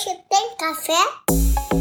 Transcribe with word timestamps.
Hoje 0.00 0.18
tem 0.30 0.56
café? 0.56 1.79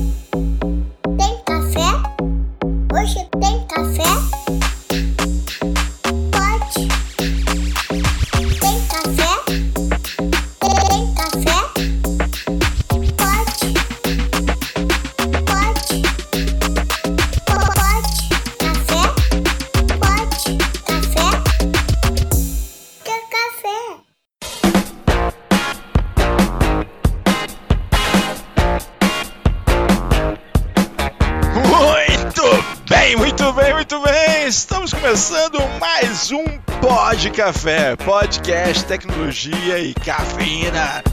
Tecnologia 39.30 39.80
e 39.80 39.94
cafeína. 39.94 41.04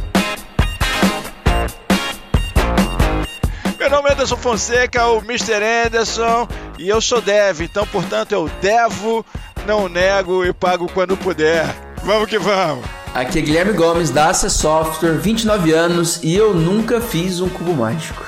Meu 3.79 3.91
nome 3.91 4.09
é 4.09 4.13
Anderson 4.13 4.37
Fonseca, 4.37 5.07
o 5.09 5.19
Mr. 5.19 5.63
Anderson, 5.87 6.49
e 6.79 6.89
eu 6.89 7.01
sou 7.01 7.21
dev, 7.21 7.61
então 7.61 7.87
portanto 7.87 8.33
eu 8.33 8.51
devo, 8.61 9.25
não 9.67 9.89
nego 9.89 10.45
e 10.45 10.53
pago 10.53 10.91
quando 10.93 11.17
puder. 11.17 11.67
Vamos 12.03 12.29
que 12.29 12.39
vamos! 12.39 12.85
Aqui 13.15 13.39
é 13.39 13.43
Guilherme 13.43 13.73
Gomes 13.73 14.11
da 14.11 14.31
Ace 14.31 14.51
Software, 14.51 15.19
29 15.19 15.73
anos 15.73 16.21
e 16.23 16.35
eu 16.35 16.55
nunca 16.55 17.01
fiz 17.01 17.41
um 17.41 17.49
cubo 17.49 17.75
mágico. 17.75 18.25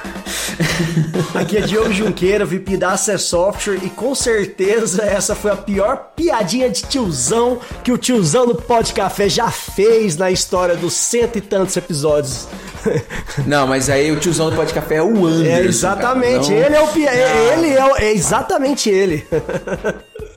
Aqui 1.35 1.59
é 1.59 1.61
Diogo 1.61 1.93
Junqueira, 1.93 2.45
VP 2.45 2.77
da 2.77 2.93
Acer 2.93 3.19
Software, 3.19 3.79
e 3.83 3.91
com 3.91 4.15
certeza 4.15 5.03
essa 5.03 5.35
foi 5.35 5.51
a 5.51 5.57
pior 5.57 6.11
piadinha 6.15 6.69
de 6.69 6.83
tiozão 6.83 7.61
que 7.83 7.93
o 7.93 7.99
tiozão 7.99 8.47
do 8.47 8.55
Pod 8.55 8.93
Café 8.93 9.29
já 9.29 9.51
fez 9.51 10.17
na 10.17 10.31
história 10.31 10.77
dos 10.77 10.95
cento 10.95 11.39
e 11.39 11.41
tantos 11.41 11.77
episódios. 11.77 12.49
Não, 13.47 13.67
mas 13.67 13.89
aí 13.91 14.11
o 14.13 14.19
tiozão 14.19 14.51
do 14.51 14.57
Pod 14.57 14.73
Café 14.73 14.97
é 14.97 15.03
o 15.03 15.27
Anderson. 15.27 15.57
É 15.57 15.65
exatamente, 15.65 16.53
ele 16.53 16.75
é 16.75 16.81
o 16.81 16.89
pi... 16.89 17.03
ele 17.03 17.69
é, 17.75 17.85
o... 17.85 17.97
é 17.97 18.13
exatamente 18.13 18.89
ele. 18.89 19.27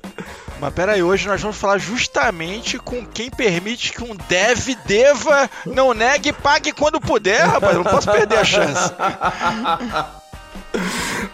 Mas 0.61 0.73
peraí, 0.75 1.01
hoje 1.01 1.27
nós 1.27 1.41
vamos 1.41 1.57
falar 1.57 1.79
justamente 1.79 2.77
com 2.77 3.03
quem 3.03 3.31
permite 3.31 3.91
que 3.91 4.03
um 4.03 4.15
dev 4.15 4.75
deva, 4.85 5.49
não 5.65 5.91
negue 5.91 6.29
e 6.29 6.33
pague 6.33 6.71
quando 6.71 7.01
puder, 7.01 7.47
rapaz. 7.47 7.75
Eu 7.75 7.83
não 7.83 7.91
posso 7.91 8.11
perder 8.11 8.37
a 8.37 8.43
chance. 8.45 8.93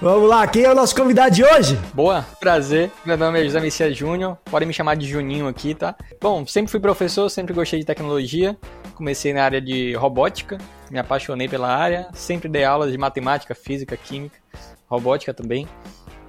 Vamos 0.02 0.30
lá, 0.30 0.48
quem 0.48 0.64
é 0.64 0.72
o 0.72 0.76
nosso 0.76 0.96
convidado 0.96 1.36
de 1.36 1.44
hoje? 1.44 1.78
Boa, 1.94 2.26
prazer. 2.40 2.90
Meu 3.06 3.18
nome 3.18 3.42
é 3.42 3.44
José 3.44 3.60
Messias 3.60 3.98
Júnior. 3.98 4.38
Podem 4.46 4.68
me 4.68 4.74
chamar 4.74 4.96
de 4.96 5.06
Juninho 5.06 5.48
aqui, 5.48 5.76
tá? 5.76 5.96
Bom, 6.22 6.48
sempre 6.48 6.72
fui 6.72 6.80
professor, 6.80 7.30
sempre 7.30 7.54
gostei 7.54 7.80
de 7.80 7.86
tecnologia. 7.86 8.58
Comecei 8.96 9.34
na 9.34 9.44
área 9.44 9.60
de 9.60 9.94
robótica, 9.96 10.58
me 10.90 11.00
apaixonei 11.00 11.50
pela 11.50 11.68
área. 11.68 12.08
Sempre 12.14 12.48
dei 12.48 12.64
aulas 12.64 12.92
de 12.92 12.98
matemática, 12.98 13.54
física, 13.54 13.98
química, 13.98 14.40
robótica 14.88 15.34
também. 15.34 15.68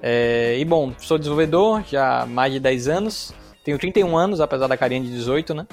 É, 0.01 0.57
e 0.57 0.65
bom, 0.65 0.93
sou 0.97 1.17
desenvolvedor 1.17 1.83
já 1.87 2.21
há 2.21 2.25
mais 2.25 2.53
de 2.53 2.59
10 2.59 2.87
anos, 2.87 3.33
tenho 3.63 3.77
31 3.77 4.17
anos, 4.17 4.41
apesar 4.41 4.67
da 4.67 4.77
carinha 4.77 5.01
de 5.01 5.09
18, 5.09 5.53
né? 5.53 5.67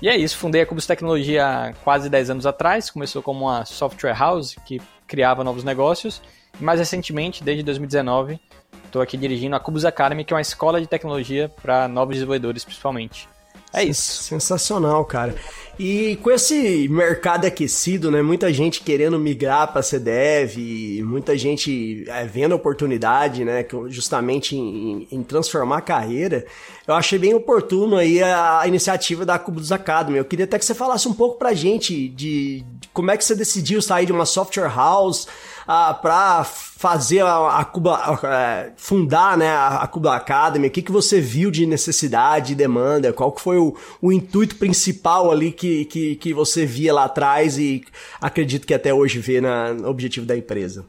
E 0.00 0.08
é 0.08 0.16
isso, 0.16 0.36
fundei 0.36 0.62
a 0.62 0.66
Cubus 0.66 0.86
Tecnologia 0.86 1.46
há 1.46 1.72
quase 1.84 2.08
10 2.08 2.30
anos 2.30 2.46
atrás, 2.46 2.90
começou 2.90 3.22
como 3.22 3.46
uma 3.46 3.64
software 3.64 4.14
house 4.18 4.56
que 4.66 4.80
criava 5.06 5.44
novos 5.44 5.64
negócios, 5.64 6.22
e 6.60 6.64
mais 6.64 6.80
recentemente, 6.80 7.42
desde 7.42 7.62
2019, 7.62 8.40
estou 8.84 9.02
aqui 9.02 9.16
dirigindo 9.16 9.54
a 9.56 9.60
Cubus 9.60 9.84
Academy, 9.84 10.24
que 10.24 10.32
é 10.32 10.36
uma 10.36 10.42
escola 10.42 10.80
de 10.80 10.86
tecnologia 10.86 11.48
para 11.62 11.88
novos 11.88 12.14
desenvolvedores 12.14 12.64
principalmente. 12.64 13.28
É 13.72 13.82
isso. 13.82 14.22
Sensacional, 14.22 15.04
cara. 15.04 15.34
E 15.78 16.16
com 16.16 16.30
esse 16.30 16.86
mercado 16.88 17.46
aquecido, 17.46 18.10
né, 18.10 18.20
muita 18.20 18.52
gente 18.52 18.82
querendo 18.82 19.18
migrar 19.18 19.72
para 19.72 19.82
CDEV, 19.82 21.02
muita 21.02 21.36
gente 21.36 22.04
é, 22.08 22.24
vendo 22.26 22.54
oportunidade, 22.54 23.42
né, 23.42 23.66
justamente 23.88 24.54
em, 24.54 25.08
em, 25.10 25.22
transformar 25.22 25.78
a 25.78 25.80
carreira, 25.80 26.44
eu 26.86 26.94
achei 26.94 27.18
bem 27.18 27.32
oportuno 27.32 27.96
aí 27.96 28.22
a, 28.22 28.60
a 28.60 28.68
iniciativa 28.68 29.24
da 29.24 29.38
Cubus 29.38 29.72
Academy. 29.72 30.18
Eu 30.18 30.26
queria 30.26 30.44
até 30.44 30.58
que 30.58 30.64
você 30.64 30.74
falasse 30.74 31.08
um 31.08 31.14
pouco 31.14 31.38
pra 31.38 31.54
gente 31.54 32.08
de, 32.10 32.60
de 32.60 32.64
como 32.92 33.10
é 33.10 33.16
que 33.16 33.24
você 33.24 33.34
decidiu 33.34 33.80
sair 33.80 34.04
de 34.04 34.12
uma 34.12 34.26
software 34.26 34.68
house 34.68 35.26
ah, 35.66 35.94
para 35.94 36.44
fazer 36.44 37.20
a, 37.20 37.58
a 37.58 37.64
Cuba, 37.64 38.18
é, 38.24 38.72
fundar 38.76 39.36
né, 39.36 39.50
a, 39.50 39.86
Cuba 39.86 40.16
Academy? 40.16 40.68
O 40.68 40.70
que, 40.70 40.82
que 40.82 40.92
você 40.92 41.20
viu 41.20 41.50
de 41.50 41.66
necessidade 41.66 42.52
e 42.52 42.56
demanda? 42.56 43.12
Qual 43.12 43.32
que 43.32 43.40
foi 43.40 43.58
o, 43.58 43.76
o 44.00 44.12
intuito 44.12 44.56
principal 44.56 45.30
ali 45.30 45.52
que, 45.52 45.84
que, 45.86 46.16
que 46.16 46.34
você 46.34 46.66
via 46.66 46.92
lá 46.92 47.04
atrás 47.04 47.58
e 47.58 47.84
acredito 48.20 48.66
que 48.66 48.74
até 48.74 48.92
hoje 48.92 49.18
vê 49.18 49.40
na, 49.40 49.72
no 49.72 49.88
objetivo 49.88 50.26
da 50.26 50.36
empresa? 50.36 50.84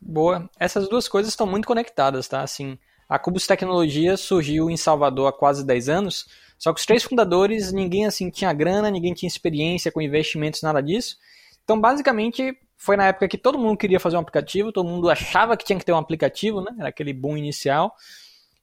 Boa. 0.00 0.48
Essas 0.58 0.88
duas 0.88 1.08
coisas 1.08 1.32
estão 1.32 1.46
muito 1.46 1.66
conectadas, 1.66 2.28
tá? 2.28 2.42
Assim, 2.42 2.78
a 3.08 3.18
Cubus 3.18 3.46
Tecnologia 3.46 4.16
surgiu 4.16 4.70
em 4.70 4.76
Salvador 4.76 5.28
há 5.28 5.32
quase 5.32 5.64
10 5.64 5.88
anos, 5.88 6.26
só 6.58 6.72
que 6.72 6.80
os 6.80 6.86
três 6.86 7.02
fundadores, 7.02 7.72
ninguém 7.72 8.06
assim 8.06 8.30
tinha 8.30 8.52
grana, 8.52 8.90
ninguém 8.90 9.14
tinha 9.14 9.28
experiência 9.28 9.90
com 9.90 10.00
investimentos, 10.00 10.62
nada 10.62 10.82
disso. 10.82 11.16
Então, 11.64 11.80
basicamente, 11.80 12.54
foi 12.80 12.96
na 12.96 13.08
época 13.08 13.28
que 13.28 13.36
todo 13.36 13.58
mundo 13.58 13.76
queria 13.76 14.00
fazer 14.00 14.16
um 14.16 14.20
aplicativo, 14.20 14.72
todo 14.72 14.88
mundo 14.88 15.10
achava 15.10 15.54
que 15.54 15.64
tinha 15.66 15.78
que 15.78 15.84
ter 15.84 15.92
um 15.92 15.98
aplicativo, 15.98 16.62
né? 16.62 16.74
Era 16.78 16.88
aquele 16.88 17.12
boom 17.12 17.36
inicial. 17.36 17.94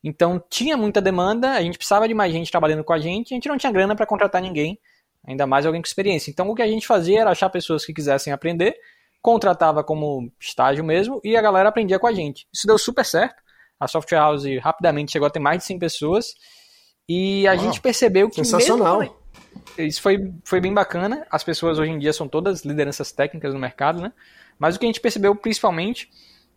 Então 0.03 0.44
tinha 0.50 0.75
muita 0.75 1.00
demanda, 1.00 1.51
a 1.51 1.61
gente 1.61 1.78
precisava 1.78 2.07
de 2.07 2.16
mais 2.16 2.33
gente 2.33 2.50
trabalhando 2.50 2.83
com 2.83 2.94
a 2.94 2.97
gente, 2.97 3.33
a 3.33 3.35
gente 3.35 3.47
não 3.47 3.57
tinha 3.57 3.72
grana 3.72 3.95
para 3.95 4.07
contratar 4.07 4.41
ninguém, 4.41 4.79
ainda 5.23 5.45
mais 5.45 5.67
alguém 5.67 5.81
com 5.81 5.88
experiência. 5.88 6.31
Então 6.31 6.50
o 6.50 6.55
que 6.55 6.63
a 6.63 6.67
gente 6.67 6.88
fazia 6.88 7.22
era 7.22 7.29
achar 7.29 7.47
pessoas 7.51 7.85
que 7.85 7.94
quisessem 7.94 8.33
aprender, 8.33 8.75
contratava 9.22 9.83
como 9.83 10.31
estágio 10.39 10.84
mesmo 10.84 11.22
e 11.23 11.38
a 11.38 11.41
galera 11.41 11.69
aprendia 11.69 11.99
com 11.99 12.07
a 12.07 12.13
gente. 12.13 12.47
Isso 12.51 12.66
deu 12.66 12.78
super 12.79 13.05
certo. 13.05 13.44
A 13.79 13.88
Software 13.88 14.17
House 14.17 14.45
rapidamente 14.63 15.11
chegou 15.11 15.28
a 15.28 15.31
ter 15.31 15.39
mais 15.39 15.59
de 15.59 15.66
100 15.66 15.78
pessoas 15.78 16.34
e 17.07 17.47
a 17.47 17.53
Uau, 17.53 17.63
gente 17.63 17.79
percebeu 17.79 18.29
que 18.29 18.44
sensacional. 18.44 18.99
mesmo 19.01 19.16
isso 19.78 20.01
foi, 20.01 20.34
foi 20.44 20.59
bem 20.59 20.73
bacana. 20.73 21.25
As 21.29 21.44
pessoas 21.44 21.79
hoje 21.79 21.91
em 21.91 22.00
dia 22.00 22.13
são 22.13 22.28
todas 22.28 22.63
lideranças 22.63 23.12
técnicas 23.12 23.53
no 23.53 23.59
mercado, 23.59 24.01
né? 24.01 24.12
Mas 24.57 24.75
o 24.75 24.79
que 24.79 24.85
a 24.85 24.90
gente 24.90 25.01
percebeu 25.01 25.35
principalmente 25.35 26.09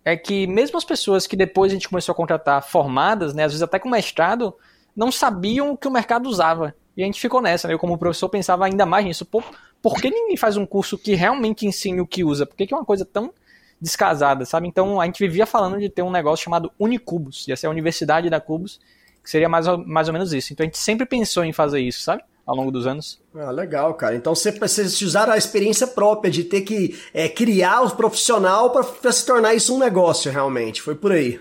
é 0.04 0.16
que 0.16 0.46
mesmo 0.46 0.78
as 0.78 0.84
pessoas 0.84 1.26
que 1.26 1.36
depois 1.36 1.70
a 1.70 1.74
gente 1.74 1.88
começou 1.88 2.12
a 2.12 2.16
contratar 2.16 2.62
formadas, 2.62 3.34
né, 3.34 3.44
às 3.44 3.52
vezes 3.52 3.62
até 3.62 3.78
com 3.78 3.88
mestrado, 3.88 4.54
não 4.96 5.12
sabiam 5.12 5.72
o 5.72 5.76
que 5.76 5.86
o 5.86 5.90
mercado 5.90 6.28
usava. 6.28 6.74
E 6.96 7.02
a 7.02 7.06
gente 7.06 7.20
ficou 7.20 7.40
nessa, 7.40 7.68
né? 7.68 7.74
Eu 7.74 7.78
como 7.78 7.96
professor 7.98 8.28
pensava 8.28 8.66
ainda 8.66 8.84
mais 8.84 9.04
nisso. 9.04 9.24
Por, 9.24 9.44
por 9.80 10.00
que 10.00 10.10
ninguém 10.10 10.36
faz 10.36 10.56
um 10.56 10.66
curso 10.66 10.98
que 10.98 11.14
realmente 11.14 11.66
ensine 11.66 12.00
o 12.00 12.06
que 12.06 12.24
usa? 12.24 12.46
Por 12.46 12.56
que, 12.56 12.66
que 12.66 12.74
é 12.74 12.76
uma 12.76 12.84
coisa 12.84 13.04
tão 13.04 13.32
descasada, 13.80 14.44
sabe? 14.44 14.68
Então 14.68 15.00
a 15.00 15.06
gente 15.06 15.18
vivia 15.18 15.46
falando 15.46 15.78
de 15.78 15.88
ter 15.88 16.02
um 16.02 16.10
negócio 16.10 16.44
chamado 16.44 16.70
Unicubus, 16.78 17.48
ia 17.48 17.56
ser 17.56 17.66
a 17.66 17.70
Universidade 17.70 18.28
da 18.28 18.38
Cubus, 18.38 18.78
que 19.22 19.30
seria 19.30 19.48
mais 19.48 19.66
ou, 19.66 19.78
mais 19.86 20.08
ou 20.08 20.12
menos 20.12 20.32
isso. 20.32 20.52
Então 20.52 20.64
a 20.64 20.66
gente 20.66 20.78
sempre 20.78 21.06
pensou 21.06 21.44
em 21.44 21.52
fazer 21.52 21.80
isso, 21.80 22.02
sabe? 22.02 22.22
Ao 22.46 22.56
longo 22.56 22.70
dos 22.70 22.86
anos. 22.86 23.20
Ah, 23.34 23.50
legal, 23.50 23.94
cara. 23.94 24.14
Então 24.16 24.34
você, 24.34 24.50
vocês 24.50 25.00
usaram 25.02 25.32
a 25.32 25.38
experiência 25.38 25.86
própria 25.86 26.30
de 26.30 26.44
ter 26.44 26.62
que 26.62 26.98
é, 27.14 27.28
criar 27.28 27.82
o 27.82 27.90
profissional 27.90 28.70
para 28.70 29.12
se 29.12 29.24
tornar 29.24 29.54
isso 29.54 29.74
um 29.74 29.78
negócio, 29.78 30.30
realmente. 30.30 30.82
Foi 30.82 30.94
por 30.94 31.12
aí. 31.12 31.40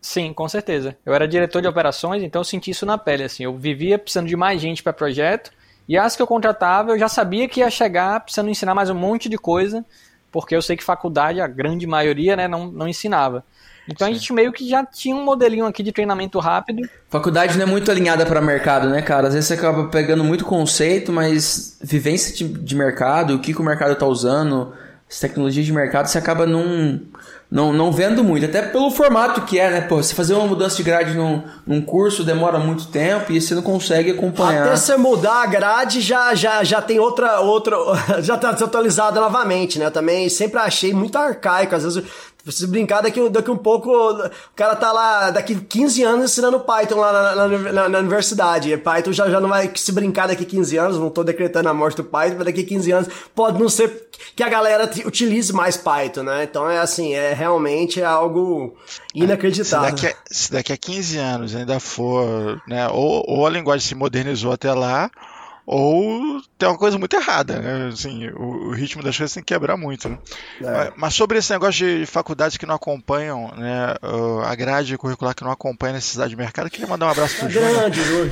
Sim, 0.00 0.32
com 0.32 0.48
certeza. 0.48 0.96
Eu 1.04 1.12
era 1.12 1.26
diretor 1.26 1.60
de 1.60 1.68
operações, 1.68 2.22
então 2.22 2.40
eu 2.40 2.44
senti 2.44 2.70
isso 2.70 2.86
na 2.86 2.96
pele. 2.96 3.24
Assim, 3.24 3.44
eu 3.44 3.56
vivia 3.56 3.98
precisando 3.98 4.28
de 4.28 4.36
mais 4.36 4.60
gente 4.60 4.82
para 4.82 4.92
projeto 4.92 5.50
e 5.88 5.96
as 5.96 6.14
que 6.14 6.22
eu 6.22 6.26
contratava 6.26 6.92
eu 6.92 6.98
já 6.98 7.08
sabia 7.08 7.48
que 7.48 7.60
ia 7.60 7.70
chegar 7.70 8.20
precisando 8.20 8.50
ensinar 8.50 8.74
mais 8.74 8.90
um 8.90 8.94
monte 8.94 9.28
de 9.28 9.38
coisa, 9.38 9.84
porque 10.30 10.54
eu 10.54 10.62
sei 10.62 10.76
que 10.76 10.84
faculdade, 10.84 11.40
a 11.40 11.46
grande 11.46 11.86
maioria, 11.86 12.36
né, 12.36 12.46
não, 12.46 12.70
não 12.70 12.86
ensinava. 12.86 13.44
Então 13.88 14.06
Sim. 14.06 14.12
a 14.12 14.16
gente 14.16 14.32
meio 14.32 14.52
que 14.52 14.68
já 14.68 14.84
tinha 14.84 15.16
um 15.16 15.24
modelinho 15.24 15.64
aqui 15.64 15.82
de 15.82 15.92
treinamento 15.92 16.38
rápido. 16.38 16.88
Faculdade 17.08 17.56
não 17.56 17.64
é 17.64 17.66
muito 17.66 17.90
alinhada 17.90 18.26
para 18.26 18.40
mercado, 18.40 18.88
né, 18.88 19.00
cara? 19.00 19.28
Às 19.28 19.34
vezes 19.34 19.48
você 19.48 19.54
acaba 19.54 19.84
pegando 19.88 20.22
muito 20.22 20.44
conceito, 20.44 21.10
mas 21.10 21.78
vivência 21.80 22.34
de, 22.36 22.46
de 22.46 22.74
mercado, 22.76 23.34
o 23.34 23.38
que, 23.38 23.54
que 23.54 23.60
o 23.60 23.64
mercado 23.64 23.92
está 23.92 24.06
usando, 24.06 24.74
as 25.10 25.18
tecnologias 25.18 25.64
de 25.64 25.72
mercado, 25.72 26.06
você 26.06 26.18
acaba 26.18 26.46
não, 26.46 27.00
não, 27.50 27.72
não 27.72 27.90
vendo 27.90 28.22
muito, 28.22 28.44
até 28.44 28.60
pelo 28.60 28.90
formato 28.90 29.40
que 29.42 29.58
é, 29.58 29.70
né? 29.70 29.80
Pô, 29.80 30.02
você 30.02 30.14
fazer 30.14 30.34
uma 30.34 30.46
mudança 30.46 30.76
de 30.76 30.82
grade 30.82 31.14
num, 31.14 31.42
num 31.66 31.80
curso 31.80 32.22
demora 32.22 32.58
muito 32.58 32.88
tempo 32.88 33.32
e 33.32 33.40
você 33.40 33.54
não 33.54 33.62
consegue 33.62 34.10
acompanhar. 34.10 34.66
Até 34.66 34.76
você 34.76 34.98
mudar 34.98 35.44
a 35.44 35.46
grade 35.46 36.02
já, 36.02 36.34
já, 36.34 36.62
já 36.62 36.82
tem 36.82 36.98
outra, 36.98 37.40
outra, 37.40 37.74
já 38.20 38.36
tá 38.36 38.52
desatualizada 38.52 39.18
novamente, 39.18 39.78
né? 39.78 39.88
Também 39.88 40.28
sempre 40.28 40.60
achei 40.60 40.92
muito 40.92 41.16
arcaico, 41.16 41.74
às 41.74 41.84
vezes 41.84 42.04
se 42.52 42.66
brincar, 42.66 43.02
daqui, 43.02 43.28
daqui 43.28 43.50
um 43.50 43.56
pouco 43.56 43.90
o 43.90 44.30
cara 44.54 44.76
tá 44.76 44.92
lá, 44.92 45.30
daqui 45.30 45.54
15 45.54 46.02
anos 46.02 46.30
ensinando 46.32 46.60
Python 46.60 46.96
lá 46.96 47.34
na, 47.34 47.48
na, 47.72 47.88
na, 47.88 47.98
universidade. 47.98 48.76
Python 48.76 49.12
já, 49.12 49.28
já 49.30 49.40
não 49.40 49.48
vai 49.48 49.70
se 49.74 49.92
brincar 49.92 50.28
daqui 50.28 50.44
15 50.44 50.76
anos, 50.76 50.98
não 50.98 51.10
tô 51.10 51.24
decretando 51.24 51.68
a 51.68 51.74
morte 51.74 51.96
do 51.96 52.04
Python, 52.04 52.36
mas 52.36 52.46
daqui 52.46 52.62
15 52.62 52.92
anos 52.92 53.08
pode 53.34 53.60
não 53.60 53.68
ser 53.68 54.08
que 54.34 54.42
a 54.42 54.48
galera 54.48 54.90
utilize 55.04 55.52
mais 55.52 55.76
Python, 55.76 56.22
né? 56.22 56.44
Então 56.44 56.68
é 56.68 56.78
assim, 56.78 57.14
é 57.14 57.32
realmente 57.32 58.02
algo 58.02 58.76
inacreditável. 59.14 59.96
Se 59.96 60.02
daqui 60.02 60.06
a, 60.06 60.16
se 60.30 60.52
daqui 60.52 60.72
a 60.72 60.76
15 60.76 61.18
anos 61.18 61.54
ainda 61.54 61.80
for, 61.80 62.60
né, 62.66 62.88
ou, 62.88 63.24
ou 63.26 63.46
a 63.46 63.50
linguagem 63.50 63.86
se 63.86 63.94
modernizou 63.94 64.52
até 64.52 64.72
lá, 64.72 65.10
ou 65.70 66.40
tem 66.56 66.66
uma 66.66 66.78
coisa 66.78 66.96
muito 66.96 67.14
errada, 67.14 67.58
né? 67.60 67.90
Assim, 67.92 68.26
o, 68.28 68.68
o, 68.68 68.70
ritmo 68.70 69.02
das 69.02 69.14
coisas 69.14 69.34
tem 69.34 69.42
que 69.42 69.52
quebrar 69.52 69.76
muito, 69.76 70.08
né? 70.08 70.18
É. 70.62 70.92
Mas, 70.96 71.12
sobre 71.12 71.36
esse 71.36 71.52
negócio 71.52 71.86
de 71.86 72.06
faculdades 72.06 72.56
que 72.56 72.64
não 72.64 72.74
acompanham, 72.74 73.52
né, 73.54 73.94
a 74.46 74.54
grade 74.54 74.96
curricular 74.96 75.34
que 75.34 75.44
não 75.44 75.50
acompanha 75.50 75.92
a 75.92 75.96
necessidade 75.96 76.30
de 76.30 76.36
mercado, 76.36 76.68
eu 76.68 76.70
queria 76.70 76.86
mandar 76.86 77.04
um 77.04 77.10
abraço 77.10 77.36
pro 77.36 77.50
Júnior. 77.50 77.70
Grande, 77.74 78.02
Júnior. 78.02 78.30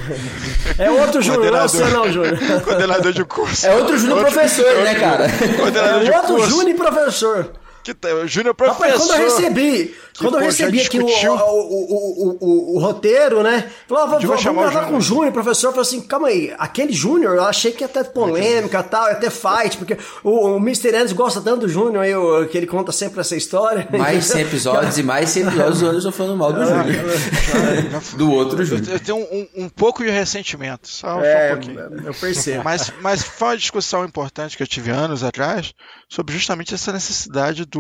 É 0.79 0.91
outro 0.91 1.21
Júnior, 1.21 1.53
não 1.53 1.59
é 1.59 1.63
você 1.69 1.85
não, 1.85 2.11
Júnior. 2.11 2.39
Coordenador 2.65 3.13
de 3.13 3.25
curso. 3.27 3.67
É 3.67 3.75
outro 3.75 3.99
Júnior 3.99 4.21
professor, 4.21 4.75
né, 4.83 4.95
cara? 4.95 5.27
Coordenador 5.59 6.07
é 6.07 6.19
outro 6.19 6.49
Júnior 6.49 6.77
professor. 6.79 7.53
Que 7.87 7.95
tá, 7.95 8.13
o 8.13 8.27
Júnior 8.27 8.53
professor. 8.53 8.83
Rapaz, 8.83 9.07
quando 9.07 9.21
eu 9.21 9.25
recebi, 9.29 9.95
que, 10.13 10.19
quando 10.19 10.33
pô, 10.33 10.39
eu 10.41 10.45
recebi 10.47 10.81
aqui 10.81 10.99
o, 10.99 11.07
o, 11.07 11.09
o, 11.09 12.39
o, 12.41 12.75
o, 12.75 12.81
roteiro, 12.81 13.45
né? 13.45 13.71
Falou, 13.87 14.09
vamos, 14.09 14.25
vamos 14.43 14.73
gravar 14.73 14.89
com 14.89 14.97
o 14.97 15.01
Júnior, 15.01 15.33
professor. 15.33 15.69
Falei 15.69 15.83
assim, 15.83 16.01
calma 16.01 16.27
aí, 16.27 16.53
aquele 16.59 16.93
Júnior, 16.93 17.37
eu 17.37 17.45
achei 17.45 17.71
que 17.71 17.85
ia 17.85 17.89
ter 17.89 18.03
polêmica 18.07 18.81
e 18.81 18.83
tal, 18.83 19.09
ia 19.09 19.15
ter 19.15 19.31
fight, 19.31 19.77
porque 19.77 19.97
o, 20.25 20.31
o 20.31 20.57
Mr. 20.57 20.89
Anderson 20.89 21.15
gosta 21.15 21.41
tanto 21.41 21.61
do 21.61 21.69
Júnior, 21.69 22.03
aí, 22.03 22.49
que 22.49 22.59
ele 22.59 22.67
conta 22.67 22.91
sempre 22.91 23.21
essa 23.21 23.37
história. 23.37 23.87
Mais 23.97 24.25
100 24.25 24.43
episódios 24.43 24.99
e 24.99 25.05
mais 25.05 25.31
100 25.31 25.43
episódios 25.45 25.83
o 25.83 25.87
Anderson 25.87 26.11
falando 26.11 26.37
mal 26.39 26.53
do 26.53 26.65
Júnior. 26.65 26.87
do 28.19 28.33
outro 28.33 28.65
Júnior. 28.65 28.95
Eu 28.95 28.99
tenho 28.99 29.19
um, 29.19 29.49
um, 29.59 29.69
pouco 29.69 30.03
de 30.03 30.11
ressentimento, 30.11 30.89
só, 30.89 31.21
é, 31.21 31.51
só 31.51 31.55
um 31.55 31.57
pouquinho. 31.57 31.81
Eu 32.05 32.15
percebo. 32.15 32.65
Mas, 32.65 32.93
mas 33.01 33.23
foi 33.23 33.47
uma 33.51 33.57
discussão 33.57 34.05
importante 34.05 34.57
que 34.57 34.63
eu 34.65 34.67
tive 34.67 34.91
anos 34.91 35.23
atrás 35.23 35.73
sobre 36.09 36.35
justamente 36.35 36.75
essa 36.75 36.93
necessidade 36.93 37.65
do, 37.65 37.76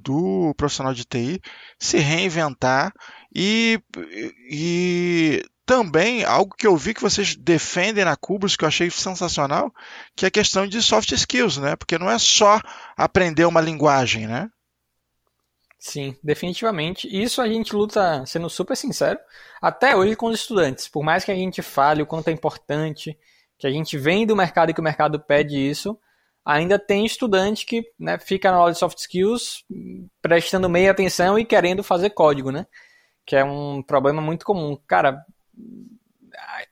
do 0.00 0.54
profissional 0.56 0.94
de 0.94 1.04
TI 1.04 1.40
se 1.78 1.98
reinventar 1.98 2.92
e, 3.34 3.80
e 4.50 5.42
também 5.68 6.24
algo 6.24 6.54
que 6.56 6.66
eu 6.66 6.76
vi 6.76 6.94
que 6.94 7.02
vocês 7.02 7.36
defendem 7.36 8.04
na 8.04 8.16
Cubus, 8.16 8.56
que 8.56 8.64
eu 8.64 8.68
achei 8.68 8.90
sensacional, 8.90 9.70
que 10.16 10.24
é 10.24 10.28
a 10.28 10.30
questão 10.30 10.66
de 10.66 10.82
soft 10.82 11.12
skills, 11.12 11.58
né? 11.58 11.76
Porque 11.76 11.98
não 11.98 12.10
é 12.10 12.18
só 12.18 12.58
aprender 12.96 13.44
uma 13.44 13.60
linguagem, 13.60 14.26
né? 14.26 14.48
Sim, 15.78 16.16
definitivamente. 16.24 17.06
Isso 17.06 17.40
a 17.40 17.46
gente 17.46 17.74
luta, 17.76 18.24
sendo 18.26 18.48
super 18.48 18.76
sincero, 18.76 19.18
até 19.60 19.94
hoje 19.94 20.16
com 20.16 20.26
os 20.26 20.40
estudantes. 20.40 20.88
Por 20.88 21.04
mais 21.04 21.24
que 21.24 21.30
a 21.30 21.36
gente 21.36 21.62
fale 21.62 22.02
o 22.02 22.06
quanto 22.06 22.28
é 22.28 22.32
importante, 22.32 23.16
que 23.58 23.66
a 23.66 23.70
gente 23.70 23.98
vem 23.98 24.26
do 24.26 24.34
mercado 24.34 24.70
e 24.70 24.74
que 24.74 24.80
o 24.80 24.84
mercado 24.84 25.20
pede 25.20 25.56
isso, 25.56 25.98
ainda 26.48 26.78
tem 26.78 27.04
estudante 27.04 27.66
que 27.66 27.84
né, 27.98 28.18
fica 28.18 28.50
na 28.50 28.56
aula 28.56 28.72
de 28.72 28.78
soft 28.78 28.98
skills 28.98 29.64
prestando 30.22 30.66
meia 30.66 30.90
atenção 30.90 31.38
e 31.38 31.44
querendo 31.44 31.84
fazer 31.84 32.08
código, 32.10 32.50
né? 32.50 32.66
Que 33.26 33.36
é 33.36 33.44
um 33.44 33.82
problema 33.82 34.22
muito 34.22 34.46
comum. 34.46 34.78
Cara, 34.86 35.22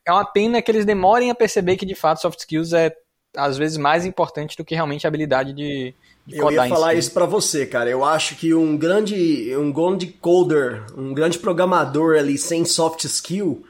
é 0.03 0.11
uma 0.11 0.25
pena 0.25 0.63
que 0.63 0.71
eles 0.71 0.83
demorem 0.83 1.29
a 1.29 1.35
perceber 1.35 1.77
que 1.77 1.85
de 1.85 1.93
fato 1.93 2.21
soft 2.21 2.39
skills 2.39 2.73
é 2.73 2.91
às 3.35 3.55
vezes 3.55 3.77
mais 3.77 4.03
importante 4.03 4.57
do 4.57 4.65
que 4.65 4.73
realmente 4.73 5.05
a 5.05 5.09
habilidade 5.09 5.53
de, 5.53 5.93
de 6.25 6.37
Eu 6.37 6.49
ia 6.51 6.67
falar 6.67 6.93
si. 6.93 6.97
isso 6.97 7.11
para 7.11 7.27
você, 7.27 7.63
cara. 7.67 7.87
Eu 7.87 8.03
acho 8.03 8.35
que 8.35 8.55
um 8.55 8.75
grande, 8.75 9.55
um 9.55 9.71
grande 9.71 10.07
coder, 10.07 10.85
um 10.97 11.13
grande 11.13 11.37
programador 11.37 12.17
ali 12.17 12.35
sem 12.35 12.65
soft 12.65 13.03
skill, 13.03 13.63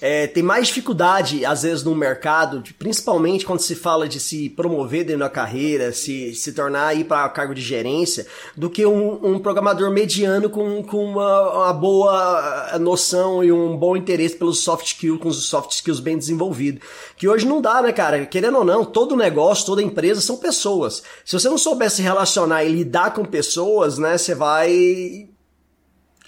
é, 0.00 0.26
tem 0.26 0.42
mais 0.42 0.68
dificuldade, 0.68 1.44
às 1.44 1.62
vezes, 1.62 1.84
no 1.84 1.94
mercado, 1.94 2.62
principalmente 2.78 3.44
quando 3.44 3.60
se 3.60 3.74
fala 3.74 4.08
de 4.08 4.18
se 4.18 4.48
promover 4.48 5.04
dentro 5.04 5.20
da 5.20 5.28
carreira, 5.28 5.92
se, 5.92 6.34
se 6.34 6.52
tornar 6.52 6.96
ir 6.96 7.04
para 7.04 7.28
cargo 7.28 7.54
de 7.54 7.60
gerência, 7.60 8.26
do 8.56 8.70
que 8.70 8.86
um, 8.86 9.34
um 9.34 9.38
programador 9.38 9.90
mediano 9.90 10.48
com, 10.48 10.82
com 10.82 11.04
uma, 11.04 11.52
uma, 11.54 11.72
boa 11.72 12.78
noção 12.78 13.44
e 13.44 13.52
um 13.52 13.76
bom 13.76 13.96
interesse 13.96 14.36
pelos 14.36 14.60
soft 14.60 14.86
skills, 14.86 15.20
com 15.20 15.28
os 15.28 15.44
soft 15.44 15.72
skills 15.72 16.00
bem 16.00 16.16
desenvolvidos. 16.16 16.82
Que 17.16 17.28
hoje 17.28 17.46
não 17.46 17.60
dá, 17.60 17.82
né, 17.82 17.92
cara? 17.92 18.24
Querendo 18.26 18.58
ou 18.58 18.64
não, 18.64 18.84
todo 18.84 19.16
negócio, 19.16 19.66
toda 19.66 19.82
empresa 19.82 20.20
são 20.20 20.36
pessoas. 20.36 21.02
Se 21.24 21.38
você 21.38 21.48
não 21.48 21.58
souber 21.58 21.90
se 21.90 22.02
relacionar 22.02 22.64
e 22.64 22.72
lidar 22.72 23.12
com 23.12 23.24
pessoas, 23.24 23.98
né, 23.98 24.16
você 24.16 24.34
vai 24.34 25.29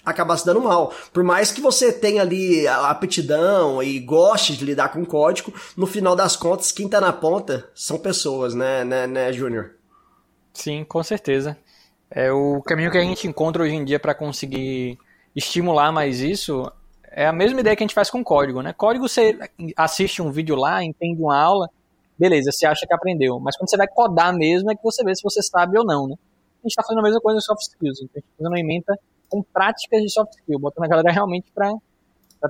acabar 0.05 0.37
se 0.37 0.45
dando 0.45 0.61
mal. 0.61 0.93
Por 1.11 1.23
mais 1.23 1.51
que 1.51 1.61
você 1.61 1.91
tenha 1.91 2.21
ali 2.21 2.67
a 2.67 2.89
aptidão 2.89 3.81
e 3.81 3.99
goste 3.99 4.55
de 4.55 4.65
lidar 4.65 4.89
com 4.89 5.05
código, 5.05 5.53
no 5.77 5.85
final 5.85 6.15
das 6.15 6.35
contas, 6.35 6.71
quem 6.71 6.87
tá 6.87 6.99
na 6.99 7.13
ponta 7.13 7.69
são 7.73 7.97
pessoas, 7.97 8.53
né, 8.53 8.83
né, 8.83 9.07
né 9.07 9.31
Júnior? 9.31 9.75
Sim, 10.53 10.83
com 10.83 11.01
certeza. 11.03 11.57
É 12.11 12.31
o 12.31 12.61
caminho 12.61 12.91
que 12.91 12.97
a 12.97 13.01
gente 13.01 13.27
encontra 13.27 13.63
hoje 13.63 13.73
em 13.73 13.83
dia 13.83 13.99
para 13.99 14.13
conseguir 14.13 14.97
estimular 15.35 15.91
mais 15.91 16.19
isso 16.19 16.71
é 17.15 17.27
a 17.27 17.33
mesma 17.33 17.59
ideia 17.59 17.75
que 17.75 17.83
a 17.83 17.85
gente 17.85 17.93
faz 17.93 18.09
com 18.09 18.23
código, 18.23 18.61
né? 18.61 18.73
Código 18.73 19.07
você 19.07 19.37
assiste 19.77 20.21
um 20.21 20.31
vídeo 20.31 20.55
lá, 20.55 20.83
entende 20.83 21.21
uma 21.21 21.39
aula, 21.39 21.69
beleza, 22.17 22.51
você 22.51 22.65
acha 22.65 22.87
que 22.87 22.93
aprendeu, 22.93 23.39
mas 23.39 23.55
quando 23.55 23.69
você 23.69 23.77
vai 23.77 23.87
codar 23.87 24.35
mesmo 24.35 24.71
é 24.71 24.75
que 24.75 24.83
você 24.83 25.03
vê 25.03 25.15
se 25.15 25.21
você 25.21 25.41
sabe 25.41 25.77
ou 25.77 25.85
não, 25.85 26.07
né? 26.07 26.15
A 26.15 26.67
gente 26.67 26.71
está 26.71 26.83
fazendo 26.83 26.99
a 26.99 27.03
mesma 27.03 27.21
coisa 27.21 27.37
em 27.37 27.41
soft 27.41 27.61
skills, 27.61 27.99
então 28.01 28.11
a 28.15 28.19
gente 28.19 28.25
está 28.25 28.37
fazendo 28.37 28.51
uma 28.51 28.59
com 29.33 29.41
práticas 29.41 29.99
de 30.03 30.11
soft 30.11 30.33
skill, 30.33 30.59
botando 30.59 30.85
a 30.85 30.87
galera 30.87 31.11
realmente 31.11 31.51
para 31.55 31.71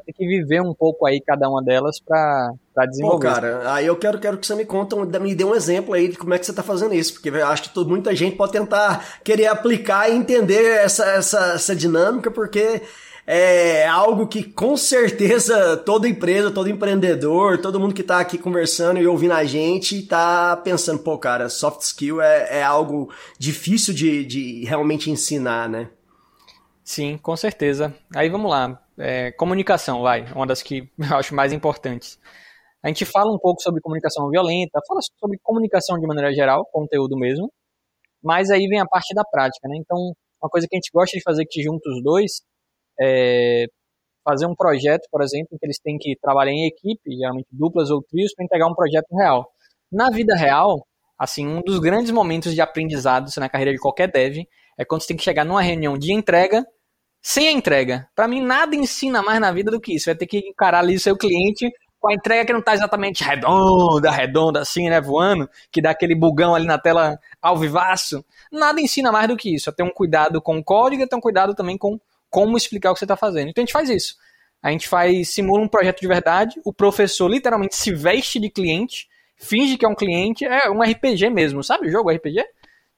ter 0.06 0.12
que 0.12 0.28
viver 0.28 0.62
um 0.62 0.74
pouco 0.74 1.06
aí 1.06 1.22
cada 1.22 1.48
uma 1.48 1.64
delas 1.64 2.02
para 2.02 2.52
desenvolver. 2.90 3.30
Pô, 3.30 3.34
cara, 3.34 3.74
aí 3.74 3.88
eu 3.88 3.96
quero, 3.96 4.20
quero 4.20 4.38
que 4.38 4.46
você 4.46 4.54
me 4.54 4.66
conta, 4.66 4.98
me 5.18 5.34
dê 5.34 5.46
um 5.46 5.56
exemplo 5.56 5.94
aí 5.94 6.10
de 6.10 6.18
como 6.18 6.34
é 6.34 6.40
que 6.40 6.46
você 6.46 6.52
está 6.52 6.62
fazendo 6.62 6.94
isso, 6.94 7.14
porque 7.14 7.30
eu 7.30 7.48
acho 7.48 7.64
que 7.64 7.74
todo, 7.74 7.90
muita 7.90 8.14
gente 8.14 8.36
pode 8.36 8.52
tentar 8.52 9.22
querer 9.24 9.48
aplicar 9.48 10.10
e 10.10 10.16
entender 10.16 10.78
essa, 10.80 11.06
essa, 11.06 11.54
essa 11.54 11.74
dinâmica, 11.74 12.30
porque 12.30 12.82
é 13.26 13.88
algo 13.88 14.28
que 14.28 14.44
com 14.44 14.76
certeza 14.76 15.78
toda 15.78 16.10
empresa, 16.10 16.52
todo 16.52 16.70
empreendedor, 16.70 17.60
todo 17.60 17.80
mundo 17.80 17.94
que 17.94 18.02
está 18.02 18.20
aqui 18.20 18.38
conversando 18.38 19.00
e 19.00 19.08
ouvindo 19.08 19.32
a 19.32 19.46
gente 19.46 20.00
está 20.00 20.58
pensando, 20.58 21.00
pô, 21.00 21.18
cara, 21.18 21.48
soft 21.48 21.80
skill 21.80 22.22
é, 22.22 22.60
é 22.60 22.64
algo 22.64 23.10
difícil 23.40 23.94
de, 23.94 24.26
de 24.26 24.66
realmente 24.66 25.10
ensinar, 25.10 25.70
né? 25.70 25.88
Sim, 26.84 27.18
com 27.18 27.36
certeza. 27.36 27.94
Aí 28.16 28.30
vamos 28.30 28.50
lá. 28.52 28.80
É, 28.98 29.32
comunicação, 29.32 30.02
vai, 30.02 30.26
uma 30.34 30.46
das 30.46 30.62
que 30.62 30.90
eu 31.00 31.18
acho 31.18 31.34
mais 31.34 31.54
importantes. 31.54 32.20
A 32.84 32.90
gente 32.90 33.06
fala 33.06 33.34
um 33.34 33.40
pouco 33.40 33.62
sobre 33.62 33.82
comunicação 33.82 34.30
violenta, 34.30 34.82
fala 34.88 35.00
sobre 35.20 35.40
comunicação 35.42 35.98
de 36.00 36.06
maneira 36.06 36.34
geral, 36.34 36.66
conteúdo 36.72 37.18
mesmo, 37.18 37.50
mas 38.24 38.52
aí 38.52 38.68
vem 38.68 38.80
a 38.82 38.88
parte 38.88 39.14
da 39.16 39.24
prática, 39.24 39.68
né? 39.70 39.78
Então, 39.80 39.98
uma 40.42 40.50
coisa 40.50 40.68
que 40.70 40.76
a 40.76 40.80
gente 40.80 40.92
gosta 40.94 41.18
de 41.18 41.24
fazer 41.24 41.46
que 41.46 41.64
junta 41.64 41.90
os 41.90 42.04
dois 42.04 42.42
é 43.02 43.66
fazer 44.26 44.46
um 44.48 44.56
projeto, 44.56 45.08
por 45.12 45.22
exemplo, 45.22 45.50
em 45.54 45.58
que 45.58 45.66
eles 45.66 45.80
têm 45.80 45.98
que 46.00 46.16
trabalhar 46.22 46.52
em 46.52 46.68
equipe, 46.68 47.16
geralmente 47.18 47.48
duplas 47.52 47.90
ou 47.92 48.02
trios, 48.04 48.34
para 48.36 48.46
entregar 48.46 48.68
um 48.68 48.76
projeto 48.76 49.08
real. 49.16 49.48
Na 49.92 50.10
vida 50.10 50.36
real, 50.36 50.86
assim, 51.20 51.48
um 51.48 51.62
dos 51.62 51.80
grandes 51.80 52.12
momentos 52.12 52.54
de 52.54 52.62
aprendizado 52.62 53.30
na 53.38 53.50
carreira 53.50 53.74
de 53.74 53.80
qualquer 53.80 54.12
dev 54.12 54.46
é 54.78 54.86
quando 54.86 55.02
você 55.02 55.10
tem 55.10 55.18
que 55.18 55.24
chegar 55.24 55.46
numa 55.46 55.62
reunião 55.62 55.98
de 55.98 56.14
entrega 56.14 56.66
sem 57.24 57.48
a 57.48 57.52
entrega. 57.52 58.08
Para 58.14 58.28
mim, 58.28 58.42
nada 58.42 58.76
ensina 58.76 59.22
mais 59.22 59.40
na 59.40 59.52
vida 59.52 59.72
do 59.72 59.80
que 59.80 59.96
isso. 59.96 60.06
Vai 60.06 60.16
ter 60.16 60.28
que 60.28 60.40
encarar 60.40 60.80
ali 60.80 60.96
o 60.96 61.00
seu 61.00 61.18
cliente 61.18 61.72
com 61.98 62.10
a 62.10 62.14
entrega 62.14 62.46
que 62.46 62.52
não 62.52 62.60
está 62.60 62.74
exatamente 62.74 63.24
redonda, 63.24 64.12
redonda 64.12 64.60
assim, 64.60 64.90
né, 64.90 65.00
voando, 65.00 65.50
que 65.72 65.82
dá 65.82 65.92
aquele 65.92 66.14
bugão 66.14 66.54
ali 66.54 66.66
na 66.66 66.78
tela 66.78 67.18
ao 67.42 67.56
vivaço. 67.58 68.26
Nada 68.52 68.82
ensina 68.82 69.10
mais 69.10 69.30
do 69.30 69.38
que 69.38 69.56
isso. 69.56 69.70
É 69.70 69.74
ter 69.74 69.84
um 69.84 69.90
cuidado 69.90 70.42
com 70.42 70.58
o 70.58 70.64
código 70.64 71.02
e 71.02 71.08
ter 71.08 71.16
um 71.16 71.22
cuidado 71.22 71.56
também 71.56 71.78
com 71.78 71.98
como 72.30 72.58
explicar 72.58 72.92
o 72.92 72.94
que 72.94 73.00
você 73.00 73.06
está 73.06 73.16
fazendo. 73.16 73.50
Então 73.50 73.62
a 73.62 73.66
gente 73.66 73.74
faz 73.74 73.90
isso. 73.90 74.18
A 74.62 74.70
gente 74.72 74.90
faz, 74.90 75.30
simula 75.30 75.62
um 75.62 75.68
projeto 75.68 76.02
de 76.02 76.08
verdade, 76.08 76.60
o 76.66 76.74
professor 76.74 77.30
literalmente 77.30 77.76
se 77.76 77.94
veste 77.94 78.40
de 78.40 78.50
cliente, 78.50 79.08
finge 79.38 79.78
que 79.78 79.86
é 79.86 79.90
um 79.90 79.96
cliente, 79.96 80.46
é 80.46 80.70
um 80.70 80.82
RPG 80.82 81.30
mesmo, 81.30 81.64
sabe 81.64 81.88
o 81.88 81.92
jogo 81.92 82.10
RPG? 82.10 82.44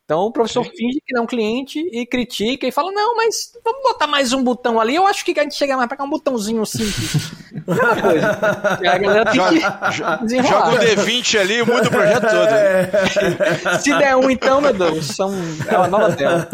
Então 0.05 0.19
o 0.19 0.31
professor 0.31 0.63
Sim. 0.65 0.69
finge 0.77 1.01
que 1.03 1.13
não 1.15 1.21
é 1.21 1.23
um 1.23 1.27
cliente 1.27 1.79
e 1.91 2.05
critica 2.05 2.67
e 2.67 2.71
fala: 2.71 2.91
Não, 2.91 3.15
mas 3.15 3.51
vamos 3.63 3.81
botar 3.81 4.05
mais 4.05 4.33
um 4.33 4.43
botão 4.43 4.79
ali. 4.79 4.93
Eu 4.93 5.07
acho 5.07 5.25
que 5.25 5.37
a 5.39 5.41
gente 5.41 5.55
chega 5.55 5.75
mais 5.75 5.87
pra 5.87 5.97
cá 5.97 6.03
um 6.03 6.09
botãozinho 6.09 6.63
simples. 6.63 7.31
Coisa. 7.65 8.37
A 8.91 8.97
galera 8.99 9.31
tem 9.31 9.41
que 9.41 9.59
Joga, 10.47 10.69
um 10.69 10.77
D20 10.77 11.39
ali 11.39 11.55
e 11.57 11.63
muda 11.65 11.87
o 11.87 11.89
projeto 11.89 12.21
todo. 12.21 13.79
Se 13.81 13.97
der 13.97 14.15
um, 14.15 14.29
então, 14.29 14.61
meu 14.61 14.73
Deus, 14.73 15.07
são, 15.07 15.33
é 15.67 15.75
uma 15.75 15.87
nova 15.87 16.11
tela. 16.15 16.47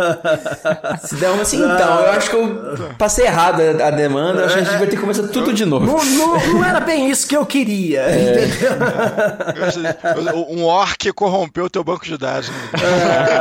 Se 1.03 1.15
der 1.15 1.31
uma 1.31 1.41
assim, 1.41 1.57
então, 1.57 1.99
eu 2.01 2.11
acho 2.11 2.29
que 2.29 2.35
eu 2.37 2.93
passei 2.97 3.25
errado 3.25 3.59
a 3.61 3.91
demanda, 3.91 4.41
eu 4.41 4.45
acho 4.45 4.53
que 4.55 4.61
a 4.61 4.63
gente 4.63 4.77
vai 4.77 4.87
ter 4.87 4.95
que 4.95 5.01
começar 5.01 5.27
tudo 5.27 5.51
de 5.51 5.65
novo. 5.65 5.85
Não, 5.85 6.05
não- 6.05 6.53
não 6.53 6.63
era 6.63 6.79
bem 6.79 7.09
isso 7.09 7.27
que 7.27 7.35
eu 7.35 7.45
queria, 7.45 8.05
entendeu? 8.11 8.71
Um 10.49 10.63
orc 10.63 11.11
corrompeu 11.13 11.65
o 11.65 11.69
teu 11.69 11.83
banco 11.83 12.05
de 12.05 12.17
dados. 12.17 12.47
né? 12.49 12.55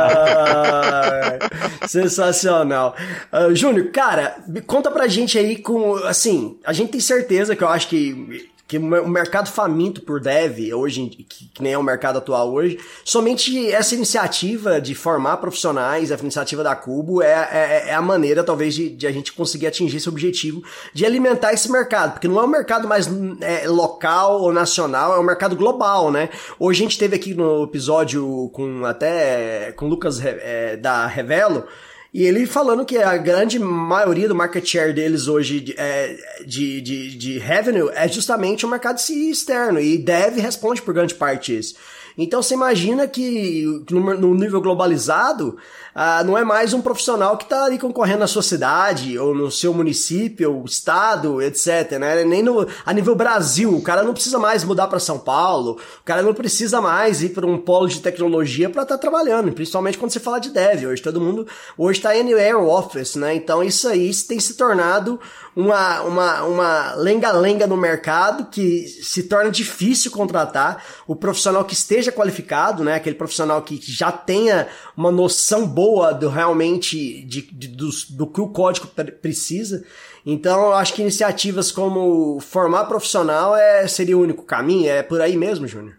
Sensacional. 1.87 2.95
Ah, 3.31 3.53
Júnior, 3.53 3.89
cara, 3.91 4.37
conta 4.67 4.89
pra 4.91 5.07
gente 5.07 5.37
aí 5.37 5.57
com, 5.57 5.95
assim, 6.05 6.57
a 6.65 6.73
gente 6.73 6.91
tem 6.91 7.01
certeza 7.01 7.55
que 7.55 7.63
eu 7.63 7.69
acho 7.69 7.87
que 7.87 8.50
que 8.71 8.77
o 8.77 8.81
mer- 8.81 9.03
o 9.03 9.09
mercado 9.09 9.49
faminto 9.49 10.01
por 10.01 10.21
dev, 10.21 10.73
hoje, 10.73 11.07
que, 11.07 11.49
que 11.53 11.61
nem 11.61 11.73
é 11.73 11.77
o 11.77 11.83
mercado 11.83 12.19
atual 12.19 12.53
hoje, 12.53 12.79
somente 13.03 13.69
essa 13.69 13.93
iniciativa 13.93 14.79
de 14.79 14.95
formar 14.95 15.35
profissionais, 15.37 16.09
a 16.09 16.15
iniciativa 16.15 16.63
da 16.63 16.73
Cubo, 16.73 17.21
é, 17.21 17.49
é, 17.51 17.89
é 17.89 17.93
a 17.93 18.01
maneira, 18.01 18.45
talvez, 18.45 18.73
de, 18.73 18.87
de 18.87 19.05
a 19.05 19.11
gente 19.11 19.33
conseguir 19.33 19.67
atingir 19.67 19.97
esse 19.97 20.07
objetivo 20.07 20.63
de 20.93 21.05
alimentar 21.05 21.51
esse 21.51 21.69
mercado, 21.69 22.13
porque 22.13 22.29
não 22.29 22.39
é 22.39 22.43
um 22.45 22.47
mercado 22.47 22.87
mais 22.87 23.09
é, 23.41 23.67
local 23.67 24.41
ou 24.41 24.53
nacional, 24.53 25.13
é 25.15 25.19
um 25.19 25.23
mercado 25.23 25.53
global, 25.53 26.09
né? 26.09 26.29
Hoje 26.57 26.81
a 26.81 26.83
gente 26.83 26.97
teve 26.97 27.13
aqui 27.13 27.33
no 27.33 27.63
episódio 27.63 28.49
com 28.53 28.85
até 28.85 29.73
com 29.73 29.85
o 29.85 29.89
Lucas 29.89 30.23
é, 30.23 30.77
da 30.77 31.07
Revelo, 31.07 31.65
e 32.13 32.23
ele 32.25 32.45
falando 32.45 32.85
que 32.85 32.97
a 32.97 33.15
grande 33.15 33.57
maioria 33.57 34.27
do 34.27 34.35
market 34.35 34.65
share 34.65 34.91
deles 34.93 35.29
hoje 35.29 35.61
de, 35.61 35.75
é, 35.77 36.17
de, 36.45 36.81
de, 36.81 37.15
de 37.15 37.39
revenue 37.39 37.89
é 37.93 38.07
justamente 38.07 38.65
o 38.65 38.69
mercado 38.69 38.99
externo. 38.99 39.79
E 39.79 39.97
Dev 39.97 40.37
responde 40.37 40.81
por 40.81 40.93
grande 40.93 41.15
parte 41.15 41.57
isso. 41.57 41.75
Então 42.17 42.43
você 42.43 42.53
imagina 42.53 43.07
que 43.07 43.65
no 43.89 44.35
nível 44.35 44.59
globalizado, 44.59 45.57
ah, 45.93 46.23
não 46.23 46.37
é 46.37 46.43
mais 46.43 46.73
um 46.73 46.81
profissional 46.81 47.37
que 47.37 47.43
está 47.43 47.65
ali 47.65 47.77
concorrendo 47.77 48.19
na 48.19 48.27
sua 48.27 48.41
cidade, 48.41 49.19
ou 49.19 49.35
no 49.35 49.51
seu 49.51 49.73
município, 49.73 50.53
ou 50.53 50.63
estado, 50.63 51.41
etc. 51.41 51.99
Né? 51.99 52.23
Nem 52.23 52.41
no, 52.41 52.65
a 52.85 52.93
nível 52.93 53.13
Brasil, 53.13 53.75
o 53.75 53.81
cara 53.81 54.01
não 54.01 54.13
precisa 54.13 54.39
mais 54.39 54.63
mudar 54.63 54.87
para 54.87 54.99
São 54.99 55.19
Paulo, 55.19 55.77
o 55.99 56.03
cara 56.05 56.21
não 56.21 56.33
precisa 56.33 56.79
mais 56.79 57.21
ir 57.21 57.29
para 57.29 57.45
um 57.45 57.57
polo 57.57 57.87
de 57.87 57.99
tecnologia 57.99 58.69
para 58.69 58.83
estar 58.83 58.97
trabalhando, 58.97 59.51
principalmente 59.51 59.97
quando 59.97 60.11
você 60.11 60.19
fala 60.19 60.39
de 60.39 60.49
dev. 60.49 60.85
Hoje 60.85 61.01
todo 61.01 61.19
mundo 61.19 61.45
hoje 61.77 61.99
está 61.99 62.11
anywhere 62.11 62.55
office, 62.55 63.15
né? 63.15 63.35
Então 63.35 63.61
isso 63.61 63.87
aí 63.87 64.13
tem 64.27 64.39
se 64.39 64.53
tornado 64.53 65.19
uma 65.53 66.01
uma 66.03 66.43
uma 66.43 66.93
lenga-lenga 66.95 67.67
no 67.67 67.75
mercado 67.75 68.45
que 68.45 68.87
se 68.87 69.23
torna 69.23 69.51
difícil 69.51 70.11
contratar 70.11 70.83
o 71.05 71.15
profissional 71.15 71.65
que 71.65 71.73
esteja 71.73 72.11
qualificado, 72.11 72.83
né? 72.83 72.95
Aquele 72.95 73.15
profissional 73.15 73.61
que 73.61 73.77
já 73.81 74.11
tenha 74.11 74.67
uma 74.95 75.11
noção 75.11 75.67
boa 75.67 75.80
do 76.19 76.29
realmente 76.29 77.23
de, 77.23 77.41
de- 77.41 77.67
do, 77.67 77.89
do 78.11 78.27
que 78.27 78.41
o 78.41 78.49
código 78.49 78.87
pre- 78.87 79.11
precisa. 79.11 79.83
Então, 80.25 80.59
eu 80.67 80.73
acho 80.73 80.93
que 80.93 81.01
iniciativas 81.01 81.71
como 81.71 82.39
formar 82.39 82.85
profissional 82.85 83.55
é, 83.55 83.87
seria 83.87 84.17
o 84.17 84.21
único 84.21 84.43
caminho. 84.43 84.89
É 84.89 85.01
por 85.03 85.19
aí 85.21 85.35
mesmo, 85.35 85.67
Júnior? 85.67 85.95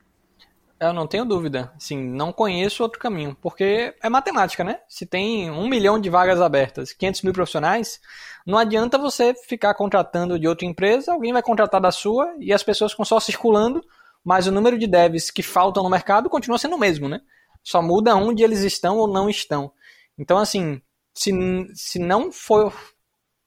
Eu 0.80 0.92
não 0.92 1.06
tenho 1.06 1.24
dúvida. 1.24 1.72
Assim, 1.76 1.96
não 1.96 2.32
conheço 2.32 2.82
outro 2.82 2.98
caminho. 2.98 3.36
Porque 3.40 3.94
é 4.02 4.08
matemática, 4.08 4.64
né? 4.64 4.80
Se 4.88 5.06
tem 5.06 5.50
um 5.50 5.68
milhão 5.68 6.00
de 6.00 6.10
vagas 6.10 6.40
abertas, 6.40 6.92
500 6.92 7.22
mil 7.22 7.32
profissionais, 7.32 8.00
não 8.46 8.58
adianta 8.58 8.98
você 8.98 9.32
ficar 9.34 9.74
contratando 9.74 10.38
de 10.38 10.48
outra 10.48 10.66
empresa, 10.66 11.12
alguém 11.12 11.32
vai 11.32 11.42
contratar 11.42 11.80
da 11.80 11.92
sua 11.92 12.34
e 12.40 12.52
as 12.52 12.62
pessoas 12.64 12.90
ficam 12.92 13.04
só 13.04 13.20
circulando, 13.20 13.80
mas 14.24 14.46
o 14.48 14.52
número 14.52 14.76
de 14.76 14.88
devs 14.88 15.30
que 15.30 15.42
faltam 15.42 15.84
no 15.84 15.90
mercado 15.90 16.28
continua 16.28 16.58
sendo 16.58 16.74
o 16.74 16.78
mesmo, 16.78 17.08
né? 17.08 17.20
Só 17.62 17.80
muda 17.80 18.16
onde 18.16 18.42
eles 18.42 18.60
estão 18.60 18.98
ou 18.98 19.06
não 19.06 19.28
estão. 19.28 19.72
Então, 20.18 20.38
assim, 20.38 20.80
se, 21.14 21.32
se 21.74 21.98
não 21.98 22.32
for. 22.32 22.74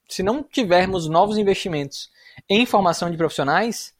Se 0.07 0.21
não 0.21 0.43
tivermos 0.43 1.09
novos 1.09 1.37
investimentos 1.37 2.11
em 2.47 2.65
formação 2.65 3.09
de 3.09 3.17
profissionais, 3.17 3.93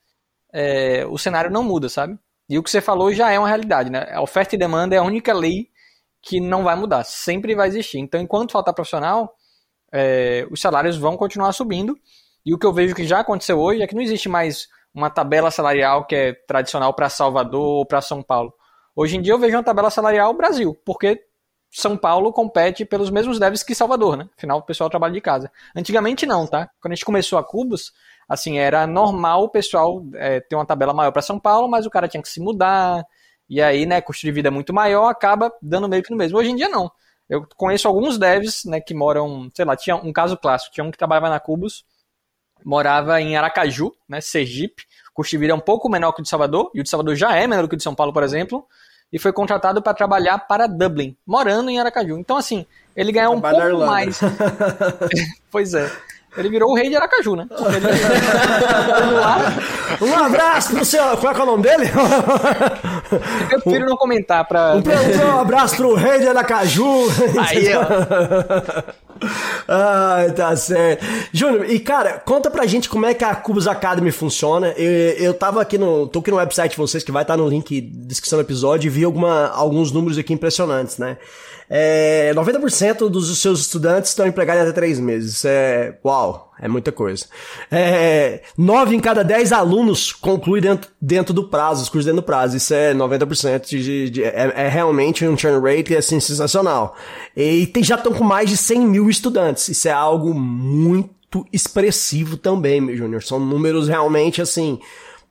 é, 0.53 1.03
o 1.07 1.17
cenário 1.17 1.49
não 1.49 1.63
muda, 1.63 1.89
sabe? 1.89 2.17
E 2.47 2.59
o 2.59 2.63
que 2.63 2.69
você 2.69 2.79
falou 2.79 3.11
já 3.11 3.31
é 3.31 3.39
uma 3.39 3.47
realidade, 3.47 3.89
né? 3.89 4.07
A 4.11 4.21
oferta 4.21 4.55
e 4.55 4.57
demanda 4.57 4.95
é 4.95 4.99
a 4.99 5.03
única 5.03 5.33
lei 5.33 5.69
que 6.21 6.39
não 6.39 6.63
vai 6.63 6.75
mudar, 6.75 7.03
sempre 7.03 7.55
vai 7.55 7.67
existir. 7.67 7.97
Então, 7.97 8.21
enquanto 8.21 8.51
faltar 8.51 8.73
profissional, 8.73 9.35
é, 9.91 10.47
os 10.51 10.61
salários 10.61 10.97
vão 10.97 11.17
continuar 11.17 11.51
subindo. 11.53 11.97
E 12.45 12.53
o 12.53 12.59
que 12.59 12.65
eu 12.65 12.73
vejo 12.73 12.93
que 12.93 13.05
já 13.05 13.19
aconteceu 13.19 13.59
hoje 13.59 13.81
é 13.81 13.87
que 13.87 13.95
não 13.95 14.01
existe 14.01 14.29
mais 14.29 14.67
uma 14.93 15.09
tabela 15.09 15.49
salarial 15.49 16.05
que 16.05 16.15
é 16.15 16.33
tradicional 16.47 16.93
para 16.93 17.09
Salvador 17.09 17.79
ou 17.79 17.85
para 17.85 18.01
São 18.01 18.21
Paulo. 18.21 18.53
Hoje 18.95 19.17
em 19.17 19.21
dia 19.21 19.33
eu 19.33 19.39
vejo 19.39 19.57
uma 19.57 19.63
tabela 19.63 19.89
salarial 19.89 20.33
Brasil, 20.33 20.79
porque 20.85 21.25
São 21.69 21.97
Paulo 21.97 22.31
compete 22.31 22.85
pelos 22.85 23.09
mesmos 23.09 23.37
devs 23.37 23.61
que 23.61 23.75
Salvador, 23.75 24.15
né? 24.15 24.29
Afinal, 24.37 24.59
o 24.59 24.61
pessoal 24.61 24.89
trabalha 24.89 25.13
de 25.13 25.21
casa. 25.21 25.51
Antigamente 25.75 26.25
não, 26.25 26.47
tá? 26.47 26.69
Quando 26.79 26.93
a 26.93 26.95
gente 26.95 27.05
começou 27.05 27.37
a 27.37 27.43
Cubos, 27.43 27.91
assim, 28.27 28.57
era 28.57 28.87
normal 28.87 29.43
o 29.43 29.49
pessoal 29.49 30.01
é, 30.13 30.39
ter 30.39 30.55
uma 30.55 30.65
tabela 30.65 30.93
maior 30.93 31.11
para 31.11 31.21
São 31.21 31.39
Paulo, 31.39 31.67
mas 31.67 31.85
o 31.85 31.89
cara 31.89 32.07
tinha 32.07 32.21
que 32.21 32.29
se 32.29 32.39
mudar, 32.39 33.03
e 33.49 33.61
aí, 33.61 33.85
né, 33.85 34.01
custo 34.01 34.25
de 34.25 34.31
vida 34.31 34.47
é 34.47 34.51
muito 34.51 34.73
maior, 34.73 35.07
acaba 35.07 35.51
dando 35.61 35.87
meio 35.87 36.01
que 36.01 36.11
no 36.11 36.17
mesmo. 36.17 36.37
Hoje 36.37 36.49
em 36.49 36.55
dia 36.55 36.69
não. 36.69 36.91
Eu 37.29 37.45
conheço 37.55 37.87
alguns 37.87 38.17
devs, 38.17 38.65
né, 38.65 38.79
que 38.79 38.93
moram, 38.93 39.49
sei 39.53 39.65
lá, 39.65 39.75
tinha 39.75 39.95
um 39.95 40.13
caso 40.13 40.37
clássico, 40.37 40.73
tinha 40.73 40.83
um 40.83 40.91
que 40.91 40.97
trabalhava 40.97 41.29
na 41.29 41.39
Cubos, 41.39 41.83
morava 42.63 43.21
em 43.21 43.35
Aracaju, 43.35 43.91
né, 44.07 44.21
Sergipe, 44.21 44.83
custo 45.13 45.31
de 45.31 45.37
vida 45.37 45.53
é 45.53 45.55
um 45.55 45.59
pouco 45.59 45.89
menor 45.89 46.11
que 46.13 46.21
o 46.21 46.23
de 46.23 46.29
Salvador, 46.29 46.71
e 46.73 46.79
o 46.79 46.83
de 46.83 46.89
Salvador 46.89 47.15
já 47.15 47.35
é 47.35 47.47
menor 47.47 47.67
que 47.67 47.75
o 47.75 47.77
de 47.77 47.83
São 47.83 47.95
Paulo, 47.95 48.13
por 48.13 48.23
exemplo, 48.23 48.67
e 49.11 49.19
foi 49.19 49.31
contratado 49.31 49.81
para 49.81 49.93
trabalhar 49.93 50.37
para 50.39 50.67
Dublin, 50.67 51.15
morando 51.25 51.69
em 51.69 51.79
Aracaju. 51.79 52.17
Então, 52.17 52.37
assim, 52.37 52.65
ele 52.95 53.11
ganhou 53.11 53.35
um 53.35 53.41
pouco 53.41 53.55
Irlanda. 53.55 53.85
mais. 53.85 54.19
pois 55.51 55.73
é. 55.73 55.91
Ele 56.37 56.49
virou 56.49 56.71
o 56.71 56.75
rei 56.75 56.89
de 56.89 56.95
Aracaju, 56.97 57.35
né? 57.35 57.47
Ele-. 57.49 57.87
Um 60.01 60.13
abraço 60.13 60.73
pro 60.73 60.83
seu. 60.83 61.15
Qual 61.17 61.31
é, 61.31 61.35
que 61.35 61.39
é 61.39 61.43
o 61.43 61.45
nome 61.45 61.63
dele? 61.63 61.85
Eu 63.51 63.61
prefiro 63.61 63.85
não 63.85 63.97
comentar 63.97 64.45
pra. 64.47 64.75
Um, 64.75 65.35
um 65.35 65.39
abraço 65.39 65.77
pro 65.77 65.93
rei 65.93 66.19
de 66.19 66.27
Aracaju. 66.27 67.07
Aí, 67.39 67.69
ó. 67.75 68.95
Ai, 69.67 70.31
tá 70.31 70.55
certo. 70.55 71.05
Júnior, 71.31 71.69
e 71.69 71.79
cara, 71.79 72.19
conta 72.19 72.51
pra 72.51 72.65
gente 72.65 72.89
como 72.89 73.05
é 73.05 73.13
que 73.13 73.23
a 73.23 73.33
Cubus 73.35 73.67
Academy 73.67 74.11
funciona. 74.11 74.69
Eu, 74.77 74.91
eu 75.17 75.33
tava 75.33 75.61
aqui 75.61 75.77
no. 75.77 76.07
tô 76.07 76.19
aqui 76.19 76.31
no 76.31 76.37
website 76.37 76.71
de 76.71 76.77
vocês, 76.77 77.03
que 77.03 77.11
vai 77.11 77.23
estar 77.23 77.37
no 77.37 77.47
link 77.47 77.81
da 77.81 78.07
descrição 78.07 78.37
do 78.37 78.43
episódio, 78.43 78.87
e 78.87 78.89
vi 78.89 79.03
alguma, 79.03 79.47
alguns 79.49 79.91
números 79.91 80.17
aqui 80.17 80.33
impressionantes, 80.33 80.97
né? 80.97 81.17
É, 81.69 82.31
90% 82.35 83.09
dos 83.09 83.39
seus 83.39 83.61
estudantes 83.61 84.11
estão 84.11 84.27
empregados 84.27 84.61
em 84.61 84.65
até 84.65 84.73
três 84.73 84.99
meses. 84.99 85.35
Isso 85.35 85.47
é. 85.47 85.97
Uau, 86.03 86.44
é 86.59 86.67
muita 86.67 86.91
coisa. 86.91 87.25
É, 87.71 88.41
9 88.57 88.95
em 88.95 88.99
cada 88.99 89.23
10 89.23 89.51
alunos 89.51 90.13
concluem 90.13 90.61
dentro, 90.61 90.89
dentro 91.01 91.33
do 91.33 91.43
prazo, 91.49 91.83
os 91.83 91.89
cursos 91.89 92.05
dentro 92.05 92.21
do 92.21 92.25
prazo. 92.25 92.55
Isso 92.57 92.73
é 92.73 92.93
90% 92.93 93.67
de, 93.67 94.09
de, 94.09 94.23
é, 94.23 94.53
é 94.55 94.67
realmente 94.67 95.27
um 95.27 95.37
churn 95.37 95.59
rate 95.59 95.95
assim, 95.95 96.19
sensacional. 96.19 96.95
E 97.35 97.67
tem- 97.67 97.83
já 97.83 97.95
estão 97.95 98.13
com 98.13 98.23
mais 98.23 98.49
de 98.49 98.57
100 98.57 98.79
mil 98.81 99.09
estudantes. 99.09 99.67
Isso 99.67 99.87
é 99.87 99.91
algo 99.91 100.33
muito 100.33 101.45
expressivo 101.51 102.37
também, 102.37 102.79
meu 102.79 102.95
Júnior. 102.95 103.21
São 103.23 103.39
números 103.39 103.87
realmente 103.87 104.41
assim. 104.41 104.79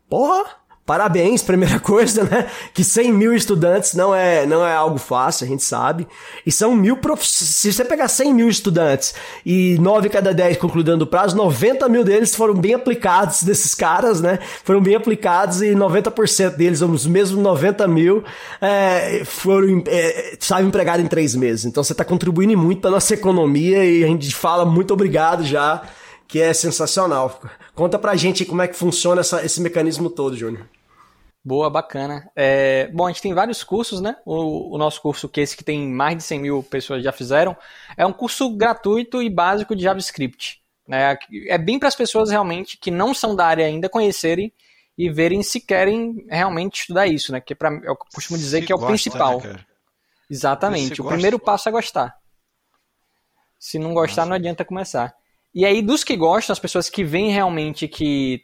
Porra! 0.09 0.45
Parabéns, 0.87 1.43
primeira 1.43 1.81
coisa, 1.81 2.25
né? 2.25 2.47
Que 2.75 2.85
100 2.85 3.11
mil 3.11 3.35
estudantes 3.35 3.95
não 3.95 4.14
é, 4.14 4.45
não 4.45 4.67
é 4.67 4.75
algo 4.75 4.99
fácil, 4.99 5.47
a 5.47 5.49
gente 5.49 5.62
sabe. 5.62 6.07
E 6.45 6.53
são 6.53 6.75
mil 6.76 6.99
prof... 6.99 7.25
Se 7.26 7.73
você 7.73 7.83
pegar 7.85 8.07
100 8.07 8.35
mil 8.35 8.49
estudantes 8.50 9.14
e 9.47 9.79
9 9.81 10.11
cada 10.11 10.35
10 10.35 10.59
concluindo 10.59 11.03
o 11.05 11.07
prazo, 11.07 11.37
90 11.37 11.88
mil 11.88 12.05
deles 12.05 12.35
foram 12.35 12.53
bem 12.55 12.75
aplicados, 12.75 13.43
desses 13.45 13.75
caras, 13.75 14.21
né? 14.21 14.38
Foram 14.62 14.83
bem 14.83 14.95
aplicados 14.95 15.62
e 15.62 15.71
90% 15.75 16.50
deles, 16.57 16.83
os 16.83 17.07
mesmos 17.07 17.43
90 17.43 17.88
mil, 17.88 18.23
é, 18.61 19.23
foram 19.25 19.83
é, 19.87 20.35
estavam 20.38 20.67
empregados 20.69 21.03
em 21.03 21.09
três 21.09 21.35
meses. 21.35 21.64
Então 21.64 21.83
você 21.83 21.93
está 21.93 22.05
contribuindo 22.05 22.59
muito 22.59 22.83
para 22.83 22.91
nossa 22.91 23.14
economia 23.14 23.83
e 23.87 24.05
a 24.05 24.07
gente 24.07 24.35
fala 24.35 24.67
muito 24.67 24.93
obrigado 24.93 25.45
já, 25.45 25.81
que 26.29 26.41
é 26.41 26.53
sensacional. 26.53 27.41
Conta 27.75 27.99
pra 27.99 28.14
gente 28.17 28.45
como 28.45 28.61
é 28.62 28.69
que 28.69 28.76
funciona 28.76 29.23
essa- 29.23 29.43
esse 29.45 29.61
mecanismo 29.61 30.09
todo, 30.11 30.37
Júnior. 30.37 30.67
Boa, 31.45 31.69
bacana. 31.69 32.31
É, 32.35 32.89
bom, 32.89 33.07
a 33.07 33.11
gente 33.11 33.21
tem 33.21 33.35
vários 33.35 33.63
cursos, 33.63 34.01
né? 34.01 34.17
O, 34.25 34.75
o 34.75 34.79
nosso 34.79 35.03
curso, 35.03 35.29
que 35.29 35.41
é 35.41 35.43
esse 35.43 35.55
que 35.57 35.63
tem 35.63 35.87
mais 35.87 36.17
de 36.17 36.23
100 36.23 36.41
mil 36.41 36.63
pessoas 36.63 37.05
já 37.05 37.13
fizeram, 37.13 37.55
é 37.99 38.07
um 38.07 38.13
curso 38.15 38.49
gratuito 38.57 39.23
e 39.23 39.29
básico 39.29 39.77
de 39.77 39.83
JavaScript. 39.83 40.63
Né? 40.89 41.19
É 41.47 41.59
bem 41.59 41.79
para 41.79 41.89
as 41.89 41.95
pessoas 41.95 42.31
realmente 42.31 42.79
que 42.79 42.91
não 42.91 43.13
são 43.13 43.37
da 43.37 43.47
área 43.47 43.67
ainda 43.67 43.91
conhecerem 43.91 44.51
e 44.97 45.11
verem 45.11 45.43
se 45.43 45.61
querem 45.61 46.25
realmente 46.31 46.81
estudar 46.81 47.07
isso, 47.07 47.31
né? 47.31 47.41
Que 47.41 47.55
pra, 47.55 47.71
eu 47.83 47.97
costumo 47.97 48.39
dizer 48.39 48.61
Se 48.61 48.67
que 48.67 48.73
é 48.73 48.75
o 48.75 48.79
gosta, 48.79 48.93
principal. 48.93 49.41
né? 49.43 49.59
Exatamente. 50.31 51.03
O 51.03 51.05
primeiro 51.05 51.39
passo 51.39 51.69
é 51.69 51.73
gostar. 51.73 52.17
Se 53.59 53.79
não 53.79 53.93
gostar, 53.93 54.25
não 54.25 54.35
adianta 54.35 54.65
começar. 54.65 55.15
E 55.55 55.65
aí, 55.67 55.83
dos 55.83 56.03
que 56.05 56.17
gostam, 56.17 56.53
as 56.53 56.59
pessoas 56.59 56.89
que 56.89 57.05
veem 57.05 57.31
realmente 57.31 57.87
que 57.87 58.43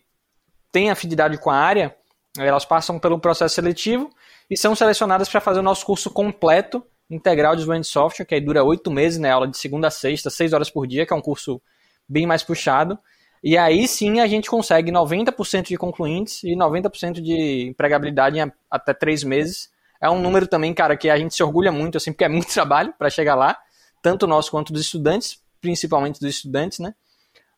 têm 0.70 0.90
afinidade 0.90 1.38
com 1.38 1.50
a 1.50 1.56
área, 1.56 1.96
elas 2.38 2.64
passam 2.64 2.98
pelo 2.98 3.18
processo 3.18 3.54
seletivo 3.54 4.10
e 4.48 4.56
são 4.56 4.74
selecionadas 4.74 5.28
para 5.28 5.40
fazer 5.40 5.60
o 5.60 5.62
nosso 5.62 5.84
curso 5.84 6.10
completo, 6.10 6.84
integral 7.10 7.52
de 7.52 7.58
desenvolvimento 7.58 7.86
de 7.86 7.90
software, 7.90 8.24
que 8.24 8.34
aí 8.34 8.40
dura 8.40 8.62
oito 8.62 8.90
meses, 8.90 9.18
né? 9.18 9.30
Aula 9.30 9.48
de 9.48 9.58
segunda 9.58 9.88
a 9.88 9.90
sexta, 9.90 10.30
seis 10.30 10.52
horas 10.52 10.70
por 10.70 10.86
dia, 10.86 11.04
que 11.04 11.12
é 11.12 11.16
um 11.16 11.20
curso 11.20 11.60
bem 12.08 12.26
mais 12.26 12.42
puxado. 12.42 12.98
E 13.42 13.56
aí 13.56 13.88
sim 13.88 14.20
a 14.20 14.26
gente 14.26 14.50
consegue 14.50 14.92
90% 14.92 15.68
de 15.68 15.76
concluintes 15.76 16.42
e 16.44 16.54
90% 16.54 17.20
de 17.20 17.68
empregabilidade 17.68 18.38
em 18.38 18.52
até 18.70 18.92
três 18.92 19.24
meses. 19.24 19.70
É 20.00 20.08
um 20.08 20.20
número 20.20 20.46
também, 20.46 20.72
cara, 20.72 20.96
que 20.96 21.10
a 21.10 21.18
gente 21.18 21.34
se 21.34 21.42
orgulha 21.42 21.72
muito, 21.72 21.96
assim, 21.96 22.12
porque 22.12 22.24
é 22.24 22.28
muito 22.28 22.48
trabalho 22.52 22.92
para 22.98 23.10
chegar 23.10 23.34
lá, 23.34 23.58
tanto 24.02 24.26
nosso 24.26 24.50
quanto 24.50 24.72
dos 24.72 24.82
estudantes, 24.82 25.42
principalmente 25.60 26.20
dos 26.20 26.36
estudantes, 26.36 26.78
né? 26.78 26.94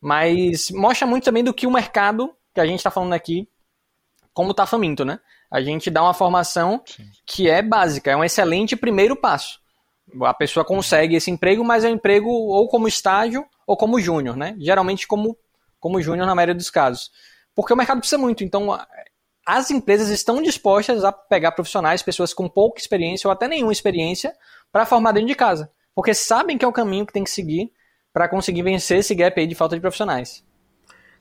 Mas 0.00 0.70
mostra 0.70 1.06
muito 1.06 1.24
também 1.24 1.44
do 1.44 1.54
que 1.54 1.66
o 1.66 1.70
mercado 1.70 2.34
que 2.54 2.60
a 2.60 2.66
gente 2.66 2.78
está 2.78 2.90
falando 2.90 3.12
aqui, 3.12 3.48
como 4.32 4.52
está 4.52 4.66
faminto, 4.66 5.04
né? 5.04 5.18
A 5.50 5.60
gente 5.60 5.90
dá 5.90 6.02
uma 6.02 6.14
formação 6.14 6.82
que 7.26 7.48
é 7.48 7.60
básica, 7.60 8.10
é 8.10 8.16
um 8.16 8.24
excelente 8.24 8.74
primeiro 8.74 9.14
passo. 9.14 9.60
A 10.22 10.34
pessoa 10.34 10.64
consegue 10.64 11.14
esse 11.14 11.30
emprego, 11.30 11.64
mas 11.64 11.84
é 11.84 11.88
um 11.88 11.94
emprego 11.94 12.28
ou 12.28 12.68
como 12.68 12.88
estágio 12.88 13.44
ou 13.66 13.76
como 13.76 14.00
júnior, 14.00 14.36
né? 14.36 14.56
Geralmente 14.58 15.06
como, 15.06 15.36
como 15.78 16.00
júnior 16.00 16.26
na 16.26 16.34
maioria 16.34 16.54
dos 16.54 16.70
casos. 16.70 17.10
Porque 17.54 17.72
o 17.72 17.76
mercado 17.76 17.98
precisa 17.98 18.18
muito, 18.18 18.42
então 18.42 18.78
as 19.46 19.70
empresas 19.70 20.08
estão 20.08 20.40
dispostas 20.40 21.04
a 21.04 21.12
pegar 21.12 21.52
profissionais, 21.52 22.02
pessoas 22.02 22.32
com 22.32 22.48
pouca 22.48 22.80
experiência 22.80 23.28
ou 23.28 23.32
até 23.32 23.46
nenhuma 23.46 23.72
experiência, 23.72 24.34
para 24.70 24.86
formar 24.86 25.12
dentro 25.12 25.28
de 25.28 25.34
casa. 25.34 25.70
Porque 25.94 26.14
sabem 26.14 26.56
que 26.56 26.64
é 26.64 26.68
o 26.68 26.72
caminho 26.72 27.06
que 27.06 27.12
tem 27.12 27.24
que 27.24 27.30
seguir 27.30 27.70
para 28.12 28.28
conseguir 28.28 28.62
vencer 28.62 28.98
esse 28.98 29.14
gap 29.14 29.38
aí 29.38 29.46
de 29.46 29.54
falta 29.54 29.74
de 29.74 29.80
profissionais. 29.80 30.44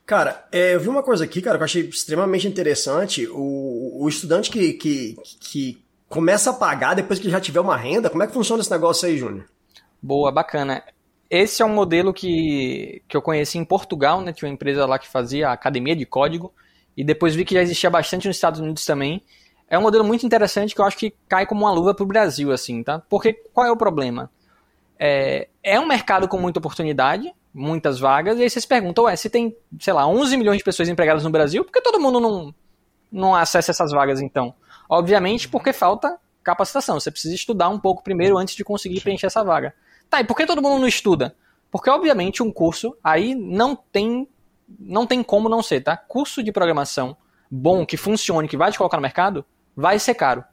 Cara, 0.05 0.45
é, 0.51 0.75
eu 0.75 0.79
vi 0.79 0.89
uma 0.89 1.03
coisa 1.03 1.23
aqui, 1.23 1.41
cara, 1.41 1.57
que 1.57 1.61
eu 1.61 1.65
achei 1.65 1.83
extremamente 1.83 2.47
interessante. 2.47 3.27
O, 3.27 4.03
o 4.03 4.09
estudante 4.09 4.49
que, 4.49 4.73
que, 4.73 5.15
que 5.39 5.83
começa 6.09 6.49
a 6.49 6.53
pagar 6.53 6.93
depois 6.93 7.19
que 7.19 7.29
já 7.29 7.39
tiver 7.39 7.61
uma 7.61 7.77
renda, 7.77 8.09
como 8.09 8.21
é 8.23 8.27
que 8.27 8.33
funciona 8.33 8.61
esse 8.61 8.71
negócio 8.71 9.07
aí, 9.07 9.17
Júnior? 9.17 9.45
Boa, 10.01 10.31
bacana. 10.31 10.83
Esse 11.29 11.61
é 11.61 11.65
um 11.65 11.73
modelo 11.73 12.13
que, 12.13 13.01
que 13.07 13.15
eu 13.15 13.21
conheci 13.21 13.57
em 13.57 13.63
Portugal, 13.63 14.19
né? 14.19 14.33
Tinha 14.33 14.49
uma 14.49 14.53
empresa 14.53 14.85
lá 14.85 14.99
que 14.99 15.07
fazia 15.07 15.49
academia 15.49 15.95
de 15.95 16.05
código. 16.05 16.53
E 16.97 17.03
depois 17.03 17.33
vi 17.33 17.45
que 17.45 17.53
já 17.53 17.61
existia 17.61 17.89
bastante 17.89 18.27
nos 18.27 18.35
Estados 18.35 18.59
Unidos 18.59 18.85
também. 18.85 19.23
É 19.69 19.79
um 19.79 19.81
modelo 19.81 20.03
muito 20.03 20.25
interessante 20.25 20.75
que 20.75 20.81
eu 20.81 20.85
acho 20.85 20.97
que 20.97 21.13
cai 21.29 21.45
como 21.45 21.61
uma 21.61 21.71
luva 21.71 21.93
pro 21.93 22.05
Brasil, 22.05 22.51
assim, 22.51 22.83
tá? 22.83 23.01
Porque 23.09 23.31
qual 23.53 23.65
é 23.65 23.71
o 23.71 23.77
problema? 23.77 24.29
É, 24.99 25.47
é 25.63 25.79
um 25.79 25.87
mercado 25.87 26.27
com 26.27 26.37
muita 26.37 26.59
oportunidade, 26.59 27.33
muitas 27.53 27.99
vagas, 27.99 28.37
e 28.39 28.43
aí 28.43 28.49
vocês 28.49 28.65
perguntam, 28.65 29.05
ué, 29.05 29.15
se 29.15 29.29
tem, 29.29 29.55
sei 29.79 29.93
lá, 29.93 30.07
11 30.07 30.37
milhões 30.37 30.57
de 30.57 30.63
pessoas 30.63 30.87
empregadas 30.87 31.23
no 31.23 31.29
Brasil, 31.29 31.65
por 31.65 31.71
que 31.71 31.81
todo 31.81 31.99
mundo 31.99 32.19
não, 32.19 32.55
não 33.11 33.35
acessa 33.35 33.71
essas 33.71 33.91
vagas 33.91 34.21
então? 34.21 34.53
Obviamente 34.89 35.49
porque 35.49 35.73
falta 35.73 36.17
capacitação. 36.43 36.99
Você 36.99 37.11
precisa 37.11 37.33
estudar 37.33 37.69
um 37.69 37.79
pouco 37.79 38.03
primeiro 38.03 38.37
antes 38.37 38.55
de 38.55 38.63
conseguir 38.63 39.01
preencher 39.01 39.27
essa 39.27 39.43
vaga. 39.43 39.73
Tá, 40.09 40.19
e 40.19 40.23
por 40.23 40.35
que 40.35 40.45
todo 40.45 40.61
mundo 40.61 40.79
não 40.79 40.87
estuda? 40.87 41.35
Porque, 41.69 41.89
obviamente, 41.89 42.43
um 42.43 42.51
curso 42.51 42.97
aí 43.03 43.33
não 43.33 43.75
tem, 43.75 44.27
não 44.77 45.07
tem 45.07 45.23
como 45.23 45.47
não 45.47 45.63
ser, 45.63 45.81
tá? 45.81 45.95
Curso 45.95 46.43
de 46.43 46.51
programação 46.51 47.15
bom, 47.49 47.85
que 47.85 47.97
funcione, 47.97 48.47
que 48.47 48.57
vai 48.57 48.71
te 48.71 48.77
colocar 48.77 48.97
no 48.97 49.01
mercado, 49.01 49.45
vai 49.75 49.99
ser 49.99 50.15
caro. 50.15 50.43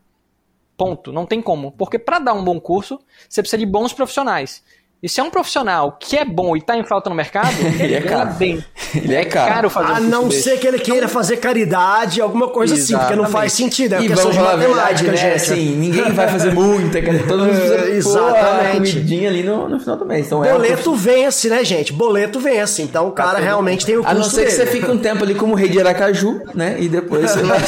Ponto. 0.76 1.12
Não 1.12 1.26
tem 1.26 1.42
como. 1.42 1.72
Porque 1.72 1.98
para 1.98 2.20
dar 2.20 2.34
um 2.34 2.44
bom 2.44 2.60
curso, 2.60 3.00
você 3.28 3.42
precisa 3.42 3.58
de 3.58 3.66
bons 3.66 3.92
profissionais. 3.92 4.64
E 5.00 5.08
se 5.08 5.20
é 5.20 5.22
um 5.22 5.30
profissional 5.30 5.96
que 6.00 6.16
é 6.16 6.24
bom 6.24 6.56
e 6.56 6.60
tá 6.60 6.76
em 6.76 6.82
falta 6.84 7.08
no 7.08 7.14
mercado, 7.14 7.54
ele 7.78 7.94
é 7.94 8.00
ganha 8.00 8.16
caro. 8.24 8.34
bem. 8.34 8.64
Ele 8.94 9.14
é 9.14 9.24
caro. 9.24 9.52
caro 9.54 9.70
fazer 9.70 9.86
um 9.86 9.90
A 9.90 9.94
curso 9.98 10.10
não 10.10 10.28
desse. 10.28 10.42
ser 10.42 10.58
que 10.58 10.66
ele 10.66 10.78
queira 10.80 11.06
fazer 11.06 11.36
caridade, 11.36 12.20
alguma 12.20 12.48
coisa 12.48 12.74
assim, 12.74 12.96
porque 12.98 13.14
não 13.14 13.26
faz 13.26 13.52
Exatamente. 13.52 13.76
sentido. 13.76 13.94
É 13.94 14.02
E 14.02 14.08
vamos 14.08 14.34
falar 14.34 14.52
a 14.54 14.56
verdade, 14.56 15.04
né? 15.06 15.16
gente. 15.16 15.34
Assim, 15.34 15.76
ninguém 15.76 16.10
vai 16.12 16.26
fazer 16.26 16.52
muita, 16.52 17.00
cara. 17.02 17.18
Todo 17.28 17.44
mundo 17.44 17.50
precisa 17.54 17.76
pôr 17.78 17.84
a 17.84 17.90
Exatamente. 17.96 18.92
comidinha 18.94 19.28
ali 19.30 19.42
no, 19.44 19.68
no 19.68 19.78
final 19.78 19.96
do 19.96 20.04
mês. 20.04 20.26
Então 20.26 20.44
é 20.44 20.52
Boleto 20.52 20.94
vence, 20.96 21.48
né, 21.48 21.64
gente? 21.64 21.92
Boleto 21.92 22.40
vence. 22.40 22.82
Então 22.82 23.06
o 23.06 23.12
cara 23.12 23.38
realmente 23.38 23.86
tem 23.86 23.96
o 23.96 24.00
custo 24.02 24.10
A 24.10 24.18
não 24.18 24.24
ser 24.24 24.46
que 24.46 24.50
dele. 24.50 24.56
você 24.56 24.66
fique 24.66 24.90
um 24.90 24.98
tempo 24.98 25.22
ali 25.22 25.36
como 25.36 25.54
rei 25.54 25.68
de 25.68 25.78
Aracaju, 25.78 26.40
né? 26.56 26.76
E 26.80 26.88
depois 26.88 27.30
você 27.30 27.42
vai. 27.44 27.58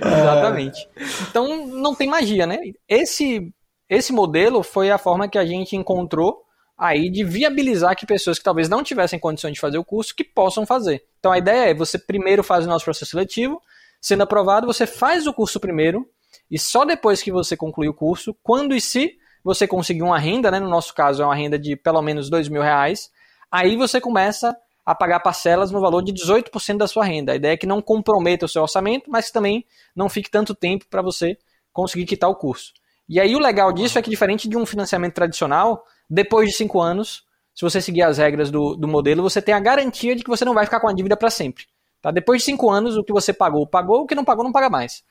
Exatamente. 0.00 0.88
Então 1.28 1.66
não 1.66 1.94
tem 1.94 2.08
magia, 2.08 2.46
né? 2.46 2.58
Esse, 2.88 3.50
esse 3.92 4.10
modelo 4.10 4.62
foi 4.62 4.90
a 4.90 4.96
forma 4.96 5.28
que 5.28 5.36
a 5.36 5.44
gente 5.44 5.76
encontrou 5.76 6.42
aí 6.78 7.10
de 7.10 7.22
viabilizar 7.22 7.94
que 7.94 8.06
pessoas 8.06 8.38
que 8.38 8.44
talvez 8.44 8.66
não 8.66 8.82
tivessem 8.82 9.18
condições 9.18 9.52
de 9.52 9.60
fazer 9.60 9.76
o 9.76 9.84
curso 9.84 10.16
que 10.16 10.24
possam 10.24 10.64
fazer. 10.64 11.04
Então 11.20 11.30
a 11.30 11.36
ideia 11.36 11.70
é 11.70 11.74
você 11.74 11.98
primeiro 11.98 12.42
faz 12.42 12.64
o 12.64 12.68
nosso 12.68 12.86
processo 12.86 13.10
seletivo, 13.10 13.60
sendo 14.00 14.22
aprovado, 14.22 14.66
você 14.66 14.86
faz 14.86 15.26
o 15.26 15.34
curso 15.34 15.60
primeiro 15.60 16.08
e 16.50 16.58
só 16.58 16.86
depois 16.86 17.22
que 17.22 17.30
você 17.30 17.54
concluir 17.54 17.90
o 17.90 17.94
curso, 17.94 18.34
quando 18.42 18.74
e 18.74 18.80
se 18.80 19.12
você 19.44 19.66
conseguir 19.66 20.02
uma 20.02 20.18
renda, 20.18 20.50
né? 20.50 20.58
No 20.58 20.70
nosso 20.70 20.94
caso 20.94 21.22
é 21.22 21.26
uma 21.26 21.34
renda 21.34 21.58
de 21.58 21.76
pelo 21.76 22.00
menos 22.00 22.30
dois 22.30 22.48
mil 22.48 22.62
reais, 22.62 23.10
aí 23.50 23.76
você 23.76 24.00
começa 24.00 24.56
a 24.86 24.94
pagar 24.94 25.20
parcelas 25.20 25.70
no 25.70 25.82
valor 25.82 26.02
de 26.02 26.14
18% 26.14 26.78
da 26.78 26.86
sua 26.86 27.04
renda. 27.04 27.32
A 27.32 27.36
ideia 27.36 27.52
é 27.52 27.56
que 27.58 27.66
não 27.66 27.82
comprometa 27.82 28.46
o 28.46 28.48
seu 28.48 28.62
orçamento, 28.62 29.10
mas 29.10 29.26
que 29.26 29.34
também 29.34 29.66
não 29.94 30.08
fique 30.08 30.30
tanto 30.30 30.54
tempo 30.54 30.86
para 30.88 31.02
você 31.02 31.36
conseguir 31.74 32.06
quitar 32.06 32.30
o 32.30 32.34
curso. 32.34 32.72
E 33.12 33.20
aí 33.20 33.36
o 33.36 33.38
legal 33.38 33.70
disso 33.74 33.98
é 33.98 34.02
que, 34.02 34.08
diferente 34.08 34.48
de 34.48 34.56
um 34.56 34.64
financiamento 34.64 35.12
tradicional, 35.12 35.84
depois 36.08 36.48
de 36.48 36.56
cinco 36.56 36.80
anos, 36.80 37.24
se 37.54 37.60
você 37.60 37.78
seguir 37.78 38.00
as 38.00 38.16
regras 38.16 38.50
do, 38.50 38.74
do 38.74 38.88
modelo, 38.88 39.22
você 39.22 39.42
tem 39.42 39.54
a 39.54 39.60
garantia 39.60 40.16
de 40.16 40.24
que 40.24 40.30
você 40.30 40.46
não 40.46 40.54
vai 40.54 40.64
ficar 40.64 40.80
com 40.80 40.88
a 40.88 40.94
dívida 40.94 41.14
para 41.14 41.28
sempre. 41.28 41.66
Tá? 42.00 42.10
Depois 42.10 42.40
de 42.40 42.46
cinco 42.46 42.70
anos, 42.70 42.96
o 42.96 43.04
que 43.04 43.12
você 43.12 43.30
pagou, 43.30 43.66
pagou, 43.66 44.00
o 44.00 44.06
que 44.06 44.14
não 44.14 44.24
pagou, 44.24 44.42
não 44.42 44.50
paga 44.50 44.70
mais. 44.70 45.02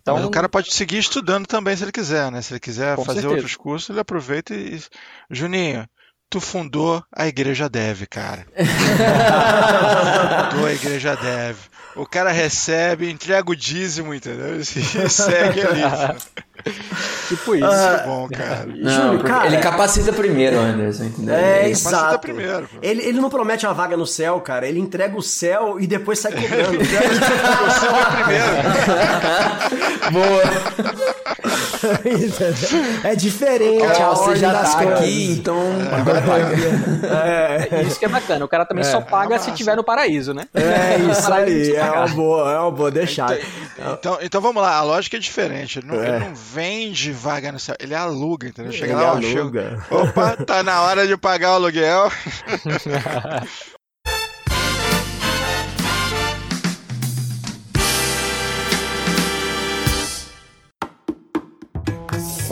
Então, 0.00 0.14
Mas 0.14 0.24
o 0.24 0.30
cara 0.30 0.48
pode 0.48 0.72
seguir 0.72 0.96
estudando 0.96 1.46
também 1.46 1.76
se 1.76 1.84
ele 1.84 1.92
quiser, 1.92 2.32
né? 2.32 2.40
Se 2.40 2.54
ele 2.54 2.60
quiser 2.60 2.96
fazer 2.96 3.20
certeza. 3.20 3.28
outros 3.28 3.54
cursos, 3.54 3.90
ele 3.90 4.00
aproveita 4.00 4.54
e. 4.54 4.80
Juninho, 5.30 5.86
tu 6.30 6.40
fundou 6.40 7.04
a 7.14 7.26
Igreja 7.28 7.68
Dev, 7.68 8.06
cara. 8.08 8.46
fundou 10.50 10.66
a 10.66 10.72
Igreja 10.72 11.14
Dev. 11.16 11.58
O 11.94 12.06
cara 12.06 12.30
recebe, 12.32 13.10
entrega 13.10 13.50
o 13.50 13.54
dízimo, 13.56 14.14
entendeu? 14.14 14.56
E 14.60 14.64
segue 14.64 15.60
ali. 15.60 15.82
tipo 17.28 17.54
isso. 17.56 17.66
Isso 17.66 17.74
é 17.74 18.04
bom, 18.06 18.28
cara. 18.28 18.66
Não, 18.66 19.12
Júlio, 19.12 19.24
cara- 19.24 19.46
ele 19.46 19.56
capacita 19.58 20.12
primeiro, 20.12 20.58
Anderson, 20.58 21.04
entendeu? 21.04 21.34
É, 21.34 21.64
Ele- 21.66 21.74
Capacita 21.74 21.88
exato. 21.88 22.18
primeiro, 22.20 22.68
pô. 22.68 22.78
Ele, 22.80 23.02
ele 23.02 23.20
não 23.20 23.28
promete 23.28 23.66
uma 23.66 23.74
vaga 23.74 23.96
no 23.96 24.06
céu, 24.06 24.40
cara. 24.40 24.66
Ele 24.66 24.78
entrega 24.78 25.16
o 25.16 25.22
céu 25.22 25.78
e 25.80 25.86
depois 25.86 26.18
sai 26.18 26.32
cobrando. 26.32 26.78
Boa. 30.12 30.42
É 33.04 33.14
diferente. 33.14 33.82
você 33.84 34.36
já 34.36 34.52
tá 34.52 34.76
coisas. 34.76 34.98
aqui, 34.98 35.32
então 35.32 35.58
agora 35.92 36.22
paga. 36.22 36.56
É 37.76 37.82
Isso 37.82 37.98
que 37.98 38.04
é 38.04 38.08
bacana. 38.08 38.44
O 38.44 38.48
cara 38.48 38.64
também 38.64 38.84
só 38.84 39.00
paga 39.00 39.38
se 39.38 39.52
tiver 39.52 39.76
no 39.76 39.84
paraíso, 39.84 40.32
né? 40.34 40.44
É 40.54 40.96
isso 41.10 41.32
aí. 41.32 41.74
É 41.76 41.90
uma 41.90 42.08
boa, 42.08 42.52
é 42.52 42.58
uma 42.58 42.70
boa. 42.70 42.90
Deixar. 42.90 43.36
Então, 43.78 44.18
então 44.20 44.40
vamos 44.40 44.62
lá, 44.62 44.76
a 44.76 44.82
lógica 44.82 45.16
é 45.16 45.20
diferente. 45.20 45.78
Ele 45.78 45.86
não, 45.88 46.02
É. 46.02 46.08
ele 46.16 46.24
não 46.26 46.34
vende 46.34 47.12
vaga 47.12 47.50
no 47.52 47.58
céu, 47.58 47.74
ele 47.80 47.94
aluga, 47.94 48.48
entendeu? 48.48 48.72
Chega 48.72 48.92
Ele 48.92 49.02
lá, 49.02 49.08
aluga. 49.10 49.26
chega- 49.26 49.86
Opa, 49.90 50.36
tá 50.44 50.62
na 50.62 50.82
hora 50.82 51.06
de 51.06 51.16
pagar 51.16 51.52
o 51.52 51.54
aluguel. 51.54 52.10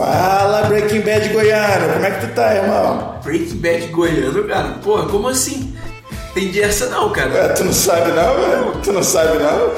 Fala 0.01 0.63
Breaking 0.63 1.03
Bad 1.03 1.29
Goiano, 1.29 1.93
como 1.93 2.07
é 2.07 2.11
que 2.11 2.27
tu 2.27 2.33
tá, 2.33 2.55
irmão? 2.55 3.21
Breaking 3.23 3.59
Bad 3.59 3.87
goiano, 3.89 4.45
cara. 4.45 4.69
Porra, 4.83 5.07
como 5.07 5.29
assim? 5.29 5.77
Entendi 6.31 6.63
essa 6.63 6.87
não, 6.87 7.11
cara. 7.11 7.29
Ué, 7.29 7.49
tu 7.49 7.65
não 7.65 7.73
sabe 7.75 8.11
não, 8.13 8.35
velho? 8.35 8.73
Tu 8.83 8.93
não 8.95 9.03
sabe 9.03 9.39
não? 9.39 9.75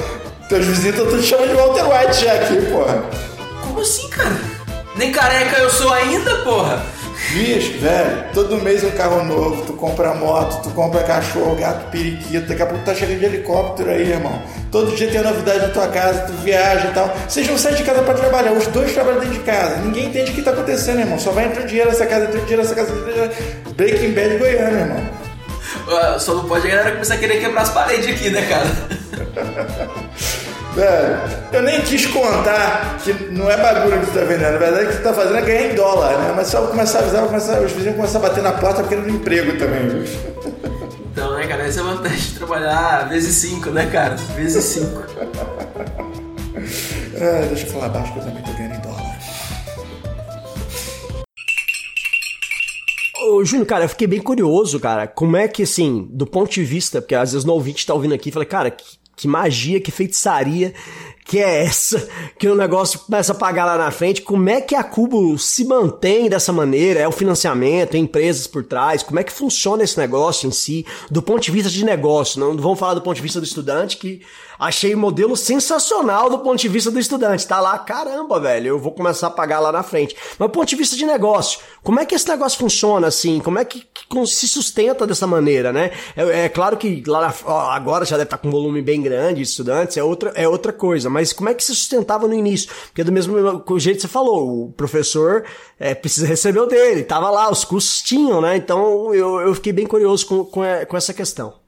Teus 0.47 0.65
vizinhos 0.65 0.97
estão 0.97 1.19
te 1.19 1.23
chamando 1.25 1.49
de 1.49 1.55
Walter 1.55 1.83
White 1.83 2.23
já 2.23 2.33
aqui, 2.35 2.55
porra. 2.71 3.03
Como 3.63 3.81
assim, 3.81 4.07
cara? 4.07 4.37
Nem 4.95 5.11
careca 5.11 5.57
eu 5.57 5.69
sou 5.69 5.91
ainda, 5.91 6.35
porra. 6.37 6.81
Bicho, 7.31 7.79
velho, 7.79 8.25
todo 8.33 8.57
mês 8.57 8.83
um 8.83 8.91
carro 8.91 9.23
novo, 9.23 9.63
tu 9.65 9.73
compra 9.73 10.13
moto, 10.13 10.61
tu 10.61 10.69
compra 10.71 11.01
cachorro, 11.03 11.55
gato, 11.55 11.89
periquito, 11.89 12.47
daqui 12.47 12.61
a 12.61 12.65
pouco 12.65 12.83
tá 12.83 12.93
chegando 12.93 13.19
de 13.19 13.25
helicóptero 13.25 13.89
aí, 13.89 14.11
irmão. 14.11 14.39
Todo 14.71 14.95
dia 14.95 15.09
tem 15.09 15.21
novidade 15.21 15.59
na 15.59 15.69
tua 15.69 15.87
casa, 15.87 16.27
tu 16.27 16.33
viaja 16.43 16.89
e 16.89 16.93
tal. 16.93 17.15
Vocês 17.27 17.47
não 17.47 17.57
saem 17.57 17.75
de 17.75 17.83
casa 17.83 18.03
pra 18.03 18.13
trabalhar, 18.13 18.51
os 18.51 18.67
dois 18.67 18.93
trabalham 18.93 19.21
dentro 19.21 19.35
de 19.35 19.43
casa. 19.43 19.77
Ninguém 19.77 20.07
entende 20.07 20.31
o 20.31 20.33
que 20.35 20.41
tá 20.41 20.51
acontecendo, 20.51 20.99
irmão. 20.99 21.17
Só 21.17 21.31
vai 21.31 21.45
entrando 21.45 21.67
dinheiro 21.67 21.89
nessa 21.89 22.05
casa, 22.05 22.25
entrando 22.25 22.43
dinheiro 22.43 22.61
nessa 22.61 22.75
casa. 22.75 22.91
entrando 22.91 23.13
dinheiro. 23.13 23.33
Breaking 23.75 24.11
Bad 24.11 24.37
Goiano, 24.37 24.79
irmão. 24.79 26.19
Só 26.19 26.35
não 26.35 26.47
pode 26.47 26.67
a 26.67 26.69
galera 26.69 26.91
começar 26.91 27.15
a 27.15 27.17
querer 27.17 27.39
quebrar 27.39 27.61
as 27.63 27.69
paredes 27.69 28.07
aqui, 28.07 28.29
né, 28.29 28.41
cara? 28.47 28.67
Velho, 30.75 31.19
eu 31.51 31.61
nem 31.61 31.81
quis 31.81 32.07
contar 32.07 32.97
que 32.97 33.13
não 33.31 33.49
é 33.49 33.55
bagulho 33.57 33.99
que 33.99 34.07
tu 34.07 34.13
tá 34.13 34.21
vendendo. 34.21 34.53
Na 34.53 34.57
verdade, 34.57 34.85
o 34.85 34.89
que 34.89 34.97
tu 34.97 35.03
tá 35.03 35.13
fazendo 35.13 35.37
é 35.37 35.41
ganhar 35.41 35.71
em 35.71 35.75
dólar, 35.75 36.17
né? 36.17 36.33
Mas 36.35 36.47
só 36.47 36.61
eu 36.61 36.67
começar 36.67 36.99
a 36.99 37.01
avisar, 37.03 37.25
começar, 37.27 37.61
os 37.61 37.71
vizinhos 37.71 37.95
começar 37.95 38.17
a 38.17 38.21
bater 38.21 38.41
na 38.41 38.53
porta 38.53 38.83
querendo 38.83 39.09
emprego 39.09 39.55
também, 39.59 39.87
viu? 39.87 40.03
Então, 41.11 41.35
né, 41.35 41.45
cara, 41.45 41.67
essa 41.67 41.79
é 41.79 41.83
a 41.83 41.85
vantagem 41.85 42.17
de 42.17 42.33
trabalhar 42.39 43.07
vezes 43.07 43.35
5, 43.35 43.69
né, 43.69 43.85
cara? 43.85 44.15
Vezes 44.35 44.63
5. 44.63 45.03
Ah, 47.21 47.45
deixa 47.49 47.67
eu 47.67 47.71
falar 47.71 47.89
baixo 47.89 48.11
que 48.13 48.19
eu 48.19 48.23
também 48.23 48.41
tô 48.41 48.51
ganhando 48.53 48.75
em 48.75 48.81
dólar. 48.81 49.03
Ô, 53.25 53.45
Júnior, 53.45 53.67
cara, 53.67 53.85
eu 53.85 53.89
fiquei 53.89 54.07
bem 54.07 54.19
curioso, 54.19 54.79
cara. 54.79 55.05
Como 55.05 55.37
é 55.37 55.47
que, 55.47 55.61
assim, 55.61 56.07
do 56.09 56.25
ponto 56.25 56.51
de 56.51 56.63
vista, 56.63 56.99
porque 56.99 57.13
às 57.13 57.31
vezes 57.31 57.45
no 57.45 57.53
ouvinte 57.53 57.85
tá 57.85 57.93
ouvindo 57.93 58.15
aqui 58.15 58.29
e 58.29 58.31
fala, 58.31 58.43
cara, 58.43 58.71
que, 58.71 59.02
que 59.15 59.27
magia, 59.27 59.79
que 59.79 59.91
feitiçaria 59.91 60.73
que 61.25 61.39
é 61.39 61.63
essa, 61.63 62.07
que 62.37 62.47
o 62.47 62.55
negócio 62.55 62.99
começa 62.99 63.31
a 63.31 63.35
pagar 63.35 63.65
lá 63.65 63.77
na 63.77 63.91
frente. 63.91 64.21
Como 64.21 64.49
é 64.49 64.61
que 64.61 64.75
a 64.75 64.83
Cubo 64.83 65.37
se 65.37 65.65
mantém 65.65 66.29
dessa 66.29 66.51
maneira? 66.51 66.99
É 66.99 67.07
o 67.07 67.11
financiamento, 67.11 67.95
é 67.95 67.97
empresas 67.97 68.47
por 68.47 68.63
trás? 68.63 69.03
Como 69.03 69.19
é 69.19 69.23
que 69.23 69.31
funciona 69.31 69.83
esse 69.83 69.97
negócio 69.97 70.47
em 70.47 70.51
si, 70.51 70.85
do 71.09 71.21
ponto 71.21 71.41
de 71.41 71.51
vista 71.51 71.69
de 71.69 71.85
negócio? 71.85 72.39
Não 72.39 72.55
vamos 72.57 72.79
falar 72.79 72.93
do 72.93 73.01
ponto 73.01 73.15
de 73.15 73.21
vista 73.21 73.39
do 73.39 73.45
estudante, 73.45 73.97
que 73.97 74.21
achei 74.59 74.93
o 74.93 74.97
modelo 74.97 75.35
sensacional 75.35 76.29
do 76.29 76.39
ponto 76.39 76.59
de 76.59 76.69
vista 76.69 76.91
do 76.91 76.99
estudante. 76.99 77.47
Tá 77.47 77.59
lá, 77.59 77.77
caramba, 77.79 78.39
velho, 78.39 78.67
eu 78.67 78.79
vou 78.79 78.91
começar 78.91 79.27
a 79.27 79.31
pagar 79.31 79.59
lá 79.59 79.71
na 79.71 79.83
frente. 79.83 80.15
Mas 80.37 80.47
do 80.47 80.51
ponto 80.51 80.67
de 80.67 80.75
vista 80.75 80.95
de 80.95 81.05
negócio, 81.05 81.59
como 81.81 81.99
é 81.99 82.05
que 82.05 82.15
esse 82.15 82.27
negócio 82.27 82.57
funciona 82.57 83.07
assim? 83.07 83.39
Como 83.39 83.59
é 83.59 83.65
que, 83.65 83.81
que 83.81 84.27
se 84.27 84.47
sustenta 84.47 85.05
dessa 85.07 85.27
maneira, 85.27 85.73
né? 85.73 85.91
É, 86.15 86.45
é 86.45 86.49
claro 86.49 86.77
que 86.77 87.03
lá 87.05 87.21
na, 87.21 87.33
ó, 87.45 87.71
agora 87.71 88.05
já 88.05 88.15
deve 88.15 88.27
estar 88.27 88.37
com 88.37 88.47
um 88.47 88.51
volume 88.51 88.81
bem 88.81 89.01
grande 89.01 89.35
de 89.35 89.41
estudantes, 89.43 89.97
é 89.97 90.03
outra, 90.03 90.31
é 90.35 90.47
outra 90.47 90.71
coisa 90.71 91.09
mas 91.13 91.31
como 91.31 91.49
é 91.49 91.53
que 91.53 91.63
se 91.63 91.73
sustentava 91.73 92.27
no 92.27 92.33
início? 92.33 92.69
Porque 92.87 93.03
do 93.03 93.11
mesmo 93.11 93.35
jeito 93.77 93.97
que 93.97 94.01
você 94.01 94.07
falou, 94.07 94.65
o 94.65 94.71
professor 94.73 95.45
é, 95.79 95.93
precisa 95.95 96.27
receber 96.27 96.59
o 96.59 96.65
dele, 96.65 97.03
tava 97.03 97.29
lá, 97.29 97.49
os 97.49 97.63
cursos 97.63 98.01
tinham, 98.01 98.41
né? 98.41 98.57
Então 98.57 99.13
eu, 99.13 99.39
eu 99.39 99.55
fiquei 99.55 99.71
bem 99.71 99.87
curioso 99.87 100.25
com, 100.25 100.43
com, 100.45 100.61
com 100.89 100.97
essa 100.97 101.13
questão. 101.13 101.61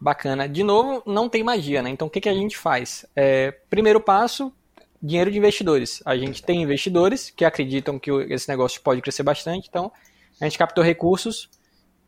Bacana. 0.00 0.48
De 0.48 0.62
novo, 0.62 1.02
não 1.06 1.28
tem 1.28 1.42
magia, 1.42 1.80
né? 1.80 1.88
Então 1.88 2.08
o 2.08 2.10
que, 2.10 2.20
que 2.20 2.28
a 2.28 2.34
gente 2.34 2.58
faz? 2.58 3.06
É, 3.16 3.52
primeiro 3.70 4.00
passo, 4.00 4.52
dinheiro 5.00 5.30
de 5.30 5.38
investidores. 5.38 6.02
A 6.04 6.16
gente 6.16 6.42
tem 6.42 6.62
investidores 6.62 7.30
que 7.30 7.44
acreditam 7.44 7.98
que 7.98 8.10
esse 8.28 8.48
negócio 8.48 8.80
pode 8.82 9.00
crescer 9.00 9.22
bastante, 9.22 9.68
então 9.68 9.92
a 10.40 10.44
gente 10.44 10.58
captou 10.58 10.82
recursos, 10.82 11.48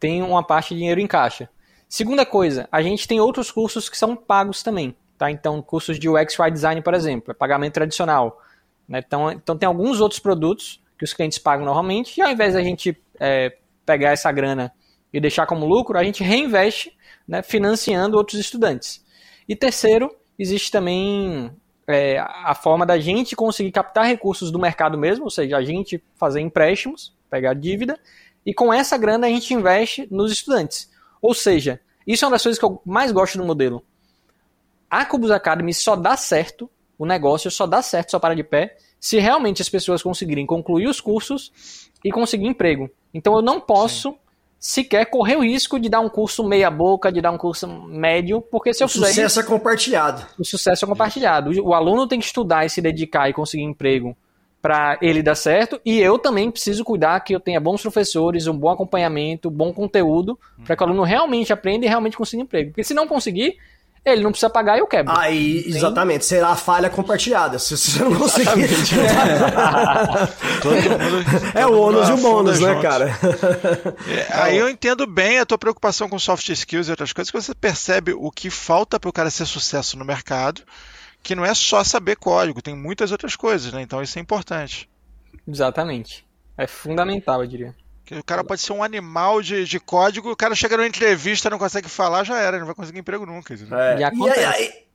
tem 0.01 0.23
uma 0.23 0.43
parte 0.43 0.75
de 0.75 0.81
dinheiro 0.81 1.01
em 1.01 1.07
caixa. 1.07 1.49
Segunda 1.89 2.27
coisa, 2.27 2.69
a 2.73 2.83
gente 2.83 3.07
tem 3.07 3.21
outros 3.21 3.51
cursos 3.51 3.89
que 3.89 3.97
são 3.97 4.17
pagos 4.17 4.63
também. 4.63 4.97
Tá? 5.19 5.31
Então, 5.31 5.63
cursos 5.63 5.99
de 5.99 6.09
UX 6.09 6.39
UI 6.39 6.51
Design, 6.51 6.83
por 6.83 6.95
exemplo, 6.95 7.31
é 7.31 7.35
pagamento 7.35 7.75
tradicional. 7.75 8.41
Né? 8.89 9.03
Então, 9.05 9.31
então, 9.33 9.57
tem 9.57 9.67
alguns 9.67 10.01
outros 10.01 10.21
produtos 10.21 10.83
que 10.99 11.05
os 11.05 11.13
clientes 11.13 11.39
pagam 11.39 11.65
normalmente, 11.65 12.19
e 12.19 12.23
ao 12.23 12.31
invés 12.31 12.55
da 12.55 12.63
gente 12.63 12.97
é, 13.19 13.57
pegar 13.85 14.11
essa 14.11 14.31
grana 14.33 14.73
e 15.13 15.21
deixar 15.21 15.47
como 15.47 15.67
lucro, 15.67 15.99
a 15.99 16.05
gente 16.05 16.23
reinveste 16.23 16.97
né, 17.27 17.43
financiando 17.43 18.17
outros 18.17 18.39
estudantes. 18.39 19.05
E 19.49 19.55
terceiro, 19.55 20.15
existe 20.39 20.71
também 20.71 21.51
é, 21.87 22.19
a 22.19 22.55
forma 22.55 22.85
da 22.85 22.99
gente 22.99 23.37
conseguir 23.37 23.73
captar 23.73 24.07
recursos 24.07 24.51
do 24.51 24.59
mercado 24.59 24.99
mesmo, 24.99 25.25
ou 25.25 25.31
seja, 25.31 25.57
a 25.57 25.63
gente 25.63 26.03
fazer 26.15 26.41
empréstimos, 26.41 27.15
pegar 27.31 27.55
dívida, 27.55 27.99
e 28.45 28.53
com 28.53 28.73
essa 28.73 28.97
grana 28.97 29.27
a 29.27 29.31
gente 29.31 29.53
investe 29.53 30.07
nos 30.11 30.33
estudantes. 30.33 30.91
Ou 31.21 31.35
seja, 31.35 31.81
isso 32.07 32.25
é 32.25 32.29
uma 32.29 32.33
das 32.33 32.43
coisas 32.43 32.59
que 32.59 32.65
eu 32.65 32.81
mais 32.85 33.13
gosto 33.13 33.39
do 33.39 33.45
modelo 33.45 33.83
a 34.91 35.05
Cubus 35.05 35.31
Academy 35.31 35.73
só 35.75 35.97
dá 35.97 36.17
certo, 36.17 36.71
o 36.99 37.05
negócio 37.05 37.51
só 37.51 37.67
dá 37.67 37.83
certo, 37.83 38.11
só 38.11 38.19
para 38.19 38.35
de 38.35 38.43
pé, 38.43 38.77
se 38.99 39.19
realmente 39.19 39.63
as 39.63 39.69
pessoas 39.69 40.03
conseguirem 40.03 40.47
concluir 40.47 40.89
os 40.89 41.01
cursos 41.01 41.91
e 42.05 42.11
conseguir 42.11 42.47
emprego. 42.47 42.91
Então 43.13 43.35
eu 43.37 43.43
não 43.43 43.61
posso 43.61 44.11
Sim. 44.11 44.17
sequer 44.59 45.07
correr 45.07 45.37
o 45.37 45.43
risco 45.43 45.79
de 45.79 45.89
dar 45.89 46.01
um 46.01 46.09
curso 46.09 46.43
meia 46.43 46.71
boca, 46.71 47.13
de 47.13 47.21
dar 47.21 47.31
um 47.31 47.39
curso 47.39 47.69
médio, 47.69 48.41
porque 48.41 48.73
se 48.73 48.83
eu 48.83 48.89
fizer... 48.89 49.07
O 49.07 49.09
sucesso 49.09 49.41
é 49.41 49.43
compartilhado. 49.43 50.27
O 50.39 50.45
sucesso 50.45 50.85
é 50.85 50.89
compartilhado. 50.89 51.51
O 51.63 51.75
aluno 51.75 52.07
tem 52.07 52.19
que 52.19 52.27
estudar 52.27 52.65
e 52.65 52.71
se 52.71 52.81
dedicar 52.81 53.29
e 53.29 53.33
conseguir 53.33 53.65
emprego 53.65 54.17
para 54.67 54.99
ele 55.01 55.23
dar 55.23 55.37
certo, 55.37 55.81
e 55.85 56.01
eu 56.01 56.19
também 56.19 56.51
preciso 56.51 56.83
cuidar 56.83 57.21
que 57.21 57.33
eu 57.33 57.39
tenha 57.39 57.61
bons 57.61 57.83
professores, 57.83 58.49
um 58.49 58.57
bom 58.59 58.69
acompanhamento, 58.69 59.49
bom 59.49 59.73
conteúdo, 59.73 60.37
para 60.65 60.75
que 60.75 60.83
o 60.83 60.87
aluno 60.87 61.05
realmente 61.05 61.53
aprenda 61.53 61.87
e 61.87 61.89
realmente 61.89 62.17
consiga 62.17 62.43
emprego. 62.43 62.71
Porque 62.71 62.83
se 62.83 62.93
não 62.93 63.07
conseguir, 63.07 63.59
ele 64.07 64.23
não 64.23 64.31
precisa 64.31 64.49
pagar 64.49 64.77
e 64.77 64.81
eu 64.81 64.87
quebro. 64.87 65.13
Aí, 65.19 65.65
exatamente, 65.67 66.25
será 66.25 66.51
a 66.51 66.57
falha 66.57 66.89
compartilhada. 66.89 67.59
Se 67.59 67.77
você 67.77 68.05
não 68.05 68.15
conseguir. 68.15 68.65
é, 71.55 71.61
é 71.63 71.67
o 71.67 71.81
ônus 71.81 72.09
e 72.09 72.13
o 72.13 72.17
bônus, 72.19 72.61
né, 72.61 72.81
cara? 72.81 73.11
É, 74.07 74.27
aí 74.31 74.57
eu 74.57 74.69
entendo 74.69 75.07
bem 75.07 75.41
a 75.41 75.47
tua 75.47 75.59
preocupação 75.59 76.09
com 76.09 76.19
soft 76.19 76.49
skills 76.49 76.87
e 76.87 76.91
outras 76.91 77.13
coisas, 77.13 77.33
que 77.33 77.41
você 77.41 77.55
percebe 77.55 78.13
o 78.13 78.31
que 78.31 78.49
falta 78.49 79.01
para 79.01 79.11
o 79.11 79.13
cara 79.13 79.29
ser 79.29 79.45
sucesso 79.45 79.99
no 79.99 80.05
mercado, 80.05 80.63
que 81.21 81.35
não 81.35 81.45
é 81.45 81.53
só 81.53 81.83
saber 81.83 82.17
código, 82.17 82.63
tem 82.63 82.77
muitas 82.77 83.11
outras 83.11 83.35
coisas, 83.35 83.73
né? 83.73 83.83
Então 83.83 84.01
isso 84.01 84.19
é 84.19 84.23
importante. 84.23 84.89
Exatamente. 85.49 86.25
É 86.57 86.67
fundamental, 86.67 87.43
eu 87.43 87.49
diria. 87.49 87.75
O 88.13 88.25
cara 88.25 88.45
pode 88.45 88.61
ser 88.61 88.73
um 88.73 88.83
animal 88.83 89.43
de, 89.43 89.65
de 89.65 89.81
código, 89.81 90.31
o 90.31 90.37
cara 90.37 90.55
chega 90.55 90.77
numa 90.77 90.87
entrevista 90.87 91.51
não 91.51 91.59
consegue 91.59 91.89
falar, 91.89 92.25
já 92.25 92.39
era, 92.39 92.59
não 92.59 92.67
vai 92.67 92.75
conseguir 92.75 93.01
emprego 93.01 93.27
nunca. 93.27 93.55
É. 93.55 93.57
E, 93.57 94.03
e, 94.03 94.65
e, 94.65 94.86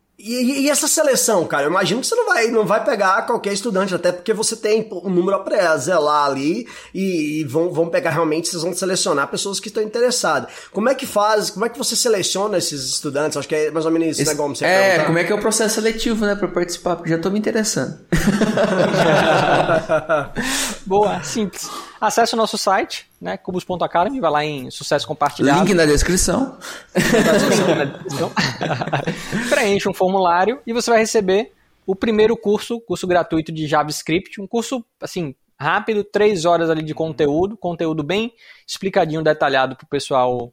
essa 0.69 0.87
seleção, 0.87 1.45
cara? 1.45 1.63
Eu 1.63 1.69
imagino 1.69 2.01
que 2.01 2.07
você 2.07 2.15
não 2.15 2.25
vai, 2.25 2.47
não 2.47 2.65
vai 2.65 2.83
pegar 2.83 3.21
qualquer 3.23 3.53
estudante, 3.53 3.93
até 3.93 4.11
porque 4.11 4.33
você 4.33 4.55
tem 4.55 4.87
um 4.91 5.09
número 5.09 5.37
a 5.37 5.77
zelar 5.77 6.25
ali 6.25 6.67
e, 6.93 7.41
e, 7.41 7.43
vão, 7.43 7.71
vão 7.71 7.89
pegar 7.89 8.11
realmente, 8.11 8.49
vocês 8.49 8.63
vão 8.63 8.73
selecionar 8.73 9.27
pessoas 9.27 9.59
que 9.59 9.67
estão 9.67 9.83
interessadas. 9.83 10.51
Como 10.71 10.89
é 10.89 10.95
que 10.95 11.05
faz, 11.05 11.49
como 11.49 11.65
é 11.65 11.69
que 11.69 11.77
você 11.77 11.95
seleciona 11.95 12.57
esses 12.57 12.85
estudantes? 12.85 13.37
Acho 13.37 13.47
que 13.47 13.55
é 13.55 13.71
mais 13.71 13.85
ou 13.85 13.91
menos 13.91 14.09
isso, 14.09 14.21
Esse, 14.21 14.31
né, 14.31 14.37
Gomes? 14.37 14.59
Você 14.59 14.65
é, 14.65 14.81
perguntar. 14.81 15.05
como 15.05 15.17
é 15.17 15.23
que 15.23 15.31
é 15.31 15.35
o 15.35 15.41
processo 15.41 15.75
seletivo, 15.75 16.25
né, 16.25 16.35
para 16.35 16.47
participar? 16.47 16.95
Porque 16.95 17.09
já 17.09 17.17
tô 17.17 17.29
me 17.29 17.39
interessando. 17.39 17.99
Boa, 20.85 21.23
simples. 21.23 21.69
Acesse 21.99 22.33
o 22.33 22.37
nosso 22.37 22.57
site, 22.57 23.10
né, 23.21 23.37
cubos.academy, 23.37 24.19
vai 24.19 24.31
lá 24.31 24.43
em 24.43 24.71
sucesso 24.71 25.07
compartilhado. 25.07 25.59
Link 25.59 25.75
na 25.75 25.85
descrição. 25.85 26.57
Preenche 29.47 29.87
um 29.87 29.93
formulário 29.93 30.59
e 30.65 30.73
você 30.73 30.89
vai 30.89 30.99
receber 30.99 31.53
o 31.85 31.95
primeiro 31.95 32.35
curso, 32.35 32.81
curso 32.81 33.05
gratuito 33.05 33.51
de 33.51 33.67
JavaScript, 33.67 34.41
um 34.41 34.47
curso 34.47 34.83
assim 34.99 35.35
rápido, 35.59 36.03
três 36.03 36.45
horas 36.45 36.71
ali 36.71 36.81
de 36.81 36.95
conteúdo, 36.95 37.55
conteúdo 37.55 38.01
bem 38.01 38.33
explicadinho, 38.67 39.23
detalhado 39.23 39.75
para 39.75 39.85
o 39.85 39.89
pessoal 39.89 40.51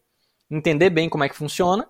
entender 0.50 0.90
bem 0.90 1.08
como 1.08 1.24
é 1.24 1.28
que 1.28 1.36
funciona. 1.36 1.88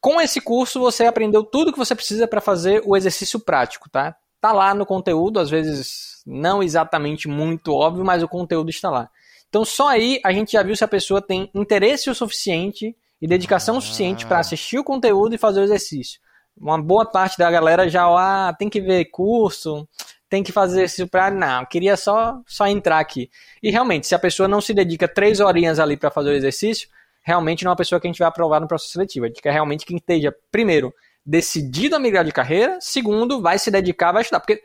Com 0.00 0.20
esse 0.20 0.40
curso 0.40 0.78
você 0.78 1.04
aprendeu 1.04 1.42
tudo 1.42 1.72
que 1.72 1.78
você 1.78 1.96
precisa 1.96 2.28
para 2.28 2.40
fazer 2.40 2.80
o 2.86 2.96
exercício 2.96 3.40
prático, 3.40 3.90
tá? 3.90 4.14
Tá 4.40 4.52
lá 4.52 4.72
no 4.72 4.86
conteúdo, 4.86 5.40
às 5.40 5.50
vezes 5.50 6.22
não 6.24 6.62
exatamente 6.62 7.26
muito 7.26 7.74
óbvio, 7.74 8.04
mas 8.04 8.22
o 8.22 8.28
conteúdo 8.28 8.70
está 8.70 8.88
lá. 8.88 9.10
Então 9.50 9.64
só 9.64 9.88
aí 9.88 10.20
a 10.24 10.32
gente 10.32 10.52
já 10.52 10.62
viu 10.62 10.74
se 10.74 10.84
a 10.84 10.88
pessoa 10.88 11.20
tem 11.20 11.50
interesse 11.52 12.08
o 12.08 12.14
suficiente 12.14 12.96
e 13.20 13.26
dedicação 13.26 13.76
o 13.76 13.80
suficiente 13.80 14.24
para 14.24 14.38
assistir 14.38 14.78
o 14.78 14.84
conteúdo 14.84 15.34
e 15.34 15.38
fazer 15.38 15.60
o 15.60 15.64
exercício. 15.64 16.20
Uma 16.56 16.80
boa 16.80 17.04
parte 17.04 17.36
da 17.36 17.50
galera 17.50 17.88
já 17.88 18.04
ah, 18.04 18.54
tem 18.54 18.68
que 18.68 18.80
ver 18.80 19.06
curso, 19.06 19.86
tem 20.28 20.42
que 20.42 20.52
fazer 20.52 20.84
isso 20.84 21.06
para 21.08 21.30
não, 21.30 21.66
queria 21.66 21.96
só 21.96 22.40
só 22.46 22.66
entrar 22.68 23.00
aqui. 23.00 23.28
E 23.60 23.70
realmente, 23.70 24.06
se 24.06 24.14
a 24.14 24.18
pessoa 24.18 24.48
não 24.48 24.60
se 24.60 24.72
dedica 24.72 25.08
três 25.08 25.40
horinhas 25.40 25.80
ali 25.80 25.96
para 25.96 26.10
fazer 26.10 26.30
o 26.30 26.34
exercício, 26.34 26.88
realmente 27.22 27.64
não 27.64 27.70
é 27.70 27.72
uma 27.72 27.76
pessoa 27.76 28.00
que 28.00 28.06
a 28.06 28.10
gente 28.10 28.20
vai 28.20 28.28
aprovar 28.28 28.60
no 28.60 28.68
processo 28.68 28.92
seletivo. 28.92 29.24
A 29.24 29.28
gente 29.28 29.42
quer 29.42 29.52
realmente 29.52 29.84
quem 29.84 29.96
esteja 29.96 30.34
primeiro 30.52 30.94
decidido 31.26 31.96
a 31.96 31.98
migrar 31.98 32.24
de 32.24 32.32
carreira, 32.32 32.78
segundo, 32.80 33.42
vai 33.42 33.58
se 33.58 33.70
dedicar, 33.70 34.12
vai 34.12 34.22
estudar. 34.22 34.40
Porque 34.40 34.62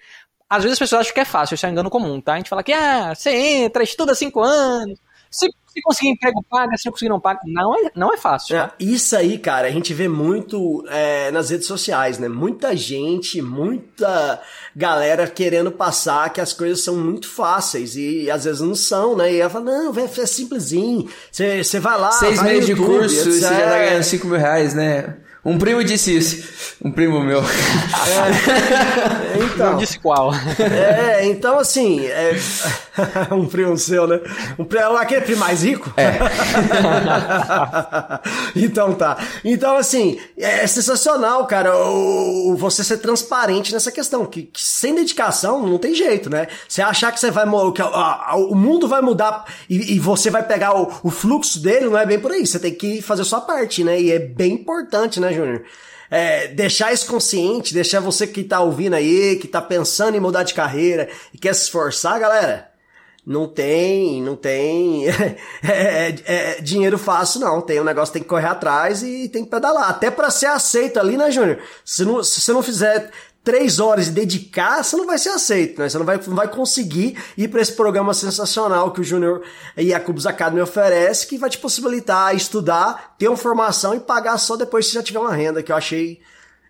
às 0.50 0.64
vezes 0.64 0.74
as 0.74 0.80
pessoas 0.80 1.02
acham 1.02 1.14
que 1.14 1.20
é 1.20 1.26
fácil, 1.26 1.56
isso 1.56 1.66
é 1.66 1.70
um 1.70 1.72
engano 1.72 1.90
comum, 1.90 2.22
tá? 2.22 2.34
A 2.34 2.38
gente 2.38 2.50
fala 2.50 2.64
que, 2.64 2.74
ah, 2.74 3.14
você 3.14 3.32
entra, 3.32 3.84
estuda 3.84 4.14
cinco 4.14 4.42
anos, 4.42 5.00
se, 5.36 5.48
se 5.68 5.82
conseguir 5.82 6.10
emprego, 6.12 6.44
paga, 6.50 6.78
se 6.78 6.86
não 6.86 6.92
conseguir, 6.94 7.10
não 7.10 7.20
paga. 7.20 7.42
Não 7.46 7.76
é, 7.76 7.92
não 7.94 8.14
é 8.14 8.18
fácil. 8.18 8.56
É, 8.56 8.72
isso 8.80 9.18
aí, 9.18 9.38
cara, 9.38 9.68
a 9.68 9.72
gente 9.72 9.94
vê 9.94 10.08
muito 10.08 10.86
é, 10.90 11.30
nas 11.32 11.50
redes 11.50 11.68
sociais, 11.68 12.18
né? 12.18 12.30
Muita 12.30 12.74
gente, 12.76 13.42
muita 13.42 14.42
galera 14.74 15.28
querendo 15.28 15.72
passar 15.72 16.32
que 16.32 16.40
as 16.40 16.54
coisas 16.54 16.82
são 16.82 16.96
muito 16.96 17.28
fáceis 17.28 17.98
e, 17.98 18.24
e 18.24 18.32
às 18.32 18.46
vezes 18.46 18.62
não 18.62 18.76
são, 18.76 19.16
né? 19.18 19.34
E 19.34 19.42
ela 19.42 19.50
fala, 19.50 19.66
não, 19.66 19.94
é, 20.00 20.04
é 20.04 20.26
simplesinho, 20.26 21.10
você 21.30 21.80
vai 21.82 22.00
lá. 22.00 22.12
Seis 22.14 22.42
meses 22.42 22.68
de 22.68 22.76
curso, 22.76 23.32
você 23.32 23.42
já 23.42 23.50
tá 23.50 23.78
ganhando 23.78 24.04
cinco 24.04 24.28
mil 24.28 24.38
reais, 24.38 24.74
né? 24.74 25.18
Um 25.44 25.60
primo 25.60 25.84
disse 25.84 26.18
isso. 26.18 26.76
Um 26.84 26.92
primo 26.92 27.22
meu. 27.22 27.44
É, 29.36 29.46
Então. 29.46 29.72
Não 29.72 29.78
disse 29.78 30.00
qual. 30.00 30.32
É, 30.60 31.26
então 31.26 31.60
assim, 31.60 32.06
é... 32.06 32.36
um 33.32 33.46
primo 33.46 33.78
seu, 33.78 34.08
né? 34.08 34.20
Um 34.58 34.64
primo, 34.66 34.98
aquele 34.98 35.22
primo 35.22 35.40
mais 35.40 35.64
rico? 35.64 35.94
É. 35.98 36.18
então 38.56 38.94
tá. 38.94 39.18
Então 39.44 39.78
assim, 39.78 40.20
é 40.38 40.66
sensacional, 40.68 41.46
cara, 41.48 41.76
o, 41.78 42.56
você 42.56 42.84
ser 42.84 42.98
transparente 42.98 43.74
nessa 43.74 43.92
questão, 43.92 44.26
que, 44.26 44.44
que, 44.44 44.62
sem 44.62 44.96
dedicação 44.96 45.66
não 45.66 45.78
tem 45.78 45.94
jeito, 45.94 46.30
né? 46.30 46.48
Você 46.68 46.82
achar 46.82 47.12
que 47.12 47.20
você 47.20 47.32
vai 47.32 47.46
que 47.74 47.82
a, 47.82 48.36
o 48.36 48.56
mundo 48.56 48.88
vai 48.88 49.02
mudar 49.02 49.46
e, 49.70 49.96
e 49.96 50.00
você 50.00 50.30
vai 50.30 50.44
pegar 50.44 50.76
o, 50.76 50.92
o, 51.04 51.10
fluxo 51.10 51.62
dele, 51.62 51.86
não 51.86 51.98
é 51.98 52.06
bem 52.06 52.20
por 52.20 52.32
aí. 52.32 52.46
Você 52.46 52.60
tem 52.60 52.74
que 52.74 53.02
fazer 53.02 53.22
a 53.22 53.26
sua 53.26 53.42
parte, 53.42 53.84
né? 53.84 54.00
E 54.00 54.12
é 54.12 54.20
bem 54.20 54.54
importante, 54.54 55.20
né, 55.20 55.32
Júnior? 55.34 55.64
É, 56.10 56.48
deixar 56.48 56.94
isso 56.94 57.08
consciente, 57.08 57.74
deixar 57.74 58.00
você 58.00 58.28
que 58.28 58.44
tá 58.44 58.60
ouvindo 58.60 58.94
aí, 58.94 59.38
que 59.38 59.48
tá 59.48 59.62
pensando 59.62 60.16
em 60.16 60.20
mudar 60.20 60.44
de 60.44 60.54
carreira 60.54 61.10
e 61.34 61.38
quer 61.38 61.54
se 61.54 61.64
esforçar, 61.64 62.20
galera 62.20 62.76
não 63.26 63.48
tem, 63.48 64.22
não 64.22 64.36
tem 64.36 65.08
é, 65.10 65.36
é, 65.64 66.16
é, 66.26 66.62
dinheiro 66.62 66.98
fácil, 66.98 67.40
não. 67.42 67.60
Tem 67.60 67.82
um 67.82 67.84
negócio 67.84 68.14
tem 68.14 68.22
que 68.22 68.30
correr 68.30 68.48
atrás 68.48 69.02
e 69.02 69.28
tem 69.30 69.44
que 69.44 69.50
pedalar. 69.50 69.90
Até 69.90 70.12
para 70.12 70.30
ser 70.30 70.46
aceito 70.46 71.00
ali, 71.00 71.18
né, 71.18 71.32
Júnior? 71.32 71.60
Se, 71.84 72.06
não, 72.06 72.24
se 72.24 72.40
você 72.40 72.54
não 72.54 72.62
fizer 72.62 73.10
três 73.46 73.80
horas 73.80 74.08
e 74.08 74.12
dedicar, 74.12 74.84
você 74.84 74.98
não 74.98 75.06
vai 75.06 75.20
ser 75.20 75.30
aceito, 75.30 75.80
né? 75.80 75.88
Você 75.88 75.98
não 76.00 76.06
vai, 76.06 76.20
não 76.28 76.36
vai 76.36 76.48
conseguir 76.48 77.16
ir 77.38 77.48
para 77.48 77.62
esse 77.62 77.72
programa 77.72 78.12
sensacional 78.14 78.92
que 78.92 79.02
o 79.02 79.04
Júnior 79.04 79.44
e 79.78 79.94
a 79.94 80.00
Cubos 80.00 80.26
Academy 80.26 80.60
oferece, 80.62 81.28
que 81.28 81.38
vai 81.38 81.50
te 81.50 81.60
possibilitar 81.60 82.36
estudar, 82.36 83.16
ter 83.20 83.28
uma 83.28 83.38
formação 83.38 83.94
e 83.94 84.00
pagar 84.00 84.38
só 84.40 84.58
depois 84.58 84.86
que 84.86 84.92
você 84.92 84.98
já 84.98 85.04
tiver 85.04 85.20
uma 85.20 85.34
renda, 85.34 85.62
que 85.62 85.72
eu 85.72 85.76
achei 85.76 86.20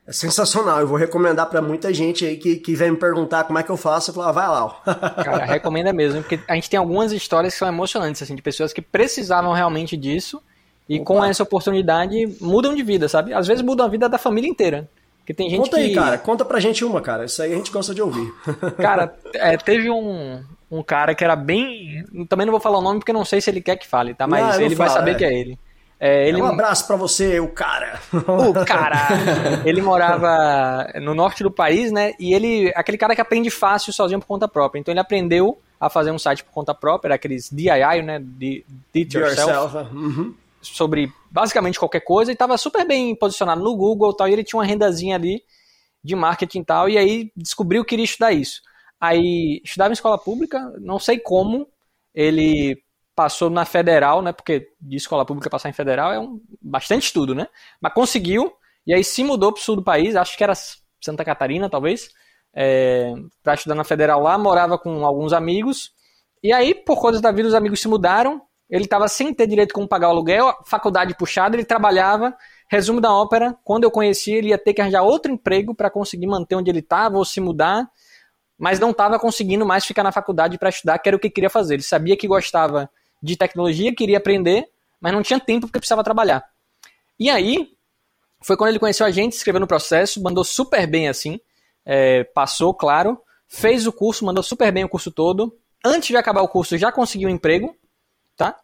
sensacional. 0.09 0.81
Eu 0.81 0.88
vou 0.88 0.97
recomendar 0.97 1.49
para 1.49 1.61
muita 1.61 1.93
gente 1.93 2.25
aí 2.25 2.35
que, 2.35 2.57
que 2.57 2.75
vem 2.75 2.91
me 2.91 2.97
perguntar 2.97 3.45
como 3.45 3.57
é 3.57 3.63
que 3.63 3.69
eu 3.69 3.77
faço. 3.77 4.11
Eu 4.11 4.15
falo, 4.15 4.27
ah, 4.27 4.31
vai 4.33 4.47
lá. 4.47 4.69
Cara, 5.23 5.45
recomenda 5.45 5.93
mesmo, 5.93 6.21
porque 6.21 6.39
a 6.47 6.55
gente 6.55 6.69
tem 6.69 6.77
algumas 6.77 7.13
histórias 7.13 7.53
que 7.53 7.59
são 7.59 7.67
emocionantes, 7.67 8.21
assim, 8.21 8.35
de 8.35 8.41
pessoas 8.41 8.73
que 8.73 8.81
precisavam 8.81 9.53
realmente 9.53 9.95
disso 9.95 10.41
e 10.88 10.97
Opa. 10.97 11.05
com 11.05 11.23
essa 11.23 11.41
oportunidade 11.41 12.38
mudam 12.39 12.75
de 12.75 12.83
vida, 12.83 13.07
sabe? 13.07 13.33
Às 13.33 13.47
vezes 13.47 13.63
mudam 13.63 13.85
a 13.85 13.89
vida 13.89 14.07
da 14.07 14.17
família 14.17 14.49
inteira. 14.49 14.89
Porque 15.25 15.33
tem 15.33 15.49
gente 15.49 15.59
Conta 15.59 15.77
que... 15.77 15.83
aí, 15.83 15.95
cara. 15.95 16.17
Conta 16.19 16.45
pra 16.45 16.59
gente 16.59 16.85
uma, 16.85 17.01
cara. 17.01 17.25
Isso 17.25 17.41
aí 17.41 17.51
a 17.51 17.55
gente 17.55 17.71
gosta 17.71 17.95
de 17.95 18.01
ouvir. 18.01 18.31
Cara, 18.77 19.15
é, 19.33 19.57
teve 19.57 19.89
um, 19.89 20.43
um 20.69 20.83
cara 20.83 21.15
que 21.15 21.23
era 21.23 21.35
bem... 21.35 22.05
Também 22.29 22.45
não 22.45 22.51
vou 22.51 22.61
falar 22.61 22.77
o 22.77 22.81
nome 22.81 22.99
porque 22.99 23.11
não 23.11 23.25
sei 23.25 23.41
se 23.41 23.49
ele 23.49 23.59
quer 23.59 23.75
que 23.75 23.88
fale, 23.88 24.13
tá? 24.13 24.27
Mas 24.27 24.55
não, 24.55 24.61
ele 24.63 24.75
vai 24.75 24.88
saber 24.88 25.11
é. 25.11 25.15
que 25.15 25.25
é 25.25 25.33
ele. 25.33 25.57
É, 25.99 26.29
ele... 26.29 26.39
Um 26.39 26.45
abraço 26.45 26.85
para 26.85 26.95
você, 26.95 27.39
o 27.39 27.47
cara. 27.47 27.99
O 28.13 28.65
cara. 28.65 29.07
ele 29.65 29.81
morava 29.81 30.91
no 31.01 31.15
norte 31.15 31.41
do 31.41 31.49
país, 31.49 31.91
né? 31.91 32.13
E 32.19 32.31
ele, 32.31 32.71
aquele 32.75 32.97
cara 32.97 33.15
que 33.15 33.21
aprende 33.21 33.49
fácil 33.49 33.91
sozinho 33.91 34.19
por 34.19 34.27
conta 34.27 34.47
própria. 34.47 34.79
Então 34.79 34.91
ele 34.91 34.99
aprendeu 34.99 35.59
a 35.79 35.89
fazer 35.89 36.11
um 36.11 36.19
site 36.19 36.43
por 36.43 36.51
conta 36.51 36.75
própria, 36.75 37.07
era 37.07 37.15
aqueles 37.15 37.49
DIY, 37.51 38.03
né? 38.03 38.19
De, 38.21 38.63
Did 38.93 39.11
yourself. 39.11 39.51
yourself. 39.51 39.95
Uhum. 39.95 40.35
Sobre 40.67 41.12
basicamente 41.32 41.80
qualquer 41.80 42.01
coisa 42.01 42.32
e 42.32 42.34
estava 42.34 42.58
super 42.58 42.86
bem 42.86 43.15
posicionado 43.15 43.62
no 43.63 43.75
Google 43.75 44.13
tal. 44.13 44.28
E 44.28 44.34
ele 44.34 44.43
tinha 44.43 44.60
uma 44.60 44.65
rendazinha 44.65 45.15
ali 45.15 45.43
de 46.04 46.15
marketing 46.15 46.60
e 46.60 46.65
tal. 46.65 46.89
E 46.89 46.97
aí 46.97 47.32
descobriu 47.36 47.84
que 47.84 47.89
queria 47.89 48.06
estudar 48.06 48.32
isso. 48.32 48.62
Aí 48.99 49.62
estudava 49.63 49.91
em 49.91 49.93
escola 49.93 50.17
pública, 50.17 50.60
não 50.80 50.99
sei 50.99 51.19
como. 51.19 51.67
Ele 52.13 52.82
passou 53.15 53.49
na 53.49 53.65
federal, 53.65 54.21
né? 54.21 54.32
Porque 54.32 54.69
de 54.80 54.97
escola 54.97 55.25
pública 55.25 55.49
passar 55.49 55.69
em 55.69 55.73
federal 55.73 56.12
é 56.12 56.19
um 56.19 56.41
bastante 56.62 57.04
estudo, 57.04 57.34
né? 57.34 57.47
Mas 57.82 57.93
conseguiu 57.93 58.54
e 58.86 58.93
aí 58.93 59.04
se 59.04 59.23
mudou 59.23 59.51
para 59.51 59.60
o 59.60 59.63
sul 59.63 59.78
do 59.78 59.84
país, 59.84 60.15
acho 60.15 60.38
que 60.38 60.43
era 60.43 60.54
Santa 61.01 61.25
Catarina, 61.25 61.69
talvez, 61.69 62.10
é, 62.54 63.13
para 63.41 63.56
estudar 63.56 63.73
na 63.73 63.84
federal 63.84 64.21
lá, 64.21 64.38
morava 64.38 64.78
com 64.78 65.06
alguns 65.06 65.34
amigos 65.34 65.91
e 66.43 66.54
aí 66.54 66.75
por 66.75 66.99
coisas 67.01 67.21
da 67.21 67.32
vida 67.32 67.47
os 67.47 67.56
amigos 67.56 67.82
se 67.82 67.88
mudaram. 67.88 68.41
Ele 68.69 68.86
estava 68.86 69.08
sem 69.08 69.34
ter 69.34 69.47
direito 69.47 69.73
como 69.73 69.88
pagar 69.88 70.08
o 70.08 70.12
aluguel, 70.12 70.54
faculdade 70.65 71.15
puxada, 71.15 71.56
ele 71.56 71.65
trabalhava. 71.65 72.36
Resumo 72.67 72.99
da 72.99 73.13
ópera, 73.13 73.56
quando 73.63 73.84
eu 73.84 73.91
conheci, 73.91 74.32
ele 74.32 74.49
ia 74.49 74.58
ter 74.58 74.73
que 74.73 74.82
arranjar 74.82 75.04
outro 75.04 75.32
emprego 75.32 75.75
para 75.75 75.89
conseguir 75.89 76.25
manter 76.25 76.56
onde 76.56 76.69
ele 76.69 76.80
estava 76.80 77.17
ou 77.17 77.23
se 77.23 77.39
mudar, 77.39 77.88
mas 78.58 78.80
não 78.80 78.89
estava 78.89 79.19
conseguindo 79.19 79.65
mais 79.65 79.86
ficar 79.86 80.01
na 80.01 80.12
faculdade 80.12 80.58
para 80.58 80.69
estudar, 80.69 80.97
que 80.97 81.08
era 81.08 81.15
o 81.15 81.19
que 81.19 81.30
queria 81.30 81.49
fazer. 81.49 81.75
Ele 81.75 81.84
sabia 81.84 82.17
que 82.17 82.28
gostava 82.28 82.89
de 83.21 83.38
tecnologia, 83.38 83.93
queria 83.93 84.17
aprender, 84.17 84.65
mas 84.99 85.13
não 85.13 85.21
tinha 85.21 85.39
tempo 85.39 85.67
porque 85.67 85.80
precisava 85.80 86.04
trabalhar. 86.04 86.43
E 87.19 87.30
aí, 87.30 87.69
foi 88.41 88.58
quando 88.58 88.69
ele 88.69 88.80
conheceu 88.80 89.06
a 89.06 89.12
gente, 89.12 89.34
se 89.34 89.39
inscreveu 89.39 89.62
no 89.62 89.67
processo, 89.67 90.21
mandou 90.21 90.43
super 90.43 90.88
bem 90.88 91.08
assim, 91.08 91.39
é, 91.86 92.23
passou, 92.23 92.73
claro, 92.73 93.21
fez 93.47 93.86
o 93.86 93.93
curso, 93.93 94.25
mandou 94.25 94.43
super 94.43 94.71
bem 94.71 94.84
o 94.84 94.89
curso 94.89 95.12
todo. 95.12 95.56
Antes 95.84 96.10
de 96.10 96.17
acabar 96.17 96.41
o 96.41 96.47
curso, 96.47 96.78
já 96.78 96.91
conseguiu 96.91 97.30
um 97.30 97.32
emprego, 97.32 97.75
tá? 98.35 98.57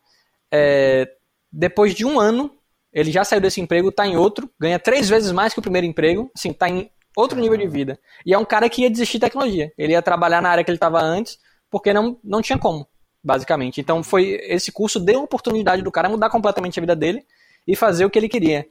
É, 0.52 1.08
depois 1.52 1.94
de 1.94 2.06
um 2.06 2.20
ano, 2.20 2.52
ele 2.94 3.12
já 3.12 3.24
saiu 3.24 3.42
desse 3.42 3.62
emprego, 3.62 3.90
está 3.90 4.06
em 4.06 4.18
outro, 4.18 4.50
ganha 4.60 4.80
três 4.80 5.10
vezes 5.10 5.32
mais 5.32 5.54
que 5.54 5.60
o 5.60 5.62
primeiro 5.62 5.88
emprego, 5.88 6.32
assim, 6.36 6.52
está 6.52 6.70
em 6.70 6.90
outro 7.16 7.40
nível 7.40 7.58
de 7.58 7.68
vida. 7.68 8.00
E 8.26 8.34
é 8.34 8.38
um 8.38 8.46
cara 8.46 8.70
que 8.70 8.82
ia 8.84 8.90
desistir 8.90 9.18
de 9.18 9.26
tecnologia. 9.26 9.72
Ele 9.78 9.94
ia 9.94 10.02
trabalhar 10.02 10.42
na 10.42 10.50
área 10.50 10.64
que 10.64 10.72
ele 10.72 10.78
estava 10.78 11.02
antes, 11.02 11.38
porque 11.70 11.94
não, 11.94 12.18
não 12.24 12.42
tinha 12.42 12.58
como 12.58 12.88
basicamente. 13.24 13.80
Então 13.80 14.04
foi 14.04 14.40
esse 14.44 14.72
curso 14.72 15.00
deu 15.00 15.20
a 15.20 15.24
oportunidade 15.24 15.82
do 15.82 15.92
cara 15.92 16.10
mudar 16.10 16.30
completamente 16.30 16.80
a 16.80 16.82
vida 16.82 16.96
dele 16.96 17.24
e 17.68 17.76
fazer 17.76 18.06
o 18.06 18.10
que 18.10 18.18
ele 18.18 18.30
queria. 18.30 18.66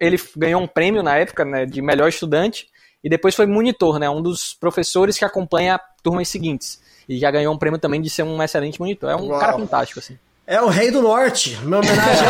Ele 0.00 0.16
ganhou 0.36 0.60
um 0.60 0.66
prêmio 0.66 1.02
na 1.02 1.16
época 1.16 1.44
né, 1.44 1.66
de 1.66 1.82
melhor 1.82 2.08
estudante 2.08 2.68
e 3.02 3.08
depois 3.08 3.34
foi 3.34 3.46
monitor, 3.46 3.98
né, 3.98 4.08
um 4.08 4.22
dos 4.22 4.54
professores 4.54 5.18
que 5.18 5.24
acompanha 5.24 5.80
turmas 6.02 6.28
seguintes. 6.28 6.80
E 7.08 7.18
já 7.18 7.30
ganhou 7.30 7.54
um 7.54 7.58
prêmio 7.58 7.78
também 7.78 8.00
de 8.00 8.10
ser 8.10 8.24
um 8.24 8.42
excelente 8.42 8.80
monitor. 8.80 9.10
É 9.10 9.16
um 9.16 9.28
Uau. 9.28 9.38
cara 9.38 9.52
fantástico 9.52 10.00
assim. 10.00 10.18
É 10.48 10.62
o 10.62 10.68
Rei 10.68 10.92
do 10.92 11.02
Norte, 11.02 11.58
uma 11.64 11.78
homenagem 11.78 12.28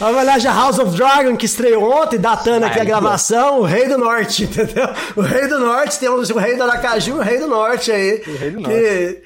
a... 0.00 0.08
homenagem 0.10 0.50
a 0.50 0.54
House 0.54 0.80
of 0.80 0.96
Dragon, 0.96 1.36
que 1.36 1.46
estreou 1.46 1.88
ontem, 1.88 2.18
datando 2.18 2.66
aqui 2.66 2.80
a 2.80 2.84
gravação, 2.84 3.60
o 3.60 3.62
Rei 3.62 3.86
do 3.86 3.96
Norte, 3.96 4.42
entendeu? 4.50 4.88
O 5.14 5.20
Rei 5.20 5.46
do 5.46 5.60
Norte, 5.60 6.00
temos 6.00 6.30
o 6.30 6.38
Rei 6.38 6.56
do 6.56 6.64
Aracaju 6.64 7.10
e 7.10 7.12
o 7.12 7.22
Rei 7.22 7.38
do 7.38 7.46
Norte 7.46 7.92
aí. 7.92 8.24
O 8.26 8.36
Rei 8.36 8.50
do 8.50 8.60
Norte. 8.60 8.74
Que... 8.74 9.22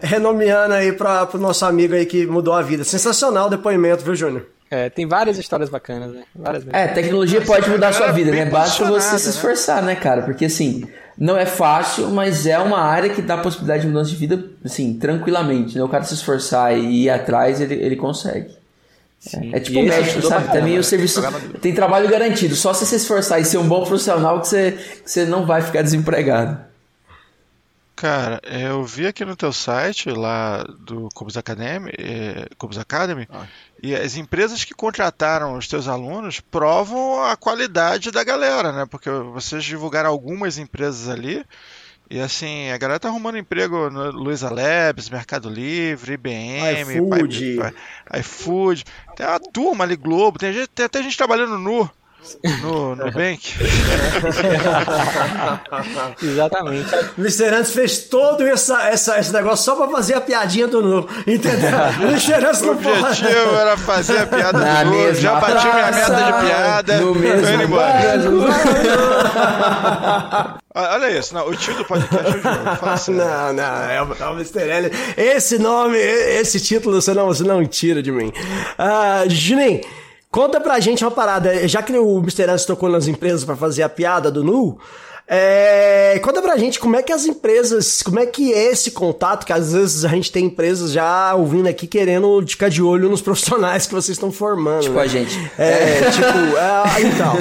Renomeando 0.00 0.72
aí 0.72 0.90
para 0.92 1.28
o 1.34 1.38
nosso 1.38 1.66
amigo 1.66 1.94
aí 1.94 2.06
que 2.06 2.26
mudou 2.26 2.54
a 2.54 2.62
vida. 2.62 2.82
Sensacional 2.82 3.48
o 3.48 3.50
depoimento, 3.50 4.02
viu, 4.02 4.16
Júnior? 4.16 4.46
É, 4.70 4.88
tem 4.88 5.06
várias 5.06 5.36
histórias 5.38 5.68
bacanas, 5.68 6.10
né? 6.10 6.24
Várias 6.34 6.64
é, 6.72 6.88
tecnologia 6.88 7.42
pode 7.42 7.68
mudar 7.68 7.88
a 7.88 7.92
sua 7.92 8.10
vida, 8.12 8.30
né? 8.32 8.46
Basta 8.46 8.84
você 8.86 9.18
se 9.18 9.26
né? 9.26 9.30
esforçar, 9.30 9.82
né, 9.82 9.94
cara? 9.94 10.22
Porque 10.22 10.46
assim, 10.46 10.88
não 11.18 11.36
é 11.36 11.46
fácil, 11.46 12.10
mas 12.10 12.46
é 12.46 12.58
uma 12.58 12.78
área 12.78 13.08
que 13.08 13.22
dá 13.22 13.38
possibilidade 13.38 13.82
de 13.82 13.88
mudança 13.88 14.10
de 14.10 14.16
vida, 14.16 14.44
assim, 14.64 14.94
tranquilamente. 14.94 15.76
Né? 15.76 15.82
O 15.82 15.88
cara 15.88 16.04
se 16.04 16.14
esforçar 16.14 16.76
e 16.76 17.04
ir 17.04 17.10
atrás, 17.10 17.60
ele, 17.60 17.74
ele 17.74 17.96
consegue. 17.96 18.54
É, 19.34 19.56
é, 19.56 19.60
tipo 19.60 19.82
médico, 19.82 20.22
sabe? 20.22 20.52
Também 20.52 20.78
o 20.78 20.84
serviço 20.84 21.22
tem 21.60 21.74
trabalho 21.74 22.08
garantido. 22.08 22.54
Só 22.54 22.72
se 22.72 22.80
você 22.80 22.98
se 22.98 23.02
esforçar 23.04 23.40
e 23.40 23.44
ser 23.44 23.58
um 23.58 23.66
bom 23.66 23.84
profissional 23.84 24.40
que 24.40 24.48
você, 24.48 24.72
que 24.72 25.10
você 25.10 25.24
não 25.24 25.46
vai 25.46 25.62
ficar 25.62 25.82
desempregado. 25.82 26.58
Cara, 27.96 28.42
eu 28.44 28.84
vi 28.84 29.06
aqui 29.06 29.24
no 29.24 29.34
teu 29.34 29.50
site 29.54 30.10
lá 30.10 30.62
do 30.80 31.08
Cubus 31.14 31.38
Academy, 31.38 31.90
eh, 31.98 32.46
Cubus 32.58 32.76
Academy 32.76 33.26
ah. 33.32 33.46
e 33.82 33.94
as 33.94 34.16
empresas 34.16 34.62
que 34.64 34.74
contrataram 34.74 35.56
os 35.56 35.66
teus 35.66 35.88
alunos 35.88 36.38
provam 36.38 37.24
a 37.24 37.34
qualidade 37.38 38.10
da 38.10 38.22
galera, 38.22 38.70
né? 38.70 38.84
Porque 38.84 39.08
vocês 39.08 39.64
divulgaram 39.64 40.10
algumas 40.10 40.58
empresas 40.58 41.08
ali 41.08 41.42
e 42.10 42.20
assim, 42.20 42.70
a 42.70 42.76
galera 42.76 43.00
tá 43.00 43.08
arrumando 43.08 43.38
emprego 43.38 43.88
no 43.88 44.10
Luiza 44.10 44.50
Labs, 44.50 45.08
Mercado 45.08 45.48
Livre, 45.48 46.12
IBM, 46.12 46.82
iFood, 46.82 47.58
iFood. 48.14 48.84
Tem 49.16 49.26
uma 49.26 49.40
turma 49.40 49.84
ali, 49.84 49.96
Globo, 49.96 50.38
tem, 50.38 50.52
gente, 50.52 50.68
tem 50.68 50.84
até 50.84 51.02
gente 51.02 51.16
trabalhando 51.16 51.58
nu 51.58 51.90
no 52.62 52.96
Nubank? 52.96 53.54
Exatamente. 56.22 56.94
O 57.16 57.22
Listerantes 57.22 57.72
fez 57.72 58.00
todo 58.04 58.46
essa, 58.46 58.88
essa, 58.88 59.18
esse 59.18 59.32
negócio 59.32 59.64
só 59.64 59.74
pra 59.76 59.88
fazer 59.88 60.14
a 60.14 60.20
piadinha 60.20 60.66
do 60.66 60.82
Nu. 60.82 61.08
Entendeu? 61.26 61.70
O 62.06 62.10
Listerantes 62.10 62.60
não 62.62 62.76
pode. 62.76 62.98
O 62.98 63.06
objetivo 63.06 63.56
era 63.56 63.76
fazer 63.76 64.18
a 64.18 64.26
piada 64.26 64.58
Na 64.58 64.82
do 64.84 64.90
Nu. 64.90 65.14
Já 65.14 65.40
bati 65.40 65.66
minha 65.66 65.92
meta 65.92 66.14
de 66.14 66.32
piada. 66.46 67.00
No 67.00 67.14
mesmo 67.14 67.62
embora. 67.62 67.96
Olha 70.78 71.18
isso, 71.18 71.32
não, 71.34 71.48
o 71.48 71.56
tio 71.56 71.74
do 71.74 71.84
podcast 71.86 72.26
é 72.26 72.38
o 72.38 72.42
João. 72.42 72.56
Não, 73.26 73.52
não, 73.52 73.82
é 73.90 74.02
o, 74.02 74.12
é 74.12 74.28
o 74.28 74.32
Mr. 74.32 74.68
L. 74.68 74.90
Esse 75.16 75.58
nome, 75.58 75.96
esse 75.96 76.60
título 76.60 77.00
você 77.00 77.14
não, 77.14 77.26
você 77.26 77.42
não 77.44 77.64
tira 77.66 78.02
de 78.02 78.12
mim. 78.12 78.30
Uh, 78.78 79.28
Juninho. 79.28 79.80
Conta 80.36 80.60
pra 80.60 80.78
gente 80.80 81.02
uma 81.02 81.10
parada, 81.10 81.66
já 81.66 81.82
que 81.82 81.96
o 81.96 82.18
Mr. 82.18 82.42
Anderson 82.42 82.66
tocou 82.66 82.90
nas 82.90 83.08
empresas 83.08 83.42
para 83.42 83.56
fazer 83.56 83.82
a 83.82 83.88
piada 83.88 84.30
do 84.30 84.44
Nu, 84.44 84.78
é, 85.26 86.20
conta 86.22 86.42
pra 86.42 86.58
gente 86.58 86.78
como 86.78 86.94
é 86.94 87.02
que 87.02 87.10
as 87.10 87.24
empresas, 87.24 88.02
como 88.02 88.20
é 88.20 88.26
que 88.26 88.52
é 88.52 88.70
esse 88.70 88.90
contato, 88.90 89.46
que 89.46 89.52
às 89.54 89.72
vezes 89.72 90.04
a 90.04 90.08
gente 90.08 90.30
tem 90.30 90.44
empresas 90.44 90.92
já 90.92 91.34
ouvindo 91.34 91.66
aqui 91.70 91.86
querendo 91.86 92.44
ficar 92.46 92.68
de 92.68 92.82
olho 92.82 93.08
nos 93.08 93.22
profissionais 93.24 93.86
que 93.86 93.94
vocês 93.94 94.14
estão 94.14 94.30
formando. 94.30 94.82
Tipo 94.82 94.96
né? 94.96 95.02
a 95.04 95.06
gente. 95.06 95.50
É, 95.56 96.10
tipo, 96.10 96.28
é, 96.58 97.00
então. 97.00 97.32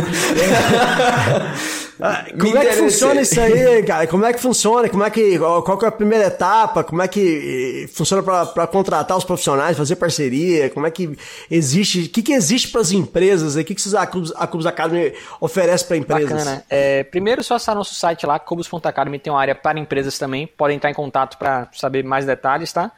Ah, 2.00 2.26
como 2.38 2.58
é 2.58 2.66
que 2.66 2.74
funciona 2.74 3.22
isso 3.22 3.40
aí, 3.40 3.84
cara? 3.84 4.08
Como 4.08 4.26
é 4.26 4.34
que 4.34 4.40
funciona? 4.40 4.90
Como 4.90 5.04
é 5.04 5.10
que, 5.10 5.40
qual 5.40 5.78
que 5.78 5.86
é 5.86 5.88
a 5.88 5.92
primeira 5.92 6.26
etapa? 6.26 6.84
Como 6.84 7.02
é 7.02 7.08
que 7.08 7.90
funciona 7.94 8.22
para 8.22 8.68
contratar 8.68 9.18
os 9.18 9.24
profissionais, 9.24 9.78
fazer 9.78 9.96
parceria? 9.96 10.70
Como 10.70 10.86
é 10.86 10.92
que 10.92 11.18
existe? 11.50 12.04
O 12.04 12.10
que, 12.10 12.22
que 12.22 12.34
existe 12.34 12.68
para 12.68 12.82
as 12.82 12.92
empresas? 12.92 13.56
O 13.56 13.64
que, 13.64 13.74
que 13.74 13.96
a 13.96 14.06
Cubus, 14.06 14.34
a 14.36 14.46
Cubus 14.46 14.66
Academy 14.66 15.14
oferece 15.40 15.86
para 15.86 15.98
empresas? 15.98 16.32
Bacana. 16.32 16.66
É, 16.70 17.04
primeiro, 17.04 17.44
só 17.44 17.56
acessar 17.56 17.76
nosso 17.76 17.96
site 17.96 18.26
lá, 18.26 18.38
cubus.academy, 18.40 19.18
tem 19.18 19.32
uma 19.32 19.40
área 19.40 19.56
para 19.56 19.80
empresas 19.80 20.18
também. 20.18 20.48
Podem 20.48 20.76
entrar 20.76 20.92
em 20.92 20.94
contato 20.94 21.38
para 21.38 21.70
saber 21.74 22.04
mais 22.04 22.26
detalhes, 22.26 22.74
tá? 22.74 22.92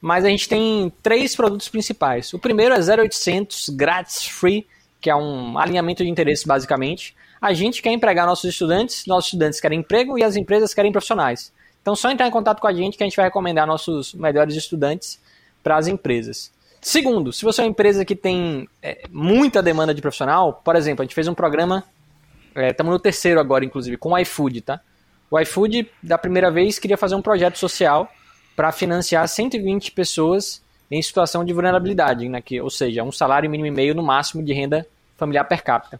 Mas 0.00 0.24
a 0.24 0.28
gente 0.28 0.48
tem 0.48 0.92
três 1.02 1.34
produtos 1.34 1.68
principais. 1.68 2.34
O 2.34 2.38
primeiro 2.38 2.74
é 2.74 2.78
0800 2.78 3.70
grátis 3.70 4.26
free, 4.26 4.66
que 5.00 5.08
é 5.08 5.16
um 5.16 5.56
alinhamento 5.56 6.02
de 6.02 6.10
interesses 6.10 6.44
basicamente. 6.44 7.14
A 7.42 7.52
gente 7.52 7.82
quer 7.82 7.90
empregar 7.90 8.24
nossos 8.24 8.48
estudantes, 8.48 9.04
nossos 9.04 9.26
estudantes 9.26 9.60
querem 9.60 9.80
emprego 9.80 10.16
e 10.16 10.22
as 10.22 10.36
empresas 10.36 10.72
querem 10.72 10.92
profissionais. 10.92 11.52
Então, 11.82 11.96
só 11.96 12.08
entrar 12.08 12.28
em 12.28 12.30
contato 12.30 12.60
com 12.60 12.68
a 12.68 12.72
gente 12.72 12.96
que 12.96 13.02
a 13.02 13.06
gente 13.06 13.16
vai 13.16 13.24
recomendar 13.24 13.66
nossos 13.66 14.14
melhores 14.14 14.54
estudantes 14.54 15.20
para 15.60 15.76
as 15.76 15.88
empresas. 15.88 16.52
Segundo, 16.80 17.32
se 17.32 17.44
você 17.44 17.60
é 17.60 17.64
uma 17.64 17.70
empresa 17.70 18.04
que 18.04 18.14
tem 18.14 18.68
é, 18.80 19.02
muita 19.10 19.60
demanda 19.60 19.92
de 19.92 20.00
profissional, 20.00 20.60
por 20.64 20.76
exemplo, 20.76 21.02
a 21.02 21.04
gente 21.04 21.16
fez 21.16 21.26
um 21.26 21.34
programa, 21.34 21.82
estamos 22.54 22.90
é, 22.90 22.94
no 22.94 23.00
terceiro 23.00 23.40
agora, 23.40 23.64
inclusive, 23.64 23.96
com 23.96 24.10
o 24.12 24.18
iFood, 24.18 24.60
tá? 24.60 24.80
O 25.28 25.40
iFood, 25.40 25.90
da 26.00 26.16
primeira 26.16 26.48
vez, 26.48 26.78
queria 26.78 26.96
fazer 26.96 27.16
um 27.16 27.22
projeto 27.22 27.58
social 27.58 28.08
para 28.54 28.70
financiar 28.70 29.26
120 29.26 29.90
pessoas 29.90 30.62
em 30.88 31.02
situação 31.02 31.44
de 31.44 31.52
vulnerabilidade, 31.52 32.28
né, 32.28 32.40
que, 32.40 32.60
ou 32.60 32.70
seja, 32.70 33.02
um 33.02 33.10
salário 33.10 33.50
mínimo 33.50 33.66
e 33.66 33.70
meio 33.70 33.94
no 33.94 34.02
máximo 34.02 34.44
de 34.44 34.52
renda 34.52 34.86
familiar 35.16 35.44
per 35.44 35.64
capita. 35.64 35.98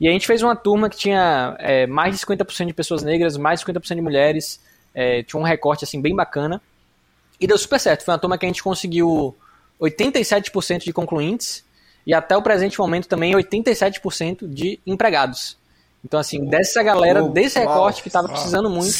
E 0.00 0.08
a 0.08 0.12
gente 0.12 0.26
fez 0.26 0.42
uma 0.42 0.54
turma 0.54 0.90
que 0.90 0.96
tinha 0.96 1.56
é, 1.58 1.86
mais 1.86 2.18
de 2.18 2.24
50% 2.24 2.66
de 2.66 2.74
pessoas 2.74 3.02
negras, 3.02 3.36
mais 3.36 3.60
de 3.60 3.66
50% 3.66 3.94
de 3.94 4.02
mulheres, 4.02 4.60
é, 4.94 5.22
tinha 5.22 5.40
um 5.40 5.44
recorte 5.44 5.84
assim 5.84 6.00
bem 6.00 6.14
bacana. 6.14 6.60
E 7.40 7.46
deu 7.46 7.56
super 7.58 7.78
certo. 7.78 8.04
Foi 8.04 8.12
uma 8.12 8.20
turma 8.20 8.38
que 8.38 8.46
a 8.46 8.48
gente 8.48 8.62
conseguiu 8.62 9.36
87% 9.80 10.84
de 10.84 10.92
concluintes 10.92 11.64
e 12.06 12.14
até 12.14 12.36
o 12.36 12.42
presente 12.42 12.78
momento 12.78 13.08
também 13.08 13.32
87% 13.34 14.48
de 14.48 14.80
empregados. 14.86 15.56
Então, 16.04 16.20
assim, 16.20 16.44
dessa 16.46 16.82
galera, 16.82 17.24
oh, 17.24 17.28
desse 17.28 17.58
recorte 17.58 18.00
que 18.00 18.08
estava 18.08 18.28
precisando 18.28 18.70
muito, 18.70 18.94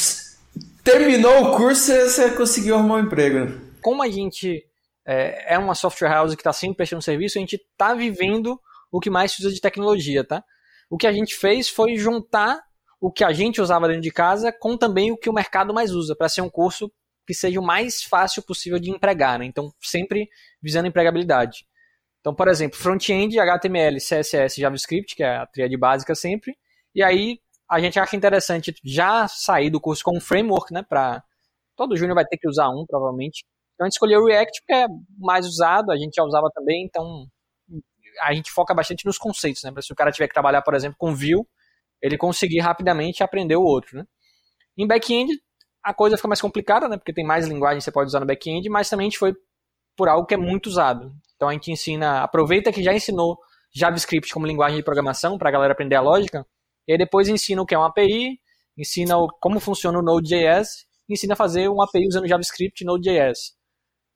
terminou 0.83 1.45
o 1.45 1.57
curso 1.57 1.91
e 1.91 2.09
você 2.09 2.31
conseguiu 2.31 2.75
arrumar 2.75 2.95
um 2.95 2.99
emprego. 2.99 3.39
Né? 3.39 3.59
Como 3.81 4.03
a 4.03 4.09
gente 4.09 4.65
é, 5.05 5.55
é 5.55 5.57
uma 5.57 5.73
software 5.73 6.09
house 6.09 6.35
que 6.35 6.41
está 6.41 6.51
sempre 6.51 6.77
prestando 6.77 7.01
serviço, 7.01 7.37
a 7.37 7.41
gente 7.41 7.55
está 7.55 7.93
vivendo 7.93 8.59
o 8.91 8.99
que 8.99 9.09
mais 9.09 9.37
usa 9.39 9.51
de 9.51 9.61
tecnologia, 9.61 10.23
tá? 10.23 10.43
O 10.89 10.97
que 10.97 11.07
a 11.07 11.11
gente 11.11 11.35
fez 11.35 11.69
foi 11.69 11.97
juntar 11.97 12.59
o 12.99 13.11
que 13.11 13.23
a 13.23 13.31
gente 13.31 13.61
usava 13.61 13.87
dentro 13.87 14.01
de 14.01 14.11
casa 14.11 14.51
com 14.51 14.77
também 14.77 15.11
o 15.11 15.17
que 15.17 15.29
o 15.29 15.33
mercado 15.33 15.73
mais 15.73 15.91
usa, 15.91 16.15
para 16.15 16.29
ser 16.29 16.41
um 16.41 16.49
curso 16.49 16.91
que 17.25 17.33
seja 17.33 17.59
o 17.59 17.63
mais 17.63 18.01
fácil 18.03 18.41
possível 18.41 18.79
de 18.79 18.89
empregar, 18.89 19.37
né? 19.37 19.45
Então, 19.45 19.69
sempre 19.81 20.29
visando 20.61 20.87
empregabilidade. 20.87 21.65
Então, 22.21 22.33
por 22.33 22.47
exemplo, 22.47 22.77
front-end, 22.77 23.37
HTML, 23.37 23.97
CSS, 23.97 24.59
JavaScript, 24.59 25.15
que 25.15 25.23
é 25.23 25.37
a 25.37 25.45
tríade 25.45 25.77
básica 25.77 26.15
sempre, 26.15 26.57
e 26.95 27.03
aí 27.03 27.39
a 27.69 27.79
gente 27.79 27.99
acha 27.99 28.15
interessante 28.15 28.73
já 28.83 29.27
sair 29.27 29.69
do 29.69 29.79
curso 29.81 30.03
com 30.03 30.17
um 30.17 30.21
framework, 30.21 30.73
né? 30.73 30.83
Pra... 30.87 31.21
Todo 31.75 31.97
júnior 31.97 32.15
vai 32.15 32.25
ter 32.25 32.37
que 32.37 32.47
usar 32.47 32.69
um, 32.69 32.85
provavelmente. 32.87 33.45
Então 33.75 33.85
a 33.85 33.87
gente 33.87 33.93
escolheu 33.93 34.21
o 34.21 34.25
React 34.25 34.61
porque 34.61 34.73
é 34.73 34.87
mais 35.19 35.45
usado, 35.45 35.91
a 35.91 35.97
gente 35.97 36.15
já 36.15 36.23
usava 36.23 36.49
também, 36.53 36.85
então 36.85 37.27
a 38.21 38.33
gente 38.33 38.51
foca 38.51 38.73
bastante 38.73 39.05
nos 39.05 39.17
conceitos, 39.17 39.63
né? 39.63 39.71
Se 39.81 39.93
o 39.93 39.95
cara 39.95 40.11
tiver 40.11 40.27
que 40.27 40.33
trabalhar, 40.33 40.61
por 40.61 40.73
exemplo, 40.73 40.97
com 40.97 41.13
Vue, 41.13 41.45
ele 42.01 42.17
conseguir 42.17 42.59
rapidamente 42.59 43.23
aprender 43.23 43.55
o 43.55 43.63
outro, 43.63 43.97
né? 43.97 44.05
Em 44.77 44.87
back-end, 44.87 45.33
a 45.83 45.93
coisa 45.93 46.17
fica 46.17 46.27
mais 46.27 46.41
complicada, 46.41 46.87
né? 46.87 46.97
Porque 46.97 47.13
tem 47.13 47.25
mais 47.25 47.47
linguagem 47.47 47.79
que 47.79 47.83
você 47.83 47.91
pode 47.91 48.07
usar 48.07 48.19
no 48.19 48.25
back-end, 48.25 48.69
mas 48.69 48.89
também 48.89 49.05
a 49.05 49.09
gente 49.09 49.19
foi 49.19 49.33
por 49.95 50.07
algo 50.07 50.27
que 50.27 50.33
é 50.33 50.37
muito 50.37 50.67
usado. 50.67 51.11
Então 51.35 51.49
a 51.49 51.53
gente 51.53 51.71
ensina, 51.71 52.21
aproveita 52.21 52.71
que 52.71 52.83
já 52.83 52.93
ensinou 52.93 53.37
JavaScript 53.75 54.33
como 54.33 54.45
linguagem 54.45 54.77
de 54.77 54.83
programação 54.83 55.37
para 55.37 55.49
a 55.49 55.51
galera 55.51 55.73
aprender 55.73 55.95
a 55.95 56.01
lógica, 56.01 56.45
e 56.87 56.93
aí 56.93 56.97
depois 56.97 57.27
ensina 57.27 57.61
o 57.61 57.65
que 57.65 57.75
é 57.75 57.77
uma 57.77 57.87
API, 57.87 58.39
ensina 58.77 59.17
o, 59.17 59.27
como 59.39 59.59
funciona 59.59 59.99
o 59.99 60.01
Node.js, 60.01 60.85
ensina 61.09 61.33
a 61.33 61.37
fazer 61.37 61.67
uma 61.69 61.85
API 61.85 62.07
usando 62.07 62.27
JavaScript 62.27 62.83
e 62.83 62.85
Node.js. 62.85 63.55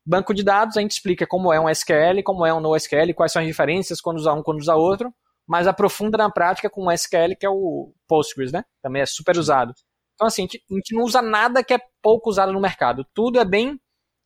Banco 0.04 0.34
de 0.34 0.42
dados, 0.42 0.76
a 0.76 0.80
gente 0.80 0.92
explica 0.92 1.26
como 1.26 1.52
é 1.52 1.60
um 1.60 1.68
SQL, 1.68 2.22
como 2.24 2.44
é 2.44 2.52
um 2.52 2.60
NoSQL, 2.60 3.14
quais 3.14 3.32
são 3.32 3.40
as 3.40 3.46
diferenças 3.46 4.00
quando 4.00 4.16
usar 4.16 4.34
um, 4.34 4.42
quando 4.42 4.60
usar 4.60 4.74
outro, 4.74 5.14
mas 5.46 5.66
aprofunda 5.66 6.18
na 6.18 6.30
prática 6.30 6.68
com 6.68 6.86
o 6.86 6.90
SQL, 6.90 7.36
que 7.38 7.46
é 7.46 7.50
o 7.50 7.92
Postgres, 8.08 8.52
né? 8.52 8.64
Também 8.82 9.02
é 9.02 9.06
super 9.06 9.36
usado. 9.36 9.72
Então, 10.14 10.26
assim, 10.26 10.42
a 10.42 10.44
gente, 10.44 10.64
a 10.70 10.74
gente 10.74 10.94
não 10.94 11.04
usa 11.04 11.22
nada 11.22 11.62
que 11.62 11.74
é 11.74 11.80
pouco 12.00 12.30
usado 12.30 12.52
no 12.52 12.60
mercado. 12.60 13.06
Tudo 13.14 13.38
é 13.38 13.44
bem 13.44 13.80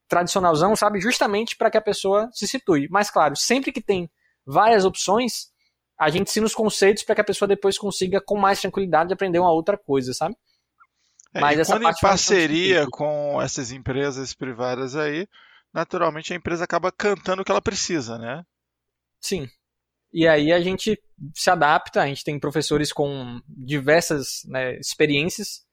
tradicionalzão, 0.08 0.74
sabe? 0.76 1.00
Justamente 1.00 1.56
para 1.56 1.70
que 1.70 1.76
a 1.76 1.82
pessoa 1.82 2.28
se 2.32 2.46
situe. 2.46 2.88
Mas, 2.90 3.10
claro, 3.10 3.36
sempre 3.36 3.72
que 3.72 3.82
tem 3.82 4.10
várias 4.46 4.84
opções, 4.84 5.50
a 5.98 6.08
gente 6.08 6.28
ensina 6.28 6.46
os 6.46 6.54
conceitos 6.54 7.02
para 7.02 7.14
que 7.14 7.20
a 7.20 7.24
pessoa 7.24 7.48
depois 7.48 7.78
consiga, 7.78 8.20
com 8.20 8.36
mais 8.36 8.60
tranquilidade, 8.60 9.12
aprender 9.12 9.38
uma 9.38 9.52
outra 9.52 9.76
coisa, 9.76 10.12
sabe? 10.12 10.36
É, 11.34 11.40
Mas 11.40 11.58
essa 11.58 11.74
quando 11.74 11.88
em 11.88 12.00
parceria 12.00 12.86
com 12.90 13.40
essas 13.42 13.70
empresas 13.70 14.32
privadas 14.32 14.96
aí, 14.96 15.26
naturalmente 15.76 16.32
a 16.32 16.36
empresa 16.36 16.64
acaba 16.64 16.90
cantando 16.90 17.42
o 17.42 17.44
que 17.44 17.50
ela 17.50 17.62
precisa, 17.62 18.18
né? 18.18 18.42
Sim. 19.20 19.48
E 20.12 20.26
aí 20.26 20.52
a 20.52 20.60
gente 20.60 20.98
se 21.34 21.50
adapta, 21.50 22.02
a 22.02 22.06
gente 22.06 22.24
tem 22.24 22.38
professores 22.38 22.92
com 22.92 23.40
diversas 23.46 24.42
né, 24.46 24.76
experiências, 24.78 25.64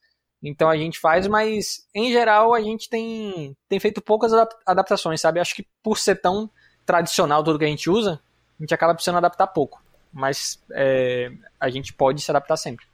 então 0.41 0.69
a 0.69 0.75
gente 0.75 0.99
faz, 0.99 1.27
mas 1.27 1.87
em 1.95 2.11
geral 2.11 2.53
a 2.53 2.61
gente 2.61 2.89
tem, 2.89 3.55
tem 3.69 3.79
feito 3.79 4.01
poucas 4.01 4.33
adaptações, 4.65 5.21
sabe? 5.21 5.39
Acho 5.39 5.55
que 5.55 5.65
por 5.81 5.97
ser 5.97 6.15
tão 6.15 6.51
tradicional 6.85 7.43
tudo 7.43 7.57
que 7.57 7.65
a 7.65 7.69
gente 7.69 7.89
usa, 7.89 8.21
a 8.59 8.63
gente 8.63 8.73
acaba 8.73 8.93
precisando 8.93 9.17
adaptar 9.17 9.47
pouco 9.47 9.81
mas 10.13 10.63
é, 10.71 11.31
a 11.59 11.69
gente 11.69 11.91
pode 11.91 12.21
se 12.21 12.29
adaptar 12.29 12.55
sempre. 12.55 12.85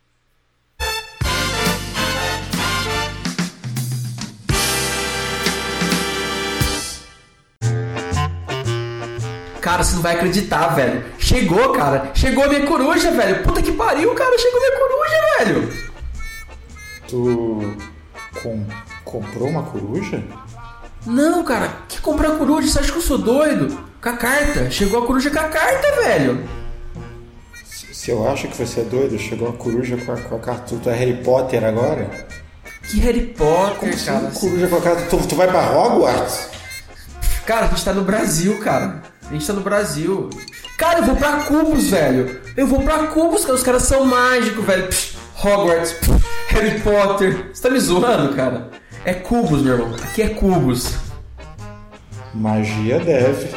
Cara, 9.70 9.84
você 9.84 9.96
não 9.98 10.02
vai 10.02 10.16
acreditar, 10.16 10.70
velho. 10.70 11.06
Chegou, 11.20 11.74
cara. 11.74 12.10
Chegou 12.16 12.44
a 12.44 12.48
minha 12.48 12.66
coruja, 12.66 13.12
velho. 13.12 13.44
Puta 13.44 13.62
que 13.62 13.72
pariu, 13.72 14.16
cara. 14.16 14.36
Chegou 14.40 14.58
a 14.58 14.62
minha 14.62 14.80
coruja, 14.80 15.38
velho. 15.38 15.74
Tu 17.08 17.78
com... 18.42 18.66
comprou 19.06 19.48
uma 19.48 19.62
coruja? 19.62 20.24
Não, 21.06 21.44
cara. 21.44 21.72
Que 21.88 22.02
comprar 22.02 22.32
coruja? 22.32 22.68
Você 22.68 22.80
acha 22.80 22.92
que 22.92 22.98
eu 22.98 23.02
sou 23.04 23.20
doido? 23.20 23.80
Com 24.02 24.10
a 24.10 24.18
carta. 24.18 24.72
Chegou 24.72 25.04
a 25.04 25.06
coruja 25.06 25.30
com 25.30 25.40
a 25.40 25.50
carta, 25.50 26.02
velho. 26.02 26.50
Se 27.94 28.10
eu 28.10 28.28
acho 28.28 28.48
que 28.48 28.58
você 28.58 28.80
é 28.80 28.86
doido, 28.86 29.20
chegou 29.20 29.50
a 29.50 29.54
coruja 29.54 29.98
com 29.98 30.14
a, 30.14 30.18
com 30.18 30.36
a 30.36 30.40
carta. 30.40 30.76
Tu 30.82 30.90
é 30.90 30.96
Harry 30.96 31.24
Potter 31.24 31.64
agora? 31.64 32.10
Que 32.90 33.00
Harry 33.02 33.28
Potter, 33.38 33.78
Como 33.78 33.94
assim, 33.94 34.06
cara? 34.06 34.32
coruja 34.32 34.68
com 34.68 34.76
a 34.78 34.82
carta. 34.82 35.02
Tu, 35.04 35.28
tu 35.28 35.36
vai 35.36 35.48
pra 35.48 35.70
Hogwarts? 35.78 36.50
Cara, 37.46 37.68
a 37.68 37.70
gente 37.70 37.86
tá 37.86 37.94
no 37.94 38.02
Brasil, 38.04 38.58
cara. 38.62 39.19
A 39.30 39.34
gente 39.34 39.46
tá 39.46 39.54
no 39.54 39.62
Brasil. 39.62 40.30
Cara, 40.76 41.00
eu 41.00 41.04
vou 41.04 41.16
pra 41.16 41.44
Cubos, 41.44 41.90
velho. 41.90 42.42
Eu 42.58 42.66
vou 42.66 42.82
pra 42.82 43.08
Cubos, 43.08 43.46
cara. 43.46 43.54
Os 43.54 43.64
caras 43.64 43.84
são 43.84 44.04
mágicos, 44.04 44.66
velho. 44.66 44.88
Psh, 44.88 45.16
Hogwarts, 45.44 45.94
psh, 45.94 46.10
Harry 46.48 46.80
Potter. 46.82 47.50
Você 47.54 47.62
tá 47.62 47.70
me 47.70 47.80
zoando, 47.80 48.36
cara? 48.36 48.72
É 49.06 49.14
Cubos, 49.14 49.62
meu 49.62 49.74
irmão. 49.74 49.96
Aqui 50.04 50.24
é 50.24 50.30
Cubos. 50.30 50.96
Magia 52.34 53.00
deve. 53.00 53.50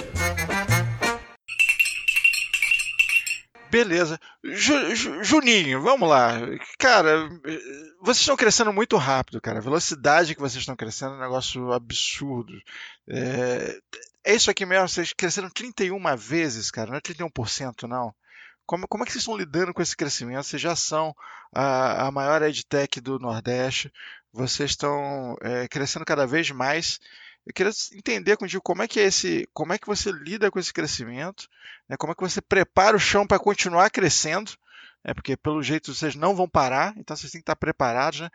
Beleza. 3.71 4.21
Juninho, 5.23 5.81
vamos 5.81 6.07
lá. 6.07 6.39
Cara, 6.79 7.31
vocês 8.03 8.21
estão 8.21 8.37
crescendo 8.37 8.73
muito 8.73 8.97
rápido, 8.97 9.41
cara. 9.41 9.59
A 9.59 9.63
velocidade 9.63 10.35
que 10.35 10.41
vocês 10.41 10.63
estão 10.63 10.77
crescendo 10.77 11.15
é 11.15 11.19
um 11.19 11.21
negócio 11.21 11.73
absurdo. 11.73 12.53
É, 13.09 13.81
é 14.25 14.35
isso 14.35 14.51
aqui 14.51 14.67
mesmo, 14.67 14.89
vocês 14.89 15.13
cresceram 15.13 15.49
31 15.49 16.17
vezes, 16.17 16.71
cara, 16.71 16.91
não 16.91 16.99
é 16.99 17.01
31%, 17.01 17.85
não. 17.89 18.15
Como, 18.67 18.87
como 18.89 19.03
é 19.03 19.07
que 19.07 19.13
vocês 19.13 19.23
estão 19.23 19.37
lidando 19.37 19.73
com 19.73 19.83
esse 19.83 19.97
crescimento? 19.97 20.45
Vocês 20.45 20.61
já 20.61 20.77
são 20.77 21.15
a, 21.55 22.07
a 22.07 22.11
maior 22.11 22.43
edtech 22.43 23.01
do 23.01 23.19
Nordeste, 23.19 23.93
vocês 24.33 24.71
estão 24.71 25.37
é, 25.41 25.69
crescendo 25.69 26.05
cada 26.05 26.27
vez 26.27 26.51
mais 26.51 26.99
eu 27.47 27.53
queria 27.53 27.73
entender 27.93 28.37
contigo 28.37 28.63
como 28.63 28.83
é 28.83 28.89
que 28.89 29.01
é 29.01 29.05
esse, 29.05 29.49
como 29.53 29.73
é 29.73 29.79
que 29.79 29.87
você 29.87 30.13
lida 30.13 30.51
com 30.51 30.59
esse 30.59 30.73
crescimento, 30.73 31.49
né? 31.89 31.97
como 31.97 32.13
é 32.13 32.15
que 32.15 32.23
você 32.23 32.41
prepara 32.41 32.97
o 32.97 33.01
chão 33.01 33.27
para 33.27 33.39
continuar 33.39 33.91
crescendo, 33.91 34.53
né? 35.05 35.15
porque 35.15 35.37
pelo 35.37 35.63
jeito 35.63 35.95
vocês 35.95 36.15
não 36.15 36.35
vão 36.35 36.49
parar, 36.49 36.95
então 36.97 37.17
vocês 37.17 37.31
têm 37.31 37.41
que 37.41 37.43
estar 37.43 37.57
preparados. 37.57 38.21
Né? 38.21 38.29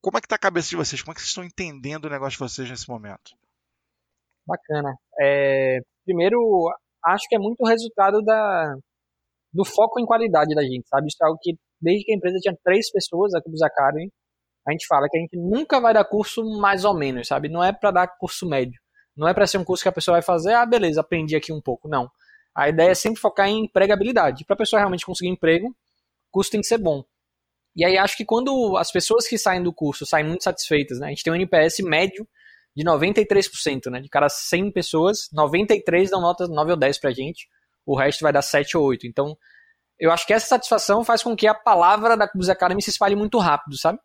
Como 0.00 0.18
é 0.18 0.20
que 0.20 0.26
está 0.26 0.36
a 0.36 0.38
cabeça 0.38 0.68
de 0.68 0.76
vocês? 0.76 1.02
Como 1.02 1.12
é 1.12 1.14
que 1.14 1.20
vocês 1.20 1.30
estão 1.30 1.44
entendendo 1.44 2.06
o 2.06 2.10
negócio 2.10 2.32
de 2.32 2.38
vocês 2.38 2.68
nesse 2.68 2.88
momento? 2.88 3.32
Bacana. 4.46 4.94
É, 5.20 5.78
primeiro, 6.04 6.38
acho 7.04 7.26
que 7.28 7.36
é 7.36 7.38
muito 7.38 7.64
resultado 7.64 8.22
da, 8.22 8.74
do 9.52 9.64
foco 9.64 10.00
em 10.00 10.06
qualidade 10.06 10.54
da 10.54 10.62
gente, 10.62 10.86
sabe? 10.88 11.06
Isso 11.06 11.16
é 11.22 11.26
algo 11.26 11.38
que 11.40 11.54
desde 11.80 12.04
que 12.04 12.12
a 12.12 12.16
empresa 12.16 12.38
tinha 12.40 12.56
três 12.64 12.90
pessoas, 12.90 13.34
aqui 13.34 13.50
do 13.50 13.64
Academy, 13.64 14.10
a 14.66 14.72
gente 14.72 14.86
fala 14.86 15.06
que 15.08 15.18
a 15.18 15.20
gente 15.20 15.36
nunca 15.36 15.80
vai 15.80 15.92
dar 15.92 16.04
curso 16.04 16.42
mais 16.58 16.84
ou 16.84 16.94
menos, 16.94 17.28
sabe? 17.28 17.48
Não 17.48 17.62
é 17.62 17.72
para 17.72 17.90
dar 17.90 18.08
curso 18.18 18.48
médio. 18.48 18.80
Não 19.16 19.28
é 19.28 19.34
para 19.34 19.46
ser 19.46 19.58
um 19.58 19.64
curso 19.64 19.82
que 19.82 19.88
a 19.88 19.92
pessoa 19.92 20.16
vai 20.16 20.22
fazer, 20.22 20.54
ah, 20.54 20.66
beleza, 20.66 21.00
aprendi 21.00 21.36
aqui 21.36 21.52
um 21.52 21.60
pouco. 21.60 21.88
Não. 21.88 22.10
A 22.54 22.68
ideia 22.68 22.90
é 22.90 22.94
sempre 22.94 23.20
focar 23.20 23.48
em 23.48 23.64
empregabilidade. 23.64 24.44
Para 24.44 24.54
a 24.54 24.58
pessoa 24.58 24.80
realmente 24.80 25.04
conseguir 25.04 25.30
emprego, 25.30 25.68
o 25.68 25.74
curso 26.30 26.50
tem 26.50 26.60
que 26.60 26.66
ser 26.66 26.78
bom. 26.78 27.04
E 27.76 27.84
aí 27.84 27.98
acho 27.98 28.16
que 28.16 28.24
quando 28.24 28.76
as 28.76 28.92
pessoas 28.92 29.26
que 29.26 29.36
saem 29.36 29.62
do 29.62 29.72
curso 29.72 30.06
saem 30.06 30.24
muito 30.26 30.44
satisfeitas, 30.44 31.00
né? 31.00 31.06
A 31.06 31.10
gente 31.10 31.24
tem 31.24 31.32
um 31.32 31.36
NPS 31.36 31.80
médio 31.80 32.26
de 32.76 32.84
93%, 32.84 33.90
né? 33.90 34.00
De 34.00 34.08
cada 34.08 34.28
100 34.28 34.70
pessoas, 34.70 35.28
93 35.32 36.10
dão 36.10 36.20
nota 36.20 36.46
9 36.46 36.72
ou 36.72 36.76
10 36.76 36.98
pra 36.98 37.10
gente, 37.10 37.48
o 37.84 37.96
resto 37.96 38.22
vai 38.22 38.32
dar 38.32 38.42
7 38.42 38.76
ou 38.76 38.84
8. 38.84 39.06
Então, 39.06 39.36
eu 39.98 40.12
acho 40.12 40.26
que 40.26 40.32
essa 40.32 40.46
satisfação 40.46 41.04
faz 41.04 41.22
com 41.22 41.36
que 41.36 41.46
a 41.46 41.54
palavra 41.54 42.16
da 42.16 42.28
Cubus 42.28 42.48
Academy 42.48 42.82
se 42.82 42.90
espalhe 42.90 43.16
muito 43.16 43.38
rápido, 43.38 43.76
sabe? 43.76 43.98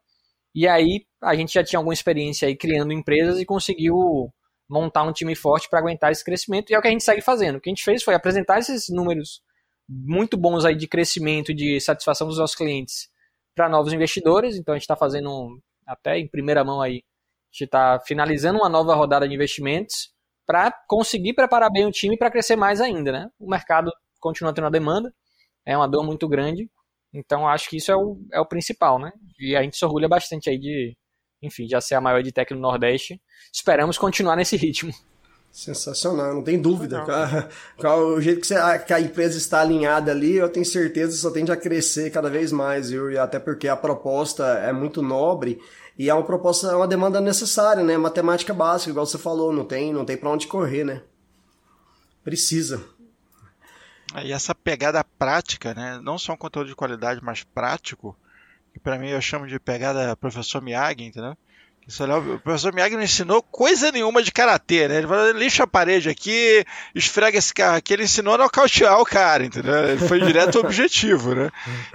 E 0.54 0.68
aí, 0.68 1.06
a 1.22 1.36
gente 1.36 1.54
já 1.54 1.64
tinha 1.64 1.78
alguma 1.80 1.94
experiência 1.94 2.48
aí 2.48 2.56
criando 2.56 2.92
empresas 2.92 3.40
e 3.40 3.46
conseguiu 3.46 4.32
montar 4.70 5.04
um 5.04 5.12
time 5.12 5.36
forte 5.36 5.68
para 5.68 5.80
aguentar 5.80 6.12
esse 6.12 6.24
crescimento, 6.24 6.70
e 6.70 6.76
é 6.76 6.80
o 6.80 6.82
que 6.82 6.88
a 6.88 6.92
gente 6.92 7.04
segue 7.04 7.22
fazendo. 7.22 7.56
O 7.56 7.62
que 7.62 7.70
a 7.70 7.72
gente 7.72 7.84
fez 7.84 8.04
foi 8.04 8.14
apresentar 8.14 8.60
esses 8.60 8.88
números 8.90 9.42
muito 9.88 10.38
bons 10.38 10.64
aí 10.64 10.76
de 10.76 10.88
crescimento 10.88 11.54
de 11.54 11.80
satisfação 11.82 12.28
dos 12.28 12.38
nossos 12.38 12.56
clientes 12.56 13.10
para 13.56 13.68
novos 13.68 13.92
investidores, 13.92 14.56
então 14.56 14.74
a 14.74 14.78
gente 14.78 14.84
está 14.84 14.96
fazendo 14.96 15.60
até 15.86 16.20
em 16.20 16.28
primeira 16.28 16.64
mão 16.64 16.80
aí, 16.80 16.98
a 16.98 17.52
gente 17.52 17.64
está 17.64 18.00
finalizando 18.00 18.60
uma 18.60 18.70
nova 18.70 18.94
rodada 18.94 19.28
de 19.28 19.34
investimentos 19.34 20.14
para 20.46 20.72
conseguir 20.88 21.34
preparar 21.34 21.72
bem 21.72 21.86
o 21.86 21.92
time 21.92 22.16
para 22.16 22.30
crescer 22.30 22.56
mais 22.56 22.80
ainda, 22.80 23.12
né? 23.12 23.30
O 23.40 23.50
mercado 23.50 23.92
continua 24.20 24.54
tendo 24.54 24.68
a 24.68 24.70
demanda, 24.70 25.12
é 25.66 25.76
uma 25.76 25.88
dor 25.88 26.04
muito 26.04 26.28
grande, 26.28 26.70
então 27.12 27.48
acho 27.48 27.68
que 27.70 27.78
isso 27.78 27.92
é 27.92 27.96
o, 27.96 28.22
é 28.32 28.40
o 28.40 28.46
principal, 28.46 29.00
né? 29.00 29.12
E 29.40 29.56
a 29.56 29.64
gente 29.64 29.76
se 29.76 29.84
orgulha 29.84 30.08
bastante 30.08 30.50
aí 30.50 30.60
de, 30.60 30.96
enfim, 31.42 31.68
já 31.68 31.80
ser 31.80 31.96
a 31.96 32.02
maior 32.02 32.22
de 32.22 32.32
tech 32.32 32.54
no 32.54 32.60
Nordeste. 32.60 33.22
Esperamos 33.54 33.98
continuar 33.98 34.36
nesse 34.36 34.56
ritmo. 34.56 34.94
Sensacional, 35.52 36.36
não 36.36 36.44
tem 36.44 36.62
dúvida. 36.62 37.04
o 37.84 38.22
jeito 38.22 38.42
que, 38.42 38.48
você, 38.48 38.80
que, 38.80 38.94
a 38.94 39.00
empresa 39.00 39.38
está 39.38 39.62
alinhada 39.62 40.12
ali, 40.12 40.36
eu 40.36 40.48
tenho 40.50 40.66
certeza 40.66 41.14
que 41.14 41.18
só 41.18 41.32
tende 41.32 41.52
a 41.52 41.58
crescer 41.58 42.12
cada 42.12 42.30
vez 42.30 42.52
mais, 42.52 42.92
viu? 42.92 43.12
E 43.12 43.18
até 43.18 43.40
porque 43.40 43.68
a 43.68 43.76
proposta 43.76 44.46
é 44.60 44.72
muito 44.72 45.02
nobre 45.02 45.60
e 45.98 46.10
é 46.10 46.14
uma 46.14 46.24
proposta, 46.24 46.68
é 46.68 46.76
uma 46.76 46.88
demanda 46.88 47.20
necessária, 47.20 47.84
né? 47.84 47.98
Matemática 47.98 48.54
básica, 48.54 48.92
igual 48.92 49.06
você 49.06 49.18
falou, 49.18 49.52
não 49.52 49.66
tem, 49.66 49.92
não 49.92 50.06
tem 50.06 50.16
para 50.16 50.30
onde 50.30 50.48
correr, 50.48 50.84
né? 50.84 51.02
Precisa. 52.24 52.86
E 54.24 54.32
essa 54.32 54.54
pegada 54.54 55.04
prática, 55.04 55.74
né? 55.74 56.00
Não 56.02 56.18
só 56.18 56.34
um 56.34 56.38
conteúdo 56.38 56.68
de 56.68 56.76
qualidade, 56.76 57.22
mas 57.24 57.44
prático, 57.44 58.16
que 58.80 58.84
para 58.84 58.98
mim 58.98 59.10
eu 59.10 59.22
chamo 59.22 59.46
de 59.46 59.60
pegada 59.60 60.16
professor 60.16 60.62
Miyagi, 60.62 61.04
entendeu? 61.04 61.38
O 62.36 62.40
professor 62.40 62.72
Miyagi 62.72 62.96
não 62.96 63.02
ensinou 63.02 63.42
coisa 63.42 63.92
nenhuma 63.92 64.22
de 64.22 64.32
karatê, 64.32 64.88
né? 64.88 64.98
Ele 64.98 65.08
falou, 65.08 65.32
lixa 65.32 65.64
a 65.64 65.68
parede 65.68 66.08
aqui, 66.08 66.64
esfrega 66.94 67.38
esse 67.38 67.52
carro 67.52 67.78
aqui. 67.78 67.94
Ele 67.94 68.04
ensinou 68.04 68.36
a 68.36 68.38
nocautear 68.38 69.00
o 69.00 69.06
cara, 69.06 69.44
entendeu? 69.44 69.90
Ele 69.90 70.08
foi 70.08 70.20
direto 70.22 70.60
ao 70.60 70.66
objetivo, 70.66 71.34
né? 71.34 71.50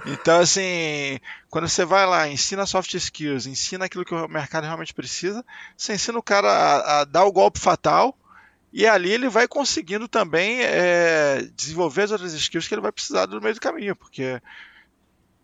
Então, 0.05 0.41
assim, 0.41 1.17
quando 1.49 1.69
você 1.69 1.85
vai 1.85 2.05
lá, 2.05 2.27
ensina 2.27 2.65
soft 2.65 2.93
skills, 2.93 3.47
ensina 3.47 3.85
aquilo 3.85 4.03
que 4.03 4.13
o 4.13 4.27
mercado 4.27 4.65
realmente 4.65 4.93
precisa, 4.93 5.45
você 5.77 5.93
ensina 5.93 6.19
o 6.19 6.23
cara 6.23 6.49
a, 6.49 6.99
a 7.01 7.05
dar 7.05 7.23
o 7.23 7.31
golpe 7.31 7.59
fatal 7.59 8.17
e 8.73 8.85
ali 8.85 9.13
ele 9.13 9.29
vai 9.29 9.47
conseguindo 9.47 10.05
também 10.05 10.59
é, 10.61 11.47
desenvolver 11.55 12.01
as 12.01 12.11
outras 12.11 12.33
skills 12.33 12.67
que 12.67 12.75
ele 12.75 12.81
vai 12.81 12.91
precisar 12.91 13.27
no 13.27 13.39
meio 13.39 13.55
do 13.55 13.61
caminho, 13.61 13.95
porque 13.95 14.41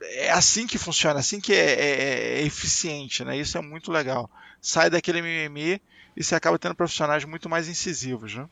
é 0.01 0.31
assim 0.31 0.65
que 0.67 0.77
funciona, 0.77 1.19
assim 1.19 1.39
que 1.39 1.53
é, 1.53 1.57
é, 1.57 2.39
é, 2.39 2.41
eficiente, 2.43 3.23
né? 3.23 3.37
Isso 3.37 3.57
é 3.57 3.61
muito 3.61 3.91
legal. 3.91 4.29
Sai 4.61 4.89
daquele 4.89 5.21
mimimi 5.21 5.81
e 6.15 6.23
você 6.23 6.35
acaba 6.35 6.57
tendo 6.57 6.75
profissionais 6.75 7.23
muito 7.25 7.49
mais 7.49 7.67
incisivos, 7.67 8.35
né? 8.35 8.47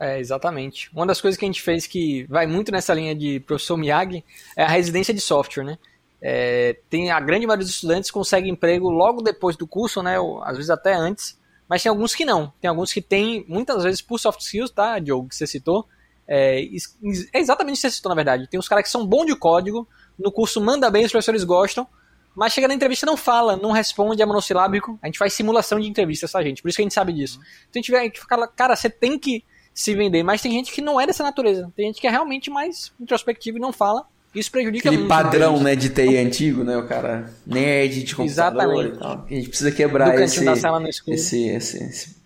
É, 0.00 0.18
exatamente. 0.20 0.90
Uma 0.94 1.06
das 1.06 1.20
coisas 1.20 1.38
que 1.38 1.44
a 1.44 1.48
gente 1.48 1.62
fez 1.62 1.86
que 1.86 2.24
vai 2.24 2.46
muito 2.46 2.70
nessa 2.70 2.94
linha 2.94 3.14
de 3.14 3.40
professor 3.40 3.76
Miyagi 3.76 4.24
é 4.56 4.62
a 4.62 4.68
residência 4.68 5.12
de 5.12 5.20
software, 5.20 5.64
né? 5.64 5.78
É, 6.20 6.76
tem 6.90 7.10
a 7.10 7.20
grande 7.20 7.46
maioria 7.46 7.64
dos 7.64 7.74
estudantes 7.74 8.10
consegue 8.10 8.48
emprego 8.48 8.90
logo 8.90 9.22
depois 9.22 9.56
do 9.56 9.66
curso, 9.66 10.02
né? 10.02 10.18
Ou, 10.18 10.42
às 10.42 10.56
vezes 10.56 10.70
até 10.70 10.94
antes. 10.94 11.38
Mas 11.68 11.82
tem 11.82 11.90
alguns 11.90 12.14
que 12.14 12.24
não. 12.24 12.52
Tem 12.60 12.68
alguns 12.68 12.92
que 12.92 13.02
tem, 13.02 13.44
muitas 13.48 13.82
vezes 13.82 14.00
por 14.00 14.18
soft 14.18 14.40
skills, 14.40 14.70
tá, 14.70 14.98
Diogo, 14.98 15.28
que 15.28 15.36
você 15.36 15.46
citou. 15.46 15.86
É, 16.26 16.60
é 17.32 17.38
exatamente 17.40 17.74
o 17.74 17.76
que 17.76 17.82
você 17.82 17.90
citou, 17.90 18.10
na 18.10 18.16
verdade. 18.16 18.46
Tem 18.48 18.58
os 18.58 18.68
caras 18.68 18.84
que 18.84 18.90
são 18.90 19.06
bons 19.06 19.26
de 19.26 19.36
código, 19.36 19.86
no 20.18 20.32
curso 20.32 20.60
manda 20.60 20.90
bem, 20.90 21.04
os 21.04 21.12
professores 21.12 21.44
gostam, 21.44 21.86
mas 22.34 22.52
chega 22.52 22.68
na 22.68 22.74
entrevista 22.74 23.04
não 23.04 23.16
fala, 23.16 23.56
não 23.56 23.72
responde, 23.72 24.22
é 24.22 24.26
monossilábico. 24.26 24.98
A 25.02 25.06
gente 25.06 25.18
faz 25.18 25.32
simulação 25.32 25.80
de 25.80 25.88
entrevista, 25.88 26.28
tá, 26.28 26.42
gente? 26.42 26.62
Por 26.62 26.68
isso 26.68 26.76
que 26.76 26.82
a 26.82 26.84
gente 26.84 26.94
sabe 26.94 27.12
disso. 27.12 27.40
Então 27.68 27.80
a 27.80 27.82
gente 27.82 27.90
vê 27.90 28.10
que 28.10 28.20
fala, 28.20 28.46
cara, 28.46 28.76
você 28.76 28.88
tem 28.88 29.18
que 29.18 29.44
se 29.74 29.94
vender, 29.94 30.22
mas 30.22 30.40
tem 30.40 30.52
gente 30.52 30.72
que 30.72 30.80
não 30.80 31.00
é 31.00 31.06
dessa 31.06 31.22
natureza. 31.22 31.72
Tem 31.76 31.86
gente 31.86 32.00
que 32.00 32.06
é 32.06 32.10
realmente 32.10 32.50
mais 32.50 32.92
introspectivo 33.00 33.58
e 33.58 33.60
não 33.60 33.72
fala. 33.72 34.06
Isso 34.34 34.50
prejudica 34.50 34.88
Aquele 34.88 35.02
muito. 35.02 35.08
padrão, 35.08 35.60
né, 35.60 35.74
de 35.74 35.88
TI 35.88 36.16
antigo, 36.16 36.62
né? 36.62 36.76
O 36.76 36.86
cara 36.86 37.32
nerd 37.46 38.04
de 38.04 38.14
computador 38.14 38.84
Exatamente. 38.84 38.94
e 38.94 38.98
tal. 38.98 39.26
A 39.28 39.34
gente 39.34 39.48
precisa 39.48 39.72
quebrar 39.72 40.20
esse, 40.20 40.44
esse, 41.08 41.48
esse, 41.48 41.82
esse, 41.82 42.16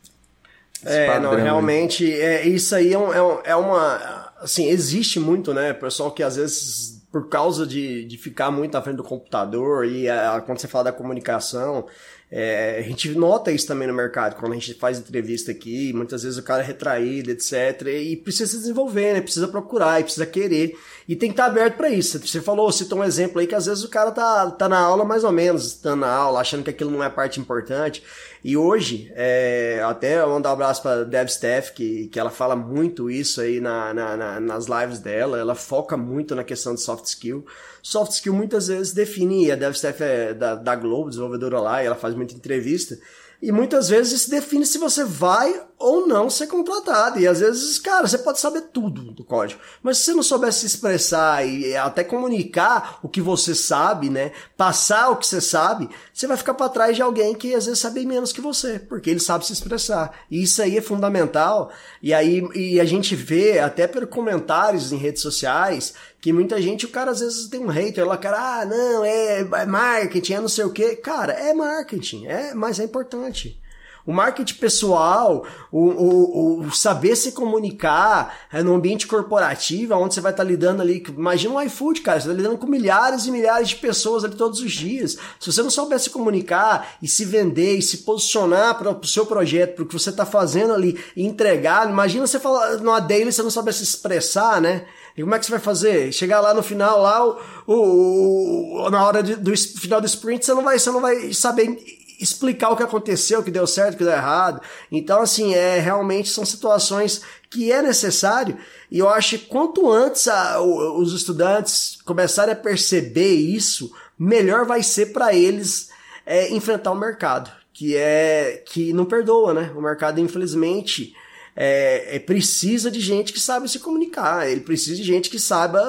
É, 0.84 1.06
padrão, 1.06 1.32
não, 1.32 1.42
realmente, 1.42 2.12
é, 2.12 2.46
isso 2.46 2.74
aí 2.74 2.92
é, 2.92 2.98
um, 2.98 3.12
é, 3.12 3.42
é 3.44 3.56
uma... 3.56 4.32
Assim, 4.40 4.66
existe 4.66 5.20
muito, 5.20 5.54
né? 5.54 5.72
Pessoal 5.72 6.10
que 6.10 6.22
às 6.22 6.36
vezes 6.36 7.01
por 7.12 7.28
causa 7.28 7.66
de, 7.66 8.04
de 8.06 8.16
ficar 8.16 8.50
muito 8.50 8.72
na 8.72 8.80
frente 8.80 8.96
do 8.96 9.04
computador 9.04 9.86
e 9.86 10.08
a, 10.08 10.40
quando 10.40 10.58
você 10.58 10.66
fala 10.66 10.84
da 10.84 10.92
comunicação, 10.92 11.86
é, 12.34 12.78
a 12.78 12.82
gente 12.82 13.10
nota 13.10 13.52
isso 13.52 13.66
também 13.66 13.86
no 13.86 13.92
mercado, 13.92 14.36
quando 14.36 14.52
a 14.52 14.54
gente 14.54 14.72
faz 14.72 14.98
entrevista 14.98 15.50
aqui, 15.50 15.92
muitas 15.92 16.22
vezes 16.22 16.38
o 16.38 16.42
cara 16.42 16.62
é 16.62 16.66
retraído, 16.66 17.30
etc. 17.30 17.86
E 17.88 18.16
precisa 18.16 18.52
se 18.52 18.56
desenvolver, 18.56 19.12
né? 19.12 19.20
Precisa 19.20 19.46
procurar, 19.46 20.00
e 20.00 20.04
precisa 20.04 20.24
querer. 20.24 20.74
E 21.06 21.14
tem 21.14 21.28
que 21.28 21.34
estar 21.34 21.44
aberto 21.44 21.76
para 21.76 21.90
isso. 21.90 22.18
Você 22.18 22.40
falou, 22.40 22.72
citou 22.72 23.00
um 23.00 23.04
exemplo 23.04 23.38
aí 23.38 23.46
que 23.46 23.54
às 23.54 23.66
vezes 23.66 23.84
o 23.84 23.88
cara 23.90 24.10
tá, 24.10 24.50
tá 24.50 24.66
na 24.66 24.78
aula 24.78 25.04
mais 25.04 25.24
ou 25.24 25.30
menos, 25.30 25.74
tá 25.74 25.94
na 25.94 26.10
aula, 26.10 26.40
achando 26.40 26.64
que 26.64 26.70
aquilo 26.70 26.90
não 26.90 27.04
é 27.04 27.10
parte 27.10 27.38
importante. 27.38 28.02
E 28.44 28.56
hoje, 28.56 29.12
é, 29.14 29.80
até 29.84 30.24
mandar 30.26 30.50
um 30.50 30.52
abraço 30.54 30.82
para 30.82 31.04
Dev 31.04 31.28
Steph, 31.28 31.70
que, 31.70 32.08
que 32.08 32.18
ela 32.18 32.30
fala 32.30 32.56
muito 32.56 33.08
isso 33.08 33.40
aí 33.40 33.60
na, 33.60 33.94
na, 33.94 34.16
na, 34.16 34.40
nas 34.40 34.66
lives 34.66 34.98
dela, 34.98 35.38
ela 35.38 35.54
foca 35.54 35.96
muito 35.96 36.34
na 36.34 36.42
questão 36.42 36.74
de 36.74 36.80
soft 36.80 37.04
skill. 37.04 37.46
Soft 37.82 38.12
skill 38.12 38.32
muitas 38.32 38.68
vezes 38.68 38.92
define, 38.92 39.50
a 39.50 39.56
Dev 39.56 39.74
Steph 39.74 40.00
é 40.00 40.32
da, 40.32 40.54
da 40.54 40.76
Globo, 40.76 41.10
desenvolvedora 41.10 41.60
lá, 41.60 41.82
e 41.82 41.86
ela 41.86 41.96
faz 41.96 42.14
muita 42.14 42.34
entrevista, 42.34 42.96
e 43.42 43.50
muitas 43.50 43.88
vezes 43.88 44.12
isso 44.12 44.30
define 44.30 44.64
se 44.64 44.78
você 44.78 45.02
vai 45.04 45.60
ou 45.76 46.06
não 46.06 46.30
ser 46.30 46.46
contratado. 46.46 47.18
E 47.18 47.26
às 47.26 47.40
vezes, 47.40 47.76
cara, 47.76 48.06
você 48.06 48.16
pode 48.16 48.38
saber 48.38 48.68
tudo 48.72 49.10
do 49.10 49.24
código. 49.24 49.60
Mas 49.82 49.98
se 49.98 50.04
você 50.04 50.14
não 50.14 50.22
souber 50.22 50.52
se 50.52 50.64
expressar 50.64 51.44
e 51.44 51.74
até 51.74 52.04
comunicar 52.04 53.00
o 53.02 53.08
que 53.08 53.20
você 53.20 53.52
sabe, 53.52 54.08
né? 54.08 54.30
Passar 54.56 55.10
o 55.10 55.16
que 55.16 55.26
você 55.26 55.40
sabe, 55.40 55.90
você 56.14 56.28
vai 56.28 56.36
ficar 56.36 56.54
para 56.54 56.68
trás 56.68 56.94
de 56.94 57.02
alguém 57.02 57.34
que 57.34 57.52
às 57.52 57.66
vezes 57.66 57.80
sabe 57.80 58.06
menos 58.06 58.32
que 58.32 58.40
você, 58.40 58.78
porque 58.78 59.10
ele 59.10 59.18
sabe 59.18 59.44
se 59.44 59.52
expressar. 59.52 60.12
E 60.30 60.40
isso 60.40 60.62
aí 60.62 60.78
é 60.78 60.80
fundamental. 60.80 61.72
E 62.00 62.14
aí 62.14 62.48
e 62.54 62.80
a 62.80 62.84
gente 62.84 63.16
vê 63.16 63.58
até 63.58 63.88
por 63.88 64.06
comentários 64.06 64.92
em 64.92 64.96
redes 64.96 65.20
sociais 65.20 65.94
que 66.22 66.32
muita 66.32 66.62
gente, 66.62 66.86
o 66.86 66.88
cara 66.88 67.10
às 67.10 67.18
vezes 67.18 67.48
tem 67.48 67.58
um 67.58 67.66
hater 67.66 68.06
lá, 68.06 68.16
cara, 68.16 68.60
ah, 68.60 68.64
não, 68.64 69.04
é, 69.04 69.40
é 69.40 69.66
marketing, 69.66 70.34
é 70.34 70.40
não 70.40 70.48
sei 70.48 70.64
o 70.64 70.70
que. 70.70 70.94
Cara, 70.94 71.32
é 71.32 71.52
marketing, 71.52 72.26
é, 72.26 72.54
mas 72.54 72.78
é 72.78 72.84
importante. 72.84 73.60
O 74.06 74.12
marketing 74.12 74.54
pessoal, 74.54 75.44
o, 75.70 75.80
o, 75.80 76.60
o 76.60 76.70
saber 76.72 77.16
se 77.16 77.32
comunicar 77.32 78.36
é, 78.52 78.62
no 78.62 78.74
ambiente 78.74 79.06
corporativo, 79.06 79.94
onde 79.94 80.14
você 80.14 80.20
vai 80.20 80.30
estar 80.30 80.44
tá 80.44 80.48
lidando 80.48 80.80
ali. 80.80 81.02
Imagina 81.08 81.54
um 81.54 81.60
iFood, 81.62 82.02
cara, 82.02 82.20
você 82.20 82.28
está 82.28 82.40
lidando 82.40 82.58
com 82.58 82.68
milhares 82.68 83.26
e 83.26 83.30
milhares 83.32 83.70
de 83.70 83.76
pessoas 83.76 84.24
ali 84.24 84.36
todos 84.36 84.60
os 84.60 84.70
dias. 84.70 85.18
Se 85.40 85.52
você 85.52 85.60
não 85.60 85.70
souber 85.70 85.98
se 85.98 86.10
comunicar 86.10 86.98
e 87.02 87.08
se 87.08 87.24
vender 87.24 87.78
e 87.78 87.82
se 87.82 87.98
posicionar 87.98 88.78
para 88.78 88.90
o 88.90 89.06
seu 89.06 89.26
projeto, 89.26 89.74
para 89.74 89.84
o 89.84 89.86
que 89.86 89.94
você 89.94 90.10
está 90.10 90.24
fazendo 90.24 90.72
ali 90.72 90.98
e 91.16 91.24
entregar, 91.24 91.90
imagina 91.90 92.26
você 92.26 92.38
falar 92.38 92.76
numa 92.78 93.00
daily 93.00 93.32
você 93.32 93.42
não 93.42 93.50
souber 93.50 93.74
se 93.74 93.82
expressar, 93.82 94.60
né? 94.60 94.84
E 95.16 95.22
como 95.22 95.34
é 95.34 95.38
que 95.38 95.44
você 95.44 95.52
vai 95.52 95.60
fazer? 95.60 96.12
Chegar 96.12 96.40
lá 96.40 96.54
no 96.54 96.62
final, 96.62 97.00
lá, 97.00 97.26
o, 97.26 97.38
o, 97.66 98.86
o 98.86 98.90
na 98.90 99.06
hora 99.06 99.22
de, 99.22 99.36
do 99.36 99.56
final 99.56 100.00
do 100.00 100.06
sprint, 100.06 100.44
você 100.44 100.54
não 100.54 100.62
vai, 100.62 100.78
você 100.78 100.90
não 100.90 101.00
vai 101.00 101.32
saber 101.32 101.78
explicar 102.22 102.70
o 102.70 102.76
que 102.76 102.82
aconteceu, 102.82 103.40
o 103.40 103.42
que 103.42 103.50
deu 103.50 103.66
certo, 103.66 103.94
o 103.94 103.98
que 103.98 104.04
deu 104.04 104.12
errado. 104.12 104.62
Então, 104.90 105.20
assim, 105.20 105.54
é 105.54 105.80
realmente 105.80 106.30
são 106.30 106.44
situações 106.44 107.22
que 107.50 107.72
é 107.72 107.82
necessário. 107.82 108.56
E 108.90 108.98
eu 108.98 109.08
acho 109.08 109.38
que 109.38 109.46
quanto 109.46 109.90
antes 109.90 110.28
a, 110.28 110.60
os 110.60 111.12
estudantes 111.12 111.98
começarem 112.04 112.52
a 112.52 112.56
perceber 112.56 113.34
isso, 113.34 113.92
melhor 114.18 114.64
vai 114.64 114.82
ser 114.82 115.06
para 115.06 115.34
eles 115.34 115.90
é, 116.24 116.50
enfrentar 116.52 116.92
o 116.92 116.98
mercado, 116.98 117.50
que 117.72 117.96
é 117.96 118.62
que 118.64 118.92
não 118.92 119.04
perdoa, 119.04 119.52
né? 119.52 119.72
O 119.74 119.80
mercado, 119.80 120.20
infelizmente, 120.20 121.14
é, 121.54 122.16
é, 122.16 122.18
precisa 122.18 122.90
de 122.90 123.00
gente 123.00 123.32
que 123.32 123.40
sabe 123.40 123.68
se 123.68 123.78
comunicar, 123.78 124.48
ele 124.48 124.60
precisa 124.60 124.96
de 124.96 125.02
gente 125.02 125.28
que 125.28 125.38
saiba 125.38 125.82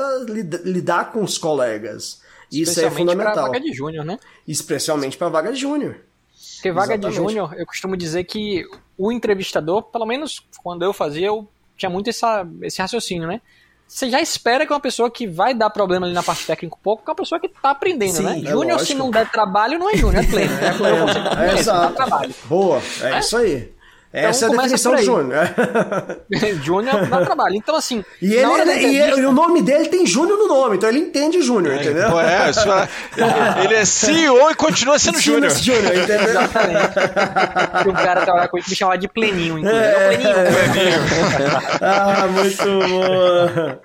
lidar 0.64 1.12
com 1.12 1.24
os 1.24 1.38
colegas. 1.38 2.22
Isso 2.52 2.80
é 2.80 2.92
fundamental. 2.92 3.34
Para 3.34 3.44
vaga 3.44 3.60
de 3.60 3.74
júnior, 3.74 4.06
né? 4.06 4.20
Especialmente 4.48 5.18
para 5.18 5.30
vaga 5.30 5.52
de 5.52 5.60
júnior. 5.60 5.98
Porque 6.56 6.72
vaga 6.72 6.94
Exatamente. 6.94 7.10
de 7.10 7.16
júnior, 7.16 7.56
eu 7.58 7.66
costumo 7.66 7.98
dizer 7.98 8.24
que 8.26 8.64
o 8.98 9.12
entrevistador, 9.12 9.84
pelo 9.84 10.06
menos 10.06 10.46
quando 10.62 10.84
eu 10.84 10.94
fazia, 10.94 11.28
eu 11.28 11.48
tinha 11.76 11.90
muito 11.90 12.10
essa, 12.10 12.48
esse 12.62 12.82
raciocínio, 12.82 13.28
né? 13.28 13.42
Você 13.88 14.10
já 14.10 14.22
espera 14.22 14.66
que 14.66 14.72
uma 14.72 14.80
pessoa 14.80 15.12
que 15.12 15.28
vai 15.28 15.54
dar 15.54 15.70
problema 15.70 16.06
ali 16.06 16.14
na 16.14 16.24
parte 16.24 16.46
técnica 16.46 16.76
um 16.76 16.80
pouco, 16.80 17.04
que 17.04 17.10
é 17.10 17.12
uma 17.12 17.18
pessoa 17.18 17.40
que 17.40 17.48
está 17.48 17.72
aprendendo, 17.72 18.14
Sim, 18.14 18.24
né? 18.24 18.40
É 18.40 18.52
júnior, 18.52 18.80
se 18.80 18.94
não 18.96 19.12
der 19.12 19.30
trabalho, 19.30 19.78
não 19.78 19.90
é 19.90 19.98
júnior, 19.98 20.24
é 20.24 20.28
pleno. 20.28 20.54
É 20.54 20.74
pleno. 20.78 21.06
É, 21.10 21.50
é, 21.50 21.60
exato. 21.60 22.02
Boa, 22.46 22.82
é, 23.02 23.12
é 23.12 23.20
isso 23.20 23.36
aí. 23.36 23.73
Então, 24.14 24.30
Essa 24.30 24.46
é 24.46 24.48
a 24.48 24.52
definição 24.52 24.96
de 24.96 25.04
Júnior. 25.04 25.50
Júnior 26.62 27.08
dá 27.08 27.26
trabalho. 27.26 27.56
Então, 27.56 27.76
assim. 27.76 28.06
E, 28.22 28.32
ele, 28.32 28.46
entrevista... 28.46 29.20
e, 29.20 29.26
o 29.26 29.32
nome 29.32 29.64
dele 29.64 29.90
tem 29.90 30.06
Júnior 30.06 30.38
no 30.38 30.48
nome, 30.48 30.78
então 30.78 30.88
ele 30.88 31.00
entende 31.00 31.42
Júnior, 31.42 31.74
é, 31.74 31.82
entendeu? 31.82 32.20
É, 32.20 32.52
é, 32.52 33.64
ele 33.66 33.74
é 33.74 33.84
CEO 33.86 34.52
e 34.52 34.56
continua 34.56 35.00
sendo 35.00 35.20
Júnior. 35.20 35.52
Júnior, 35.52 35.98
entendeu? 35.98 36.30
Exatamente. 36.30 37.00
O 37.90 37.94
cara 37.94 38.22
trabalhar 38.22 38.48
com 38.50 38.58
ele 38.60 38.66
me 38.70 38.76
chamava 38.76 39.00
de 39.00 39.08
Pleninho, 39.08 39.58
inclusive. 39.58 39.84
É, 39.84 39.96
o 39.96 40.08
Pleninho. 40.10 40.36
Pleninho. 40.72 41.00
ah, 41.82 42.28
muito 42.28 42.64
bom. 42.88 43.80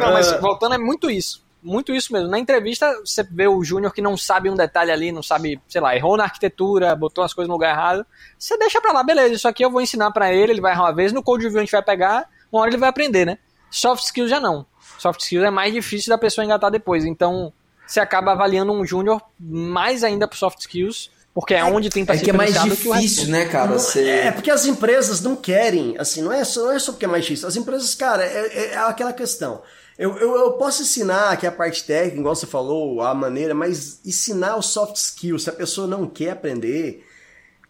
Não, 0.00 0.12
mas 0.12 0.32
voltando, 0.32 0.74
é 0.74 0.78
muito 0.78 1.10
isso 1.10 1.49
muito 1.62 1.94
isso 1.94 2.12
mesmo. 2.12 2.28
Na 2.28 2.38
entrevista, 2.38 2.92
você 3.04 3.22
vê 3.22 3.46
o 3.46 3.62
Júnior 3.62 3.92
que 3.92 4.02
não 4.02 4.16
sabe 4.16 4.50
um 4.50 4.54
detalhe 4.54 4.90
ali, 4.90 5.12
não 5.12 5.22
sabe, 5.22 5.60
sei 5.68 5.80
lá, 5.80 5.94
errou 5.94 6.16
na 6.16 6.24
arquitetura, 6.24 6.94
botou 6.94 7.22
as 7.22 7.34
coisas 7.34 7.48
no 7.48 7.54
lugar 7.54 7.70
errado. 7.70 8.06
Você 8.38 8.56
deixa 8.58 8.80
pra 8.80 8.92
lá, 8.92 9.02
beleza, 9.02 9.34
isso 9.34 9.48
aqui 9.48 9.64
eu 9.64 9.70
vou 9.70 9.80
ensinar 9.80 10.10
para 10.10 10.32
ele, 10.32 10.52
ele 10.52 10.60
vai 10.60 10.72
errar 10.72 10.84
uma 10.84 10.94
vez, 10.94 11.12
no 11.12 11.22
code 11.22 11.44
review 11.44 11.60
a 11.60 11.62
gente 11.62 11.72
vai 11.72 11.82
pegar, 11.82 12.28
uma 12.50 12.62
hora 12.62 12.70
ele 12.70 12.78
vai 12.78 12.88
aprender, 12.88 13.24
né? 13.24 13.38
Soft 13.70 14.04
skills 14.04 14.30
já 14.30 14.40
não. 14.40 14.66
Soft 14.98 15.20
skills 15.20 15.46
é 15.46 15.50
mais 15.50 15.72
difícil 15.72 16.10
da 16.10 16.18
pessoa 16.18 16.44
engatar 16.44 16.70
depois. 16.70 17.04
Então, 17.04 17.52
você 17.86 18.00
acaba 18.00 18.32
avaliando 18.32 18.72
um 18.72 18.84
Júnior 18.84 19.20
mais 19.38 20.04
ainda 20.04 20.28
pro 20.28 20.38
soft 20.38 20.60
skills, 20.60 21.10
porque 21.32 21.54
é, 21.54 21.58
é 21.58 21.64
onde 21.64 21.90
tem 21.90 22.04
pra 22.04 22.16
é 22.16 22.18
que 22.18 22.30
é 22.30 22.32
mais 22.32 22.60
difícil, 22.62 23.28
né, 23.28 23.46
cara? 23.46 23.72
Você... 23.72 24.08
É 24.08 24.32
porque 24.32 24.50
as 24.50 24.66
empresas 24.66 25.20
não 25.20 25.36
querem, 25.36 25.96
assim, 25.98 26.22
não 26.22 26.32
é 26.32 26.44
só, 26.44 26.66
não 26.66 26.72
é 26.72 26.78
só 26.78 26.92
porque 26.92 27.04
é 27.04 27.08
mais 27.08 27.24
difícil. 27.24 27.48
As 27.48 27.56
empresas, 27.56 27.94
cara, 27.94 28.24
é, 28.24 28.46
é, 28.46 28.66
é 28.72 28.76
aquela 28.78 29.12
questão. 29.12 29.62
Eu, 30.00 30.16
eu, 30.16 30.34
eu, 30.34 30.52
posso 30.52 30.80
ensinar 30.80 31.28
aqui 31.28 31.46
a 31.46 31.52
parte 31.52 31.84
técnica, 31.84 32.20
igual 32.20 32.34
você 32.34 32.46
falou, 32.46 33.02
a 33.02 33.14
maneira, 33.14 33.52
mas 33.52 34.00
ensinar 34.02 34.56
o 34.56 34.62
soft 34.62 34.96
skills, 34.96 35.42
se 35.42 35.50
a 35.50 35.52
pessoa 35.52 35.86
não 35.86 36.06
quer 36.06 36.30
aprender, 36.30 37.04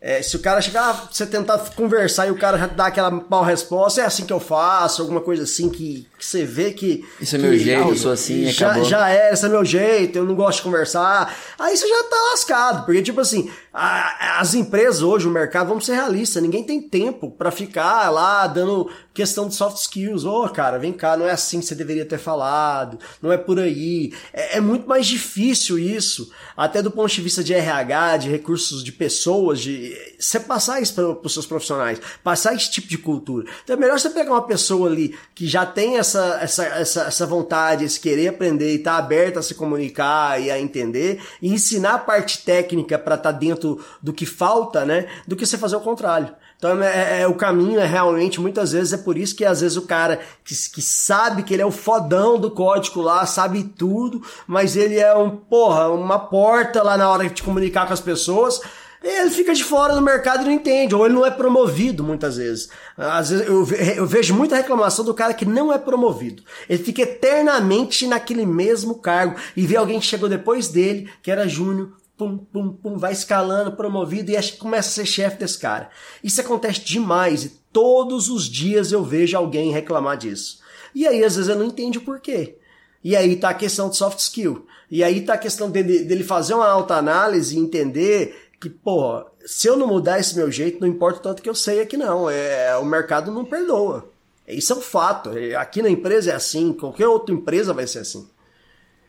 é, 0.01 0.23
se 0.23 0.37
o 0.37 0.39
cara 0.39 0.63
chegar, 0.63 1.09
você 1.13 1.27
tentar 1.27 1.59
conversar 1.75 2.29
e 2.29 2.31
o 2.31 2.39
cara 2.39 2.57
já 2.57 2.69
dá 2.69 2.87
aquela 2.87 3.11
mal 3.11 3.43
resposta, 3.43 4.01
é 4.01 4.05
assim 4.05 4.25
que 4.25 4.33
eu 4.33 4.39
faço, 4.39 5.03
alguma 5.03 5.21
coisa 5.21 5.43
assim 5.43 5.69
que, 5.69 6.07
que 6.17 6.25
você 6.25 6.45
vê 6.45 6.71
que. 6.71 7.05
Isso 7.21 7.35
é 7.35 7.39
meu 7.41 7.59
jeito, 7.59 7.89
eu 7.89 7.97
sou 7.97 8.13
assim, 8.13 8.47
já, 8.47 8.69
acabou. 8.69 8.89
Já 8.89 9.11
é, 9.11 9.33
esse 9.33 9.45
é 9.45 9.49
meu 9.49 9.65
jeito, 9.65 10.17
eu 10.17 10.25
não 10.25 10.37
gosto 10.37 10.59
de 10.59 10.63
conversar. 10.63 11.37
Aí 11.59 11.77
você 11.77 11.87
já 11.87 12.05
tá 12.05 12.17
lascado, 12.31 12.87
porque, 12.87 13.03
tipo 13.03 13.21
assim, 13.21 13.51
a, 13.73 14.41
as 14.41 14.55
empresas 14.55 15.01
hoje, 15.01 15.29
o 15.29 15.31
mercado, 15.31 15.69
vamos 15.69 15.87
ser 15.87 15.95
realistas, 15.95 16.43
ninguém 16.43 16.65
tem 16.65 16.81
tempo 16.81 17.31
para 17.31 17.51
ficar 17.51 18.11
lá 18.11 18.47
dando 18.47 18.91
questão 19.15 19.47
de 19.49 19.55
soft 19.55 19.77
skills. 19.77 20.25
Ô, 20.25 20.45
oh, 20.45 20.49
cara, 20.49 20.79
vem 20.79 20.93
cá, 20.93 21.17
não 21.17 21.27
é 21.27 21.31
assim 21.31 21.61
que 21.61 21.67
você 21.67 21.75
deveria 21.75 22.05
ter 22.05 22.19
falado, 22.19 22.99
não 23.21 23.31
é 23.31 23.37
por 23.37 23.61
aí. 23.61 24.13
É, 24.33 24.57
é 24.59 24.61
muito 24.61 24.89
mais 24.89 25.07
difícil 25.07 25.79
isso, 25.79 26.33
até 26.57 26.83
do 26.83 26.91
ponto 26.91 27.13
de 27.13 27.21
vista 27.21 27.45
de 27.45 27.55
RH, 27.55 28.17
de 28.17 28.29
recursos 28.29 28.83
de 28.83 28.93
pessoas, 28.93 29.61
de 29.61 29.95
você 30.19 30.41
passar 30.41 30.81
isso 30.81 30.95
para 30.95 31.27
os 31.27 31.33
seus 31.33 31.47
profissionais, 31.47 32.01
passar 32.25 32.55
esse 32.55 32.71
tipo 32.71 32.89
de 32.89 32.99
cultura. 32.99 33.47
Então 33.63 33.77
é 33.77 33.79
melhor 33.79 33.99
você 33.99 34.11
pegar 34.11 34.33
uma 34.33 34.47
pessoa 34.47 34.89
ali 34.89 35.15
que 35.35 35.47
já 35.47 35.65
tem 35.65 35.99
essa, 35.99 36.39
essa, 36.43 36.65
essa, 36.65 37.03
essa 37.03 37.27
vontade, 37.27 37.85
esse 37.85 38.01
querer 38.01 38.29
aprender 38.29 38.75
e 38.75 38.79
tá 38.79 38.97
aberta 38.97 39.41
a 39.41 39.43
se 39.43 39.55
comunicar 39.55 40.41
e 40.41 40.51
a 40.51 40.59
entender, 40.59 41.23
e 41.41 41.53
ensinar 41.53 41.95
a 41.95 41.99
parte 41.99 42.43
técnica 42.45 42.99
para 42.99 43.15
estar 43.15 43.33
tá 43.33 43.39
dentro 43.39 43.60
do 44.03 44.13
que 44.13 44.25
falta, 44.25 44.85
né? 44.85 45.07
Do 45.27 45.37
que 45.37 45.45
você 45.45 45.59
fazer 45.59 45.77
o 45.77 45.81
contrário. 45.81 46.35
Então 46.61 46.83
é, 46.83 47.23
é, 47.23 47.27
o 47.27 47.35
caminho 47.35 47.81
é 47.81 47.87
realmente, 47.87 48.39
muitas 48.39 48.73
vezes, 48.73 48.93
é 48.93 48.99
por 48.99 49.17
isso 49.17 49.35
que 49.35 49.47
às 49.47 49.63
vezes 49.63 49.79
o 49.79 49.83
cara 49.87 50.21
que, 50.45 50.55
que 50.55 50.83
sabe 50.83 51.43
que 51.43 51.55
ele 51.55 51.63
é 51.63 51.67
o 51.67 51.71
fodão 51.71 52.39
do 52.39 52.51
código 52.51 53.01
lá, 53.01 53.25
sabe 53.25 53.65
tudo, 53.65 54.23
mas 54.47 54.77
ele 54.77 54.99
é 54.99 55.17
um, 55.17 55.31
porra, 55.31 55.89
uma 55.89 56.19
porta 56.19 56.83
lá 56.83 56.99
na 56.99 57.09
hora 57.09 57.29
de 57.31 57.43
comunicar 57.43 57.87
com 57.87 57.95
as 57.95 58.01
pessoas, 58.01 58.61
ele 59.03 59.31
fica 59.31 59.55
de 59.55 59.65
fora 59.65 59.95
do 59.95 60.03
mercado 60.03 60.43
e 60.43 60.45
não 60.45 60.53
entende, 60.53 60.95
ou 60.95 61.07
ele 61.07 61.15
não 61.15 61.25
é 61.25 61.31
promovido 61.31 62.05
muitas 62.05 62.37
vezes. 62.37 62.69
Às 62.99 63.31
vezes 63.31 63.47
eu, 63.47 63.67
eu 63.97 64.07
vejo 64.07 64.35
muita 64.35 64.57
reclamação 64.57 65.03
do 65.03 65.15
cara 65.15 65.33
que 65.33 65.47
não 65.47 65.73
é 65.73 65.79
promovido. 65.79 66.43
Ele 66.69 66.83
fica 66.83 67.01
eternamente 67.01 68.07
naquele 68.07 68.45
mesmo 68.45 68.97
cargo 68.97 69.37
e 69.57 69.67
vê 69.67 69.77
alguém 69.77 69.99
que 69.99 70.05
chegou 70.05 70.29
depois 70.29 70.69
dele, 70.69 71.09
que 71.23 71.31
era 71.31 71.49
júnior, 71.49 71.89
pum, 72.21 72.37
pum, 72.37 72.73
pum, 72.75 72.99
vai 72.99 73.13
escalando, 73.13 73.73
promovido 73.73 74.31
e 74.31 74.53
começa 74.53 74.89
a 74.89 74.93
ser 74.93 75.07
chefe 75.07 75.39
desse 75.39 75.59
cara. 75.59 75.89
Isso 76.23 76.39
acontece 76.39 76.81
demais 76.81 77.45
e 77.45 77.49
todos 77.73 78.29
os 78.29 78.45
dias 78.45 78.93
eu 78.93 79.03
vejo 79.03 79.39
alguém 79.39 79.73
reclamar 79.73 80.19
disso. 80.19 80.61
E 80.95 81.07
aí, 81.07 81.25
às 81.25 81.37
vezes, 81.37 81.49
eu 81.49 81.57
não 81.57 81.65
entendo 81.65 81.97
o 81.97 82.01
porquê. 82.03 82.59
E 83.03 83.17
aí 83.17 83.37
tá 83.37 83.49
a 83.49 83.55
questão 83.55 83.89
de 83.89 83.97
soft 83.97 84.19
skill. 84.19 84.67
E 84.91 85.03
aí 85.03 85.23
tá 85.23 85.35
a 85.35 85.39
questão 85.39 85.71
dele, 85.71 86.01
dele 86.01 86.23
fazer 86.23 86.53
uma 86.53 86.69
autoanálise 86.69 87.57
e 87.57 87.61
entender 87.61 88.51
que, 88.61 88.69
pô, 88.69 89.25
se 89.47 89.67
eu 89.67 89.77
não 89.77 89.87
mudar 89.87 90.21
esse 90.21 90.37
meu 90.37 90.53
jeito, 90.53 90.81
não 90.81 90.89
importa 90.89 91.21
tanto 91.21 91.41
que 91.41 91.49
eu 91.49 91.55
sei 91.55 91.81
aqui 91.81 91.97
não. 91.97 92.29
É, 92.29 92.77
o 92.77 92.85
mercado 92.85 93.33
não 93.33 93.47
perdoa. 93.47 94.11
Isso 94.47 94.75
é 94.75 94.77
um 94.77 94.83
fato. 94.83 95.31
Aqui 95.57 95.81
na 95.81 95.89
empresa 95.89 96.33
é 96.33 96.35
assim, 96.35 96.75
qualquer 96.75 97.09
outra 97.09 97.35
empresa 97.35 97.73
vai 97.73 97.87
ser 97.87 98.01
assim. 98.01 98.29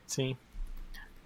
Sim, 0.08 0.38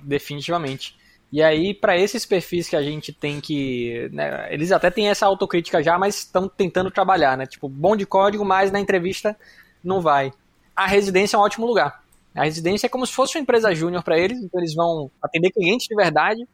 definitivamente. 0.01 0.97
E 1.32 1.41
aí, 1.41 1.73
para 1.73 1.97
esses 1.97 2.26
perfis 2.26 2.69
que 2.69 2.76
a 2.76 2.82
gente 2.82 3.11
tem 3.11 3.41
que. 3.41 4.09
Né, 4.11 4.53
eles 4.53 4.71
até 4.71 4.89
têm 4.89 5.09
essa 5.09 5.26
autocrítica 5.26 5.84
já, 5.84 5.97
mas 5.97 6.19
estão 6.19 6.47
tentando 6.47 6.91
trabalhar, 6.91 7.38
né? 7.38 7.45
Tipo, 7.45 7.67
bom 7.67 7.95
de 7.95 8.05
código, 8.05 8.45
mas 8.45 8.71
na 8.71 8.80
entrevista 8.80 9.36
não 9.84 10.01
vai. 10.01 10.32
A 10.76 10.88
residência 10.88 11.36
é 11.36 11.39
um 11.39 11.43
ótimo 11.43 11.65
lugar. 11.65 12.03
A 12.36 12.43
residência 12.43 12.88
é 12.88 12.89
como 12.89 13.05
se 13.05 13.13
fosse 13.13 13.38
uma 13.38 13.41
empresa 13.41 13.73
júnior 13.73 14.03
para 14.03 14.19
eles, 14.19 14.38
então 14.39 14.59
eles 14.59 14.76
vão 14.76 15.09
atender 15.21 15.51
clientes 15.51 15.88
de 15.88 15.95
verdade, 15.95 16.45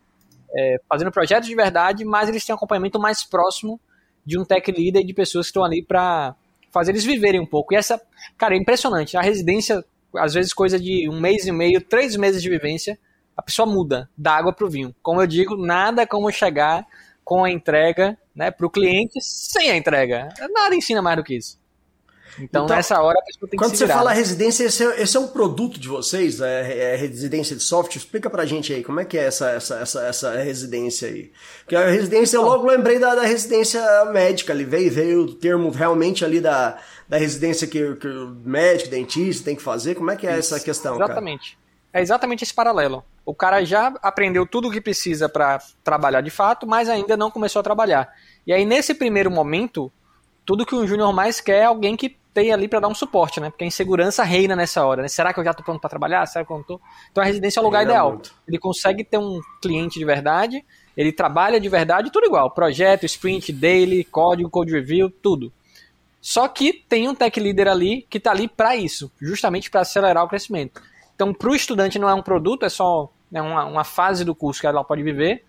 é, 0.56 0.80
fazendo 0.88 1.12
projetos 1.12 1.50
de 1.50 1.56
verdade, 1.56 2.06
mas 2.06 2.30
eles 2.30 2.46
têm 2.46 2.54
um 2.54 2.58
acompanhamento 2.58 3.00
mais 3.00 3.24
próximo 3.24 3.80
de 4.24 4.40
um 4.40 4.46
tech 4.46 4.72
leader 4.72 5.02
e 5.02 5.06
de 5.06 5.14
pessoas 5.14 5.48
que 5.48 5.50
estão 5.50 5.64
ali 5.64 5.84
para 5.84 6.36
fazer 6.72 6.92
eles 6.92 7.04
viverem 7.04 7.42
um 7.42 7.46
pouco. 7.46 7.74
E 7.74 7.78
essa, 7.78 8.00
cara, 8.38 8.54
é 8.54 8.58
impressionante. 8.58 9.18
A 9.18 9.22
residência, 9.22 9.84
às 10.16 10.36
vezes, 10.36 10.54
coisa 10.54 10.80
de 10.80 11.10
um 11.10 11.20
mês 11.20 11.48
e 11.48 11.52
meio, 11.52 11.82
três 11.82 12.16
meses 12.16 12.44
de 12.44 12.50
vivência 12.50 12.98
a 13.36 13.42
pessoa 13.42 13.66
muda 13.66 14.10
da 14.18 14.34
água 14.34 14.54
para 14.54 14.66
o 14.66 14.70
vinho. 14.70 14.96
Como 15.02 15.22
eu 15.22 15.28
digo, 15.28 15.56
nada 15.58 16.06
como 16.06 16.32
chegar 16.32 16.86
com 17.24 17.44
a 17.44 17.50
entrega 17.50 18.18
né, 18.36 18.52
para 18.52 18.66
o 18.66 18.70
cliente 18.70 19.20
sem 19.22 19.72
a 19.72 19.78
entrega. 19.78 20.30
Nada 20.54 20.76
ensina 20.76 21.02
mais 21.02 21.18
do 21.18 21.24
que 21.24 21.36
isso. 21.36 21.62
Então, 22.40 22.64
então 22.64 22.76
nessa 22.76 23.02
hora 23.02 23.20
a 23.20 23.26
pessoa 23.26 23.50
tem 23.50 23.58
que 23.60 23.66
Quando 23.66 23.72
se 23.72 23.80
você 23.80 23.88
fala 23.88 24.14
residência, 24.14 24.64
esse 24.64 24.84
é, 24.84 25.02
esse 25.02 25.18
é, 25.18 25.20
um 25.20 25.28
produto 25.28 25.80
de 25.80 25.88
vocês? 25.88 26.40
É, 26.40 26.94
é, 26.94 26.96
residência 26.96 27.56
de 27.56 27.62
software? 27.62 27.98
Explica 27.98 28.30
pra 28.30 28.46
gente 28.46 28.74
aí, 28.74 28.84
como 28.84 29.00
é 29.00 29.06
que 29.06 29.18
é 29.18 29.26
essa, 29.26 29.50
essa, 29.52 29.80
essa, 29.80 30.04
essa 30.06 30.32
residência 30.38 31.10
aí? 31.10 31.32
Porque 31.60 31.76
a 31.76 31.90
residência, 31.90 32.38
eu 32.38 32.44
logo 32.44 32.68
lembrei 32.68 33.00
da, 33.00 33.16
da 33.16 33.24
residência 33.24 33.82
médica 34.06 34.54
ali, 34.54 34.64
veio, 34.64 34.92
veio 34.92 35.22
o 35.24 35.34
termo 35.36 35.70
realmente 35.72 36.24
ali 36.24 36.40
da, 36.40 36.78
da 37.08 37.18
residência 37.18 37.68
que, 37.68 37.96
que 37.96 38.08
o 38.08 38.30
médico, 38.46 38.90
dentista 38.90 39.46
tem 39.46 39.56
que 39.56 39.62
fazer. 39.62 39.96
Como 39.96 40.10
é 40.10 40.16
que 40.16 40.26
é 40.26 40.40
Isso, 40.40 40.54
essa 40.56 40.64
questão, 40.64 40.96
Exatamente. 40.96 41.58
Cara? 41.58 41.62
É 41.94 42.02
exatamente 42.02 42.44
esse 42.44 42.54
paralelo. 42.54 43.04
O 43.26 43.36
cara 43.36 43.64
já 43.64 43.94
aprendeu 44.02 44.46
tudo 44.46 44.68
o 44.68 44.72
que 44.72 44.82
precisa 44.82 45.30
para 45.30 45.62
trabalhar 45.84 46.22
de 46.22 46.30
fato, 46.30 46.66
mas 46.66 46.90
ainda 46.90 47.16
não 47.16 47.30
começou 47.30 47.60
a 47.60 47.64
trabalhar. 47.64 48.10
E 48.46 48.52
aí, 48.52 48.66
nesse 48.66 48.96
primeiro 48.96 49.30
momento, 49.30 49.92
tudo 50.46 50.66
que 50.66 50.76
um 50.76 50.88
júnior 50.88 51.14
mais 51.14 51.40
quer 51.40 51.62
é 51.62 51.66
alguém 51.66 51.96
que 51.96 52.18
tenha 52.34 52.54
ali 52.54 52.68
para 52.68 52.80
dar 52.80 52.88
um 52.88 52.96
suporte, 52.96 53.40
né? 53.40 53.50
Porque 53.50 53.64
a 53.64 53.68
insegurança 53.68 54.24
reina 54.24 54.56
nessa 54.56 54.86
hora, 54.86 55.02
né? 55.02 55.08
Será 55.08 55.34
que 55.34 55.40
eu 55.40 55.44
já 55.44 55.54
tô 55.54 55.64
pronto 55.64 55.80
para 55.80 55.90
trabalhar? 55.90 56.26
Será 56.26 56.46
que 56.46 56.52
eu 56.52 56.58
não 56.58 56.64
tô? 56.64 56.80
Então 57.12 57.22
a 57.22 57.26
residência 57.26 57.60
é 57.60 57.62
o 57.62 57.66
lugar 57.66 57.84
ideal. 57.84 58.14
Muito. 58.14 58.34
Ele 58.48 58.58
consegue 58.58 59.04
ter 59.04 59.18
um 59.18 59.40
cliente 59.62 60.00
de 60.00 60.06
verdade, 60.06 60.66
ele 60.96 61.12
trabalha 61.12 61.60
de 61.60 61.70
verdade, 61.70 62.12
tudo 62.12 62.26
igual. 62.26 62.50
Projeto, 62.52 63.06
sprint, 63.06 63.52
daily, 63.52 64.04
código, 64.04 64.50
code 64.50 64.72
review, 64.72 65.10
tudo. 65.10 65.52
Só 66.22 66.48
que 66.48 66.72
tem 66.72 67.10
um 67.10 67.16
tech 67.16 67.38
leader 67.40 67.68
ali 67.68 68.06
que 68.10 68.18
está 68.18 68.32
ali 68.32 68.48
para 68.48 68.76
isso, 68.76 69.12
justamente 69.20 69.70
para 69.70 69.82
acelerar 69.82 70.24
o 70.24 70.28
crescimento. 70.28 70.82
Então, 71.22 71.36
para 71.36 71.52
o 71.52 71.56
estudante 71.56 72.00
não 72.00 72.10
é 72.10 72.16
um 72.16 72.22
produto, 72.24 72.66
é 72.66 72.70
só 72.70 73.14
né, 73.32 73.40
uma, 73.40 73.64
uma 73.66 73.84
fase 73.84 74.26
do 74.26 74.34
curso 74.34 74.60
que 74.60 74.66
ela 74.66 74.84
pode 74.84 75.04
viver, 75.04 75.46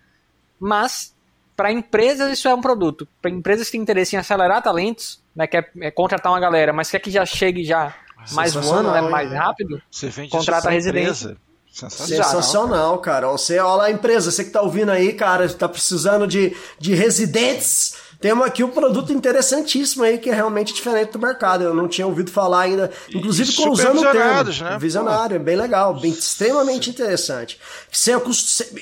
mas 0.59 1.15
para 1.55 1.71
empresas 1.71 2.31
isso 2.31 2.47
é 2.47 2.53
um 2.53 2.61
produto. 2.61 3.07
Para 3.19 3.31
empresas 3.31 3.65
que 3.65 3.71
têm 3.71 3.81
interesse 3.81 4.15
em 4.15 4.19
acelerar 4.19 4.61
talentos, 4.61 5.19
né, 5.35 5.47
quer 5.47 5.71
é 5.81 5.89
contratar 5.89 6.31
uma 6.31 6.39
galera, 6.39 6.71
mas 6.71 6.91
quer 6.91 6.99
que 6.99 7.09
já 7.09 7.25
chegue 7.25 7.63
já 7.63 7.91
mais 8.33 8.53
voando, 8.53 8.91
né, 8.91 9.01
mais 9.01 9.31
rápido, 9.31 9.81
você 9.89 10.09
vende 10.09 10.29
contrata 10.29 10.67
a 10.67 10.71
residência. 10.71 11.35
Sensacional. 11.71 12.23
Sensacional, 12.23 12.97
cara. 12.99 13.27
Você, 13.29 13.57
olha 13.57 13.75
lá 13.75 13.85
a 13.85 13.91
empresa, 13.91 14.29
você 14.29 14.43
que 14.43 14.51
tá 14.51 14.61
ouvindo 14.61 14.91
aí, 14.91 15.11
cara, 15.11 15.49
tá 15.49 15.67
precisando 15.67 16.27
de, 16.27 16.55
de 16.77 16.93
residentes 16.93 17.95
temos 18.23 18.47
aqui 18.47 18.63
um 18.63 18.69
produto 18.69 19.11
interessantíssimo 19.11 20.01
aí 20.01 20.17
que 20.17 20.29
é 20.29 20.33
realmente 20.33 20.73
diferente 20.73 21.11
do 21.11 21.19
mercado. 21.19 21.65
Eu 21.65 21.73
não 21.73 21.89
tinha 21.89 22.07
ouvido 22.07 22.31
falar 22.31 22.61
ainda, 22.61 22.89
inclusive 23.13 23.51
E 23.51 23.53
com 23.53 23.69
usando 23.69 23.97
o 23.99 24.11
termo. 24.13 24.63
né? 24.63 24.77
Visionário, 24.79 25.37
bem 25.41 25.57
legal, 25.57 25.93
bem 25.99 26.09
extremamente 26.09 26.89
interessante. 26.89 27.59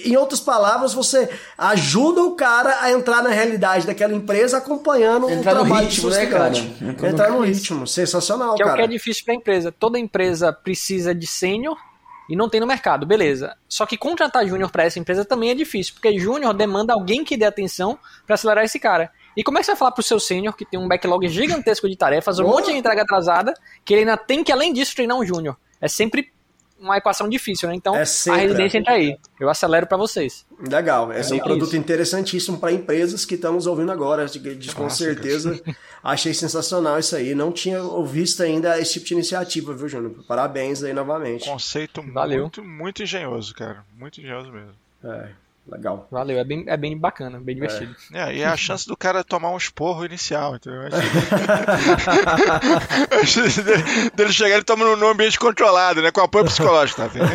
Em 0.06 0.16
outras 0.16 0.39
palavras, 0.39 0.94
você 0.94 1.28
ajuda 1.58 2.22
o 2.22 2.36
cara 2.36 2.84
a 2.84 2.92
entrar 2.92 3.24
na 3.24 3.32
realidade 3.32 3.88
daquela 3.88 4.14
empresa 4.14 4.60
acompanhando 4.60 5.28
Entrar 5.28 5.54
o 5.54 5.56
no 5.56 5.66
trabalho 5.66 5.88
ritmo, 5.88 6.10
do 6.12 6.16
né, 6.16 6.26
cara? 6.28 6.56
Entrar 6.56 6.86
no 6.86 7.08
Entrar 7.08 7.30
no 7.32 7.42
ritmo, 7.42 7.88
sensacional, 7.88 8.54
Que 8.54 8.62
é 8.62 8.66
o 8.66 8.68
cara. 8.68 8.78
que 8.78 8.86
é 8.86 8.88
difícil 8.89 9.26
para 9.26 9.34
a 9.34 9.38
empresa. 9.38 9.72
Toda 9.72 9.98
empresa 9.98 10.54
precisa 10.54 11.16
de 11.16 11.26
sênior 11.26 11.76
e 12.30 12.36
não 12.36 12.48
tem 12.48 12.62
no 12.62 12.68
mercado, 12.68 13.08
beleza. 13.08 13.56
Só 13.68 13.88
que 13.88 13.98
contratar 13.98 14.46
júnior 14.46 14.70
para 14.70 14.84
essa 14.84 15.00
empresa 15.00 15.26
também 15.26 15.50
é 15.50 15.56
difícil, 15.56 15.96
porque 15.96 16.20
júnior 16.20 16.54
demanda 16.54 16.94
alguém 16.94 17.24
que 17.24 17.36
dê 17.36 17.46
atenção 17.46 17.98
para 18.28 18.36
acelerar 18.36 18.64
esse 18.64 18.80
cara. 18.80 19.12
E 19.36 19.44
como 19.44 19.58
é 19.58 19.62
que 19.62 19.66
você 19.66 19.72
vai 19.72 19.80
falar 19.80 19.92
pro 19.92 20.04
seu 20.04 20.20
sênior, 20.20 20.56
que 20.56 20.66
tem 20.66 20.80
um 20.80 20.88
backlog 20.88 21.28
gigantesco 21.28 21.90
de 21.90 21.96
tarefas, 21.96 22.40
um 22.40 22.46
Oh. 22.46 22.50
monte 22.50 22.72
de 22.72 22.78
entrega 22.78 23.04
atrasada, 23.04 23.54
que 23.86 23.94
ele 23.94 24.02
ainda 24.02 24.18
tem 24.18 24.44
que, 24.44 24.52
além 24.52 24.74
disso, 24.74 24.94
treinar 24.96 25.18
um 25.18 25.26
júnior? 25.26 25.58
É 25.80 25.88
sempre 25.88 26.32
uma 26.80 26.98
equação 26.98 27.30
difícil, 27.30 27.70
né? 27.70 27.76
Então, 27.76 27.96
É 27.96 28.02
a 28.02 28.36
residência 28.36 28.78
é. 28.78 28.82
entra 28.82 28.94
aí. 28.94 29.16
Eu 29.40 29.50
acelero 29.50 29.86
para 29.86 29.98
vocês. 29.98 30.46
Legal, 30.68 31.14
esse 31.14 31.32
é 31.32 31.34
um 31.36 31.38
isso. 31.38 31.46
produto 31.46 31.78
interessantíssimo 31.78 32.58
para 32.60 32.72
empresas 32.72 33.24
que 33.24 33.36
estamos 33.36 33.68
ouvindo 33.68 33.92
agora. 33.92 34.26
de- 34.26 34.56
de- 34.56 34.74
Com 34.74 34.84
Nossa, 34.84 34.96
certeza, 34.98 35.62
achei 36.04 36.34
sensacional 36.34 36.98
isso 36.98 37.16
aí. 37.16 37.36
Não 37.36 37.52
tinha 37.52 37.80
visto 38.04 38.42
ainda 38.42 38.80
esse 38.80 38.94
tipo 38.94 39.06
de 39.06 39.14
iniciativa, 39.14 39.74
viu, 39.76 39.88
Júnior? 39.88 40.24
Parabéns 40.28 40.82
aí 40.84 40.92
novamente. 40.92 41.46
Conceito 41.48 42.02
Valeu. 42.12 42.42
muito, 42.42 42.64
muito 42.64 43.04
engenhoso, 43.04 43.54
cara. 43.54 43.86
Muito 43.96 44.20
engenhoso 44.20 44.52
mesmo. 44.52 44.74
É, 45.04 45.30
legal. 45.72 46.07
Valeu, 46.11 46.38
é 46.39 46.43
bem, 46.43 46.63
é 46.67 46.76
bem 46.78 46.97
bacana, 46.97 47.39
bem 47.39 47.55
divertido. 47.55 47.95
É, 48.13 48.36
e 48.36 48.41
é 48.41 48.45
a 48.47 48.57
chance 48.57 48.88
do 48.88 48.95
cara 48.97 49.24
tomar 49.24 49.51
um 49.51 49.57
esporro 49.57 50.03
inicial, 50.05 50.55
entendeu? 50.55 50.82
Dele 54.15 54.32
chegar, 54.34 54.55
ele 54.55 54.63
toma 54.63 54.84
num 54.95 55.07
ambiente 55.07 55.39
controlado, 55.39 56.01
né? 56.01 56.11
Com 56.11 56.22
apoio 56.22 56.45
psicológico, 56.45 57.01
tá 57.01 57.07
vendo? 57.07 57.26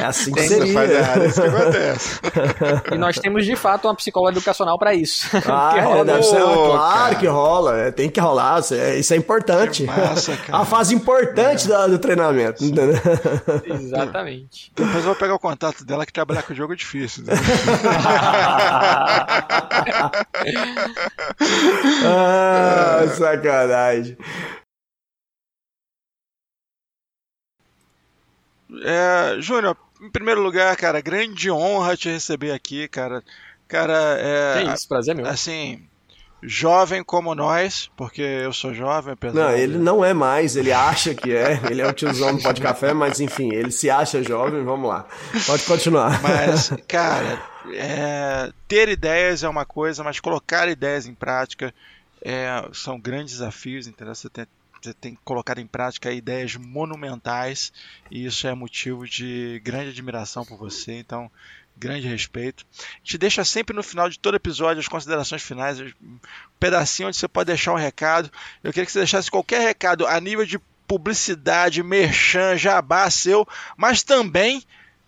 É 0.00 0.04
assim 0.04 0.32
que 0.32 0.42
Você 0.42 0.72
faz 0.72 0.88
seria. 0.90 0.98
errado, 1.00 1.22
é 1.22 1.26
isso 1.26 1.40
que 1.42 1.48
acontece. 1.48 2.20
E 2.94 2.98
nós 2.98 3.18
temos, 3.18 3.44
de 3.44 3.56
fato, 3.56 3.86
uma 3.88 3.94
psicóloga 3.94 4.32
educacional 4.32 4.78
para 4.78 4.94
isso. 4.94 5.26
Ah, 5.48 5.70
Que 5.72 5.78
é, 5.80 5.82
rola 5.82 6.04
deve 6.04 6.22
ser, 6.22 6.42
Ô, 6.42 6.70
claro 6.70 6.94
cara. 6.94 7.14
que 7.16 7.26
rola, 7.26 7.76
é, 7.78 7.90
tem 7.90 8.08
que 8.10 8.20
rolar, 8.20 8.60
isso 8.60 8.74
é, 8.74 8.98
isso 8.98 9.14
é 9.14 9.16
importante. 9.16 9.84
Massa, 9.84 10.36
cara. 10.36 10.58
A 10.58 10.64
fase 10.64 10.94
importante 10.94 11.66
da- 11.68 11.86
do 11.86 11.98
treinamento. 11.98 12.62
Exatamente. 13.64 14.72
Depois 14.74 14.96
eu 14.96 15.02
vou 15.02 15.14
pegar 15.14 15.34
o 15.34 15.38
contato 15.38 15.84
dela 15.84 16.04
que 16.06 16.12
trabalhar 16.12 16.42
com 16.42 16.52
o 16.52 16.56
jogo 16.56 16.72
é 16.72 16.76
difícil. 16.76 17.23
Né? 17.24 17.34
ah, 22.06 23.04
sacanagem. 23.16 24.16
É, 28.82 29.40
Júnior, 29.40 29.76
em 30.00 30.10
primeiro 30.10 30.42
lugar, 30.42 30.76
cara, 30.76 31.00
grande 31.00 31.50
honra 31.50 31.96
te 31.96 32.08
receber 32.08 32.52
aqui, 32.52 32.88
cara. 32.88 33.22
Cara, 33.68 34.16
é. 34.18 34.64
É 34.64 34.74
isso, 34.74 34.88
prazer 34.88 35.14
meu. 35.14 35.26
Assim, 35.26 35.86
jovem 36.46 37.02
como 37.02 37.34
nós, 37.34 37.90
porque 37.96 38.20
eu 38.22 38.52
sou 38.52 38.72
jovem, 38.74 39.14
apesar 39.14 39.34
Não, 39.34 39.54
de- 39.54 39.60
ele 39.60 39.78
não 39.78 40.04
é 40.04 40.12
mais, 40.12 40.56
ele 40.56 40.72
acha 40.72 41.14
que 41.14 41.34
é, 41.34 41.60
ele 41.70 41.80
é 41.80 41.86
o 41.88 41.92
tiozão 41.92 42.36
do 42.36 42.42
pó 42.42 42.52
de 42.52 42.60
café, 42.60 42.92
mas 42.92 43.20
enfim, 43.20 43.52
ele 43.52 43.70
se 43.70 43.88
acha 43.90 44.22
jovem, 44.22 44.62
vamos 44.64 44.88
lá. 44.88 45.06
Pode 45.46 45.64
continuar. 45.64 46.20
Mas, 46.22 46.70
cara, 46.86 47.42
é, 47.72 48.52
ter 48.68 48.88
ideias 48.88 49.42
é 49.42 49.48
uma 49.48 49.64
coisa, 49.64 50.04
mas 50.04 50.20
colocar 50.20 50.68
ideias 50.68 51.06
em 51.06 51.14
prática 51.14 51.74
é, 52.22 52.46
são 52.72 52.98
grandes 53.00 53.34
desafios, 53.34 53.86
entendeu? 53.86 54.14
Você 54.14 54.28
tem, 54.28 54.46
você 54.82 54.92
tem 54.92 55.14
que 55.14 55.20
colocar 55.24 55.58
em 55.58 55.66
prática 55.66 56.12
ideias 56.12 56.56
monumentais 56.56 57.72
e 58.10 58.26
isso 58.26 58.46
é 58.46 58.54
motivo 58.54 59.06
de 59.08 59.60
grande 59.64 59.90
admiração 59.90 60.44
por 60.44 60.58
você, 60.58 60.92
então, 60.98 61.30
grande 61.76 62.06
respeito. 62.06 62.64
Te 63.02 63.18
deixa 63.18 63.44
sempre 63.44 63.74
no 63.74 63.82
final 63.82 64.08
de 64.08 64.18
todo 64.18 64.36
episódio 64.36 64.80
as 64.80 64.88
considerações 64.88 65.42
finais, 65.42 65.80
um 65.80 66.18
pedacinho 66.58 67.08
onde 67.08 67.16
você 67.16 67.28
pode 67.28 67.48
deixar 67.48 67.72
um 67.72 67.76
recado. 67.76 68.30
Eu 68.62 68.72
queria 68.72 68.86
que 68.86 68.92
você 68.92 69.00
deixasse 69.00 69.30
qualquer 69.30 69.60
recado 69.60 70.06
a 70.06 70.20
nível 70.20 70.46
de 70.46 70.58
publicidade, 70.86 71.82
merchan, 71.82 72.56
jabá 72.56 73.10
seu, 73.10 73.46
mas 73.76 74.02
também 74.02 74.62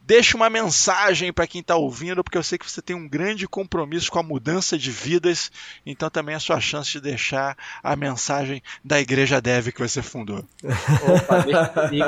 Deixe 0.06 0.36
uma 0.36 0.48
mensagem 0.48 1.32
para 1.32 1.48
quem 1.48 1.60
está 1.60 1.74
ouvindo, 1.74 2.22
porque 2.22 2.38
eu 2.38 2.42
sei 2.42 2.56
que 2.56 2.70
você 2.70 2.80
tem 2.80 2.94
um 2.94 3.08
grande 3.08 3.48
compromisso 3.48 4.08
com 4.08 4.20
a 4.20 4.22
mudança 4.22 4.78
de 4.78 4.88
vidas, 4.88 5.50
então 5.84 6.08
também 6.08 6.34
é 6.34 6.36
a 6.36 6.40
sua 6.40 6.60
chance 6.60 6.92
de 6.92 7.00
deixar 7.00 7.58
a 7.82 7.96
mensagem 7.96 8.62
da 8.84 9.00
Igreja 9.00 9.40
Dev 9.40 9.72
que 9.72 9.80
você 9.80 10.02
fundou. 10.02 10.44
Opa, 10.62 11.40
deixa 11.40 11.68
comigo. 11.70 12.06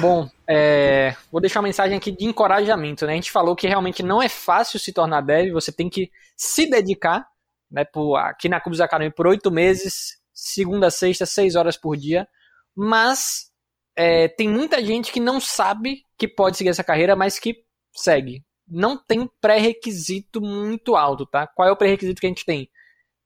Bom, 0.00 0.30
é, 0.48 1.16
vou 1.30 1.40
deixar 1.40 1.60
uma 1.60 1.66
mensagem 1.66 1.96
aqui 1.96 2.12
de 2.12 2.24
encorajamento. 2.24 3.06
Né? 3.06 3.12
A 3.12 3.16
gente 3.16 3.32
falou 3.32 3.56
que 3.56 3.66
realmente 3.66 4.02
não 4.02 4.22
é 4.22 4.28
fácil 4.28 4.78
se 4.78 4.92
tornar 4.92 5.20
dev, 5.20 5.52
você 5.52 5.72
tem 5.72 5.88
que 5.88 6.10
se 6.36 6.68
dedicar 6.68 7.26
né, 7.70 7.84
por, 7.84 8.16
aqui 8.16 8.48
na 8.48 8.60
Cubos 8.60 8.80
Academy 8.80 9.10
por 9.10 9.26
oito 9.26 9.50
meses, 9.50 10.18
segunda 10.32 10.86
a 10.86 10.90
sexta, 10.90 11.26
seis 11.26 11.56
horas 11.56 11.76
por 11.76 11.96
dia, 11.96 12.28
mas 12.74 13.50
é, 13.96 14.28
tem 14.28 14.48
muita 14.48 14.84
gente 14.84 15.10
que 15.10 15.18
não 15.18 15.40
sabe 15.40 16.02
que 16.16 16.28
pode 16.28 16.56
seguir 16.56 16.70
essa 16.70 16.84
carreira, 16.84 17.16
mas 17.16 17.38
que 17.38 17.64
segue. 17.94 18.44
Não 18.68 18.96
tem 18.96 19.28
pré-requisito 19.40 20.40
muito 20.40 20.96
alto, 20.96 21.24
tá? 21.24 21.46
Qual 21.46 21.68
é 21.68 21.72
o 21.72 21.76
pré-requisito 21.76 22.20
que 22.20 22.26
a 22.26 22.30
gente 22.30 22.44
tem? 22.44 22.68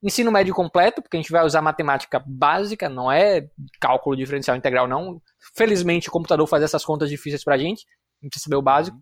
Ensino 0.03 0.31
médio 0.31 0.53
completo, 0.53 1.01
porque 1.01 1.15
a 1.15 1.21
gente 1.21 1.31
vai 1.31 1.45
usar 1.45 1.61
matemática 1.61 2.21
básica, 2.25 2.89
não 2.89 3.11
é 3.11 3.47
cálculo 3.79 4.15
diferencial 4.15 4.57
integral, 4.57 4.87
não. 4.87 5.21
Felizmente 5.55 6.09
o 6.09 6.11
computador 6.11 6.47
faz 6.47 6.63
essas 6.63 6.83
contas 6.83 7.09
difíceis 7.09 7.43
pra 7.43 7.57
gente, 7.57 7.85
a 8.21 8.25
gente 8.25 8.39
saber 8.39 8.55
o 8.55 8.61
básico. 8.61 8.97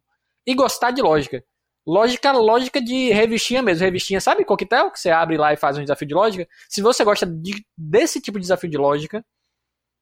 E 0.45 0.53
gostar 0.53 0.91
de 0.91 1.01
lógica. 1.01 1.41
Lógica, 1.87 2.31
lógica 2.33 2.81
de 2.81 3.11
revistinha 3.11 3.61
mesmo. 3.61 3.83
Revistinha, 3.85 4.19
sabe 4.19 4.43
coquetel? 4.43 4.91
Que 4.91 4.99
você 4.99 5.09
abre 5.09 5.37
lá 5.37 5.53
e 5.53 5.57
faz 5.57 5.77
um 5.77 5.81
desafio 5.81 6.07
de 6.07 6.13
lógica. 6.13 6.47
Se 6.67 6.81
você 6.81 7.03
gosta 7.03 7.25
de- 7.25 7.65
desse 7.77 8.19
tipo 8.19 8.37
de 8.37 8.43
desafio 8.43 8.69
de 8.69 8.77
lógica 8.77 9.23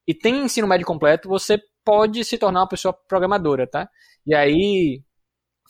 e 0.07 0.13
tem 0.13 0.43
ensino 0.43 0.67
médio 0.67 0.85
completo, 0.87 1.29
você 1.29 1.59
pode 1.85 2.23
se 2.25 2.37
tornar 2.37 2.61
uma 2.61 2.67
pessoa 2.67 2.93
programadora, 3.07 3.67
tá? 3.67 3.87
E 4.25 4.33
aí, 4.33 5.01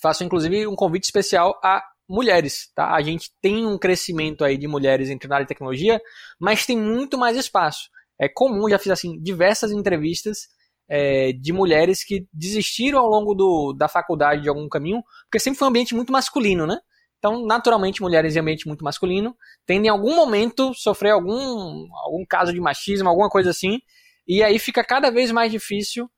faço 0.02 0.24
inclusive 0.24 0.66
um 0.68 0.76
convite 0.76 1.04
especial 1.04 1.60
a 1.64 1.84
mulheres, 2.08 2.72
tá? 2.74 2.94
A 2.94 3.02
gente 3.02 3.32
tem 3.42 3.66
um 3.66 3.78
crescimento 3.78 4.44
aí 4.44 4.58
de 4.58 4.68
mulheres 4.68 5.10
entre 5.10 5.28
na 5.28 5.36
área 5.36 5.46
de 5.46 5.50
tecnologia, 5.50 6.02
mas 6.40 6.66
tem 6.66 6.78
muito 6.78 7.18
mais 7.18 7.36
espaço. 7.38 7.90
É 8.20 8.28
comum, 8.28 8.70
já 8.70 8.80
fiz 8.80 8.92
assim 8.92 9.22
diversas 9.22 9.72
entrevistas 9.72 10.48
é, 10.90 11.34
de 11.34 11.52
mulheres 11.52 12.04
que 12.04 12.26
desistiram 12.32 13.00
ao 13.00 13.10
longo 13.10 13.36
do, 13.36 13.74
da 13.74 13.88
faculdade 13.88 14.44
de 14.44 14.50
algum 14.50 14.68
caminho, 14.70 15.04
porque 15.26 15.40
sempre 15.40 15.60
foi 15.60 15.68
um 15.68 15.70
ambiente 15.70 15.94
muito 15.94 16.12
masculino, 16.12 16.66
né? 16.66 16.80
Então, 17.20 17.46
naturalmente, 17.46 18.02
mulheres 18.02 18.36
em 18.36 18.40
ambiente 18.40 18.68
muito 18.68 18.84
masculino 18.84 19.36
tendem 19.66 19.88
em 19.88 19.92
algum 19.92 20.16
momento 20.16 20.74
sofrer 20.74 21.12
algum, 21.12 21.88
algum 22.04 22.24
caso 22.28 22.54
de 22.54 22.60
machismo, 22.60 23.10
alguma 23.10 23.30
coisa 23.30 23.50
assim, 23.50 23.80
e 24.28 24.44
aí 24.44 24.60
fica 24.60 24.84
cada 24.84 25.10
vez 25.10 25.32
mais 25.32 25.52
difícil 25.52 26.10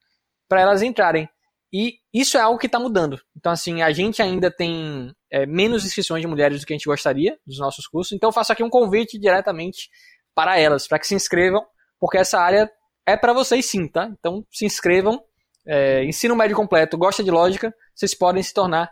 para 0.48 0.62
elas 0.62 0.82
entrarem. 0.82 1.30
E 1.72 2.00
isso 2.14 2.38
é 2.38 2.42
algo 2.42 2.58
que 2.58 2.66
está 2.66 2.80
mudando. 2.80 3.22
Então, 3.38 3.52
assim, 3.52 3.82
a 3.82 3.92
gente 3.92 4.22
ainda 4.22 4.50
tem 4.50 5.14
é, 5.32 5.46
menos 5.46 5.86
inscrições 5.86 6.22
de 6.22 6.28
mulheres 6.28 6.60
do 6.60 6.66
que 6.66 6.74
a 6.74 6.78
gente 6.78 6.88
gostaria 6.88 7.38
dos 7.46 7.60
nossos 7.60 7.88
cursos. 7.88 8.14
Então, 8.14 8.30
eu 8.30 8.34
faço 8.34 8.52
aqui 8.52 8.64
um 8.64 8.70
convite 8.70 9.20
diretamente 9.20 9.90
para 10.34 10.58
elas, 10.58 10.88
para 10.88 10.98
que 10.98 11.08
se 11.08 11.14
inscrevam, 11.14 11.64
porque 12.00 12.18
essa 12.18 12.40
área 12.40 12.72
é 13.06 13.16
para 13.16 13.34
vocês 13.34 13.66
sim, 13.66 13.88
tá? 13.88 14.10
Então, 14.20 14.46
se 14.52 14.66
inscrevam. 14.66 15.22
É, 15.66 16.04
ensino 16.06 16.36
médio 16.36 16.56
completo, 16.56 16.98
gosta 16.98 17.24
de 17.24 17.30
lógica, 17.30 17.72
vocês 17.94 18.16
podem 18.16 18.42
se 18.42 18.54
tornar 18.54 18.92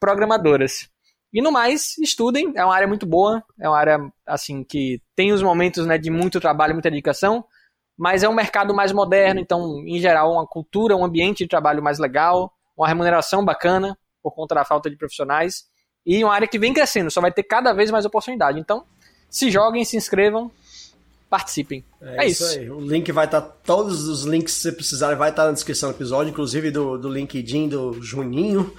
programadoras. 0.00 0.88
E 1.32 1.42
no 1.42 1.52
mais, 1.52 1.96
estudem, 1.98 2.52
é 2.56 2.64
uma 2.64 2.74
área 2.74 2.88
muito 2.88 3.06
boa, 3.06 3.44
é 3.60 3.68
uma 3.68 3.78
área 3.78 3.98
assim 4.26 4.64
que 4.64 5.00
tem 5.14 5.32
os 5.32 5.42
momentos 5.42 5.86
né, 5.86 5.98
de 5.98 6.10
muito 6.10 6.40
trabalho, 6.40 6.72
muita 6.72 6.90
dedicação, 6.90 7.44
mas 7.96 8.22
é 8.22 8.28
um 8.28 8.34
mercado 8.34 8.74
mais 8.74 8.92
moderno, 8.92 9.40
então, 9.40 9.82
em 9.86 9.98
geral, 9.98 10.32
uma 10.32 10.46
cultura, 10.46 10.96
um 10.96 11.04
ambiente 11.04 11.44
de 11.44 11.48
trabalho 11.48 11.82
mais 11.82 11.98
legal, 11.98 12.52
uma 12.76 12.86
remuneração 12.86 13.44
bacana 13.44 13.96
por 14.22 14.32
conta 14.32 14.54
da 14.54 14.64
falta 14.64 14.90
de 14.90 14.96
profissionais 14.96 15.64
e 16.04 16.22
uma 16.22 16.34
área 16.34 16.46
que 16.46 16.58
vem 16.58 16.74
crescendo, 16.74 17.10
só 17.10 17.20
vai 17.20 17.32
ter 17.32 17.42
cada 17.42 17.72
vez 17.72 17.90
mais 17.90 18.04
oportunidade. 18.04 18.60
Então, 18.60 18.84
se 19.30 19.50
joguem, 19.50 19.84
se 19.84 19.96
inscrevam, 19.96 20.50
participem. 21.28 21.84
É, 22.00 22.26
isso. 22.26 22.44
aí. 22.44 22.70
O 22.70 22.80
link 22.80 23.10
vai 23.12 23.24
estar, 23.24 23.40
todos 23.40 24.06
os 24.06 24.24
links 24.24 24.54
que 24.54 24.60
você 24.60 24.72
precisar 24.72 25.14
vai 25.16 25.30
estar 25.30 25.46
na 25.46 25.52
descrição 25.52 25.90
do 25.90 25.96
episódio, 25.96 26.30
inclusive 26.30 26.70
do, 26.70 26.98
do 26.98 27.08
LinkedIn 27.08 27.68
do 27.68 28.00
Juninho. 28.00 28.72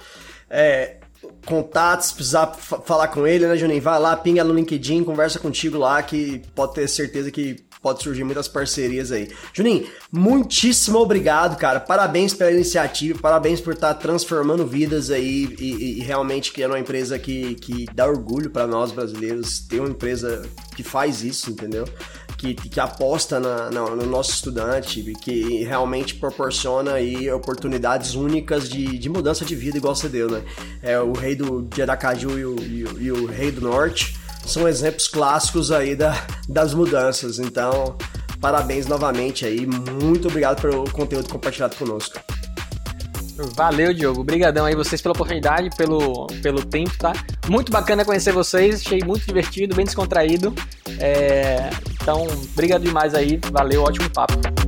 É, 0.48 0.96
contatos, 1.44 2.06
se 2.06 2.14
precisar 2.14 2.46
fa- 2.46 2.80
falar 2.80 3.08
com 3.08 3.26
ele, 3.26 3.46
né, 3.46 3.56
Juninho? 3.56 3.82
Vai 3.82 3.98
lá, 3.98 4.16
pinga 4.16 4.42
no 4.42 4.54
LinkedIn, 4.54 5.04
conversa 5.04 5.38
contigo 5.38 5.76
lá, 5.76 6.02
que 6.02 6.40
pode 6.54 6.74
ter 6.74 6.88
certeza 6.88 7.30
que 7.30 7.67
pode 7.80 8.02
surgir 8.02 8.24
muitas 8.24 8.48
parcerias 8.48 9.12
aí. 9.12 9.30
Juninho, 9.52 9.86
muitíssimo 10.10 10.98
obrigado, 10.98 11.56
cara. 11.56 11.80
Parabéns 11.80 12.34
pela 12.34 12.50
iniciativa, 12.50 13.18
parabéns 13.20 13.60
por 13.60 13.74
estar 13.74 13.94
tá 13.94 14.00
transformando 14.00 14.66
vidas 14.66 15.10
aí 15.10 15.54
e, 15.58 15.98
e 15.98 16.00
realmente 16.00 16.52
criando 16.52 16.72
uma 16.72 16.80
empresa 16.80 17.18
que, 17.18 17.54
que 17.56 17.86
dá 17.94 18.06
orgulho 18.06 18.50
para 18.50 18.66
nós 18.66 18.92
brasileiros 18.92 19.60
ter 19.60 19.80
uma 19.80 19.88
empresa 19.88 20.48
que 20.74 20.82
faz 20.82 21.22
isso, 21.22 21.50
entendeu? 21.50 21.84
Que, 22.36 22.54
que 22.54 22.78
aposta 22.78 23.40
na, 23.40 23.68
na, 23.68 23.96
no 23.96 24.06
nosso 24.06 24.30
estudante, 24.30 25.02
que 25.20 25.64
realmente 25.64 26.14
proporciona 26.14 26.92
aí 26.92 27.28
oportunidades 27.32 28.14
únicas 28.14 28.68
de, 28.68 28.96
de 28.96 29.08
mudança 29.08 29.44
de 29.44 29.56
vida, 29.56 29.76
igual 29.76 29.96
você 29.96 30.08
deu, 30.08 30.30
né? 30.30 30.44
É 30.80 31.00
o 31.00 31.12
rei 31.12 31.34
do 31.34 31.62
de 31.62 31.82
Aracaju 31.82 32.38
e 32.38 32.44
o, 32.44 32.56
e, 32.62 32.84
o, 32.84 33.02
e 33.02 33.12
o 33.12 33.26
rei 33.26 33.50
do 33.50 33.60
norte 33.60 34.17
são 34.48 34.66
exemplos 34.66 35.06
clássicos 35.06 35.70
aí 35.70 35.94
da, 35.94 36.26
das 36.48 36.74
mudanças. 36.74 37.38
Então, 37.38 37.96
parabéns 38.40 38.86
novamente 38.86 39.44
aí. 39.44 39.66
Muito 39.66 40.28
obrigado 40.28 40.60
pelo 40.60 40.90
conteúdo 40.90 41.28
compartilhado 41.28 41.76
conosco. 41.76 42.18
Valeu, 43.54 43.94
Diogo. 43.94 44.20
Obrigadão 44.20 44.66
aí 44.66 44.74
vocês 44.74 45.00
pela 45.00 45.12
oportunidade, 45.12 45.70
pelo, 45.76 46.26
pelo 46.42 46.64
tempo, 46.64 46.96
tá? 46.98 47.12
Muito 47.48 47.70
bacana 47.70 48.04
conhecer 48.04 48.32
vocês, 48.32 48.80
achei 48.84 49.00
muito 49.04 49.24
divertido, 49.26 49.76
bem 49.76 49.84
descontraído. 49.84 50.52
É... 50.98 51.70
Então, 52.02 52.26
obrigado 52.52 52.82
demais 52.82 53.14
aí, 53.14 53.38
valeu, 53.52 53.82
ótimo 53.82 54.10
papo. 54.10 54.67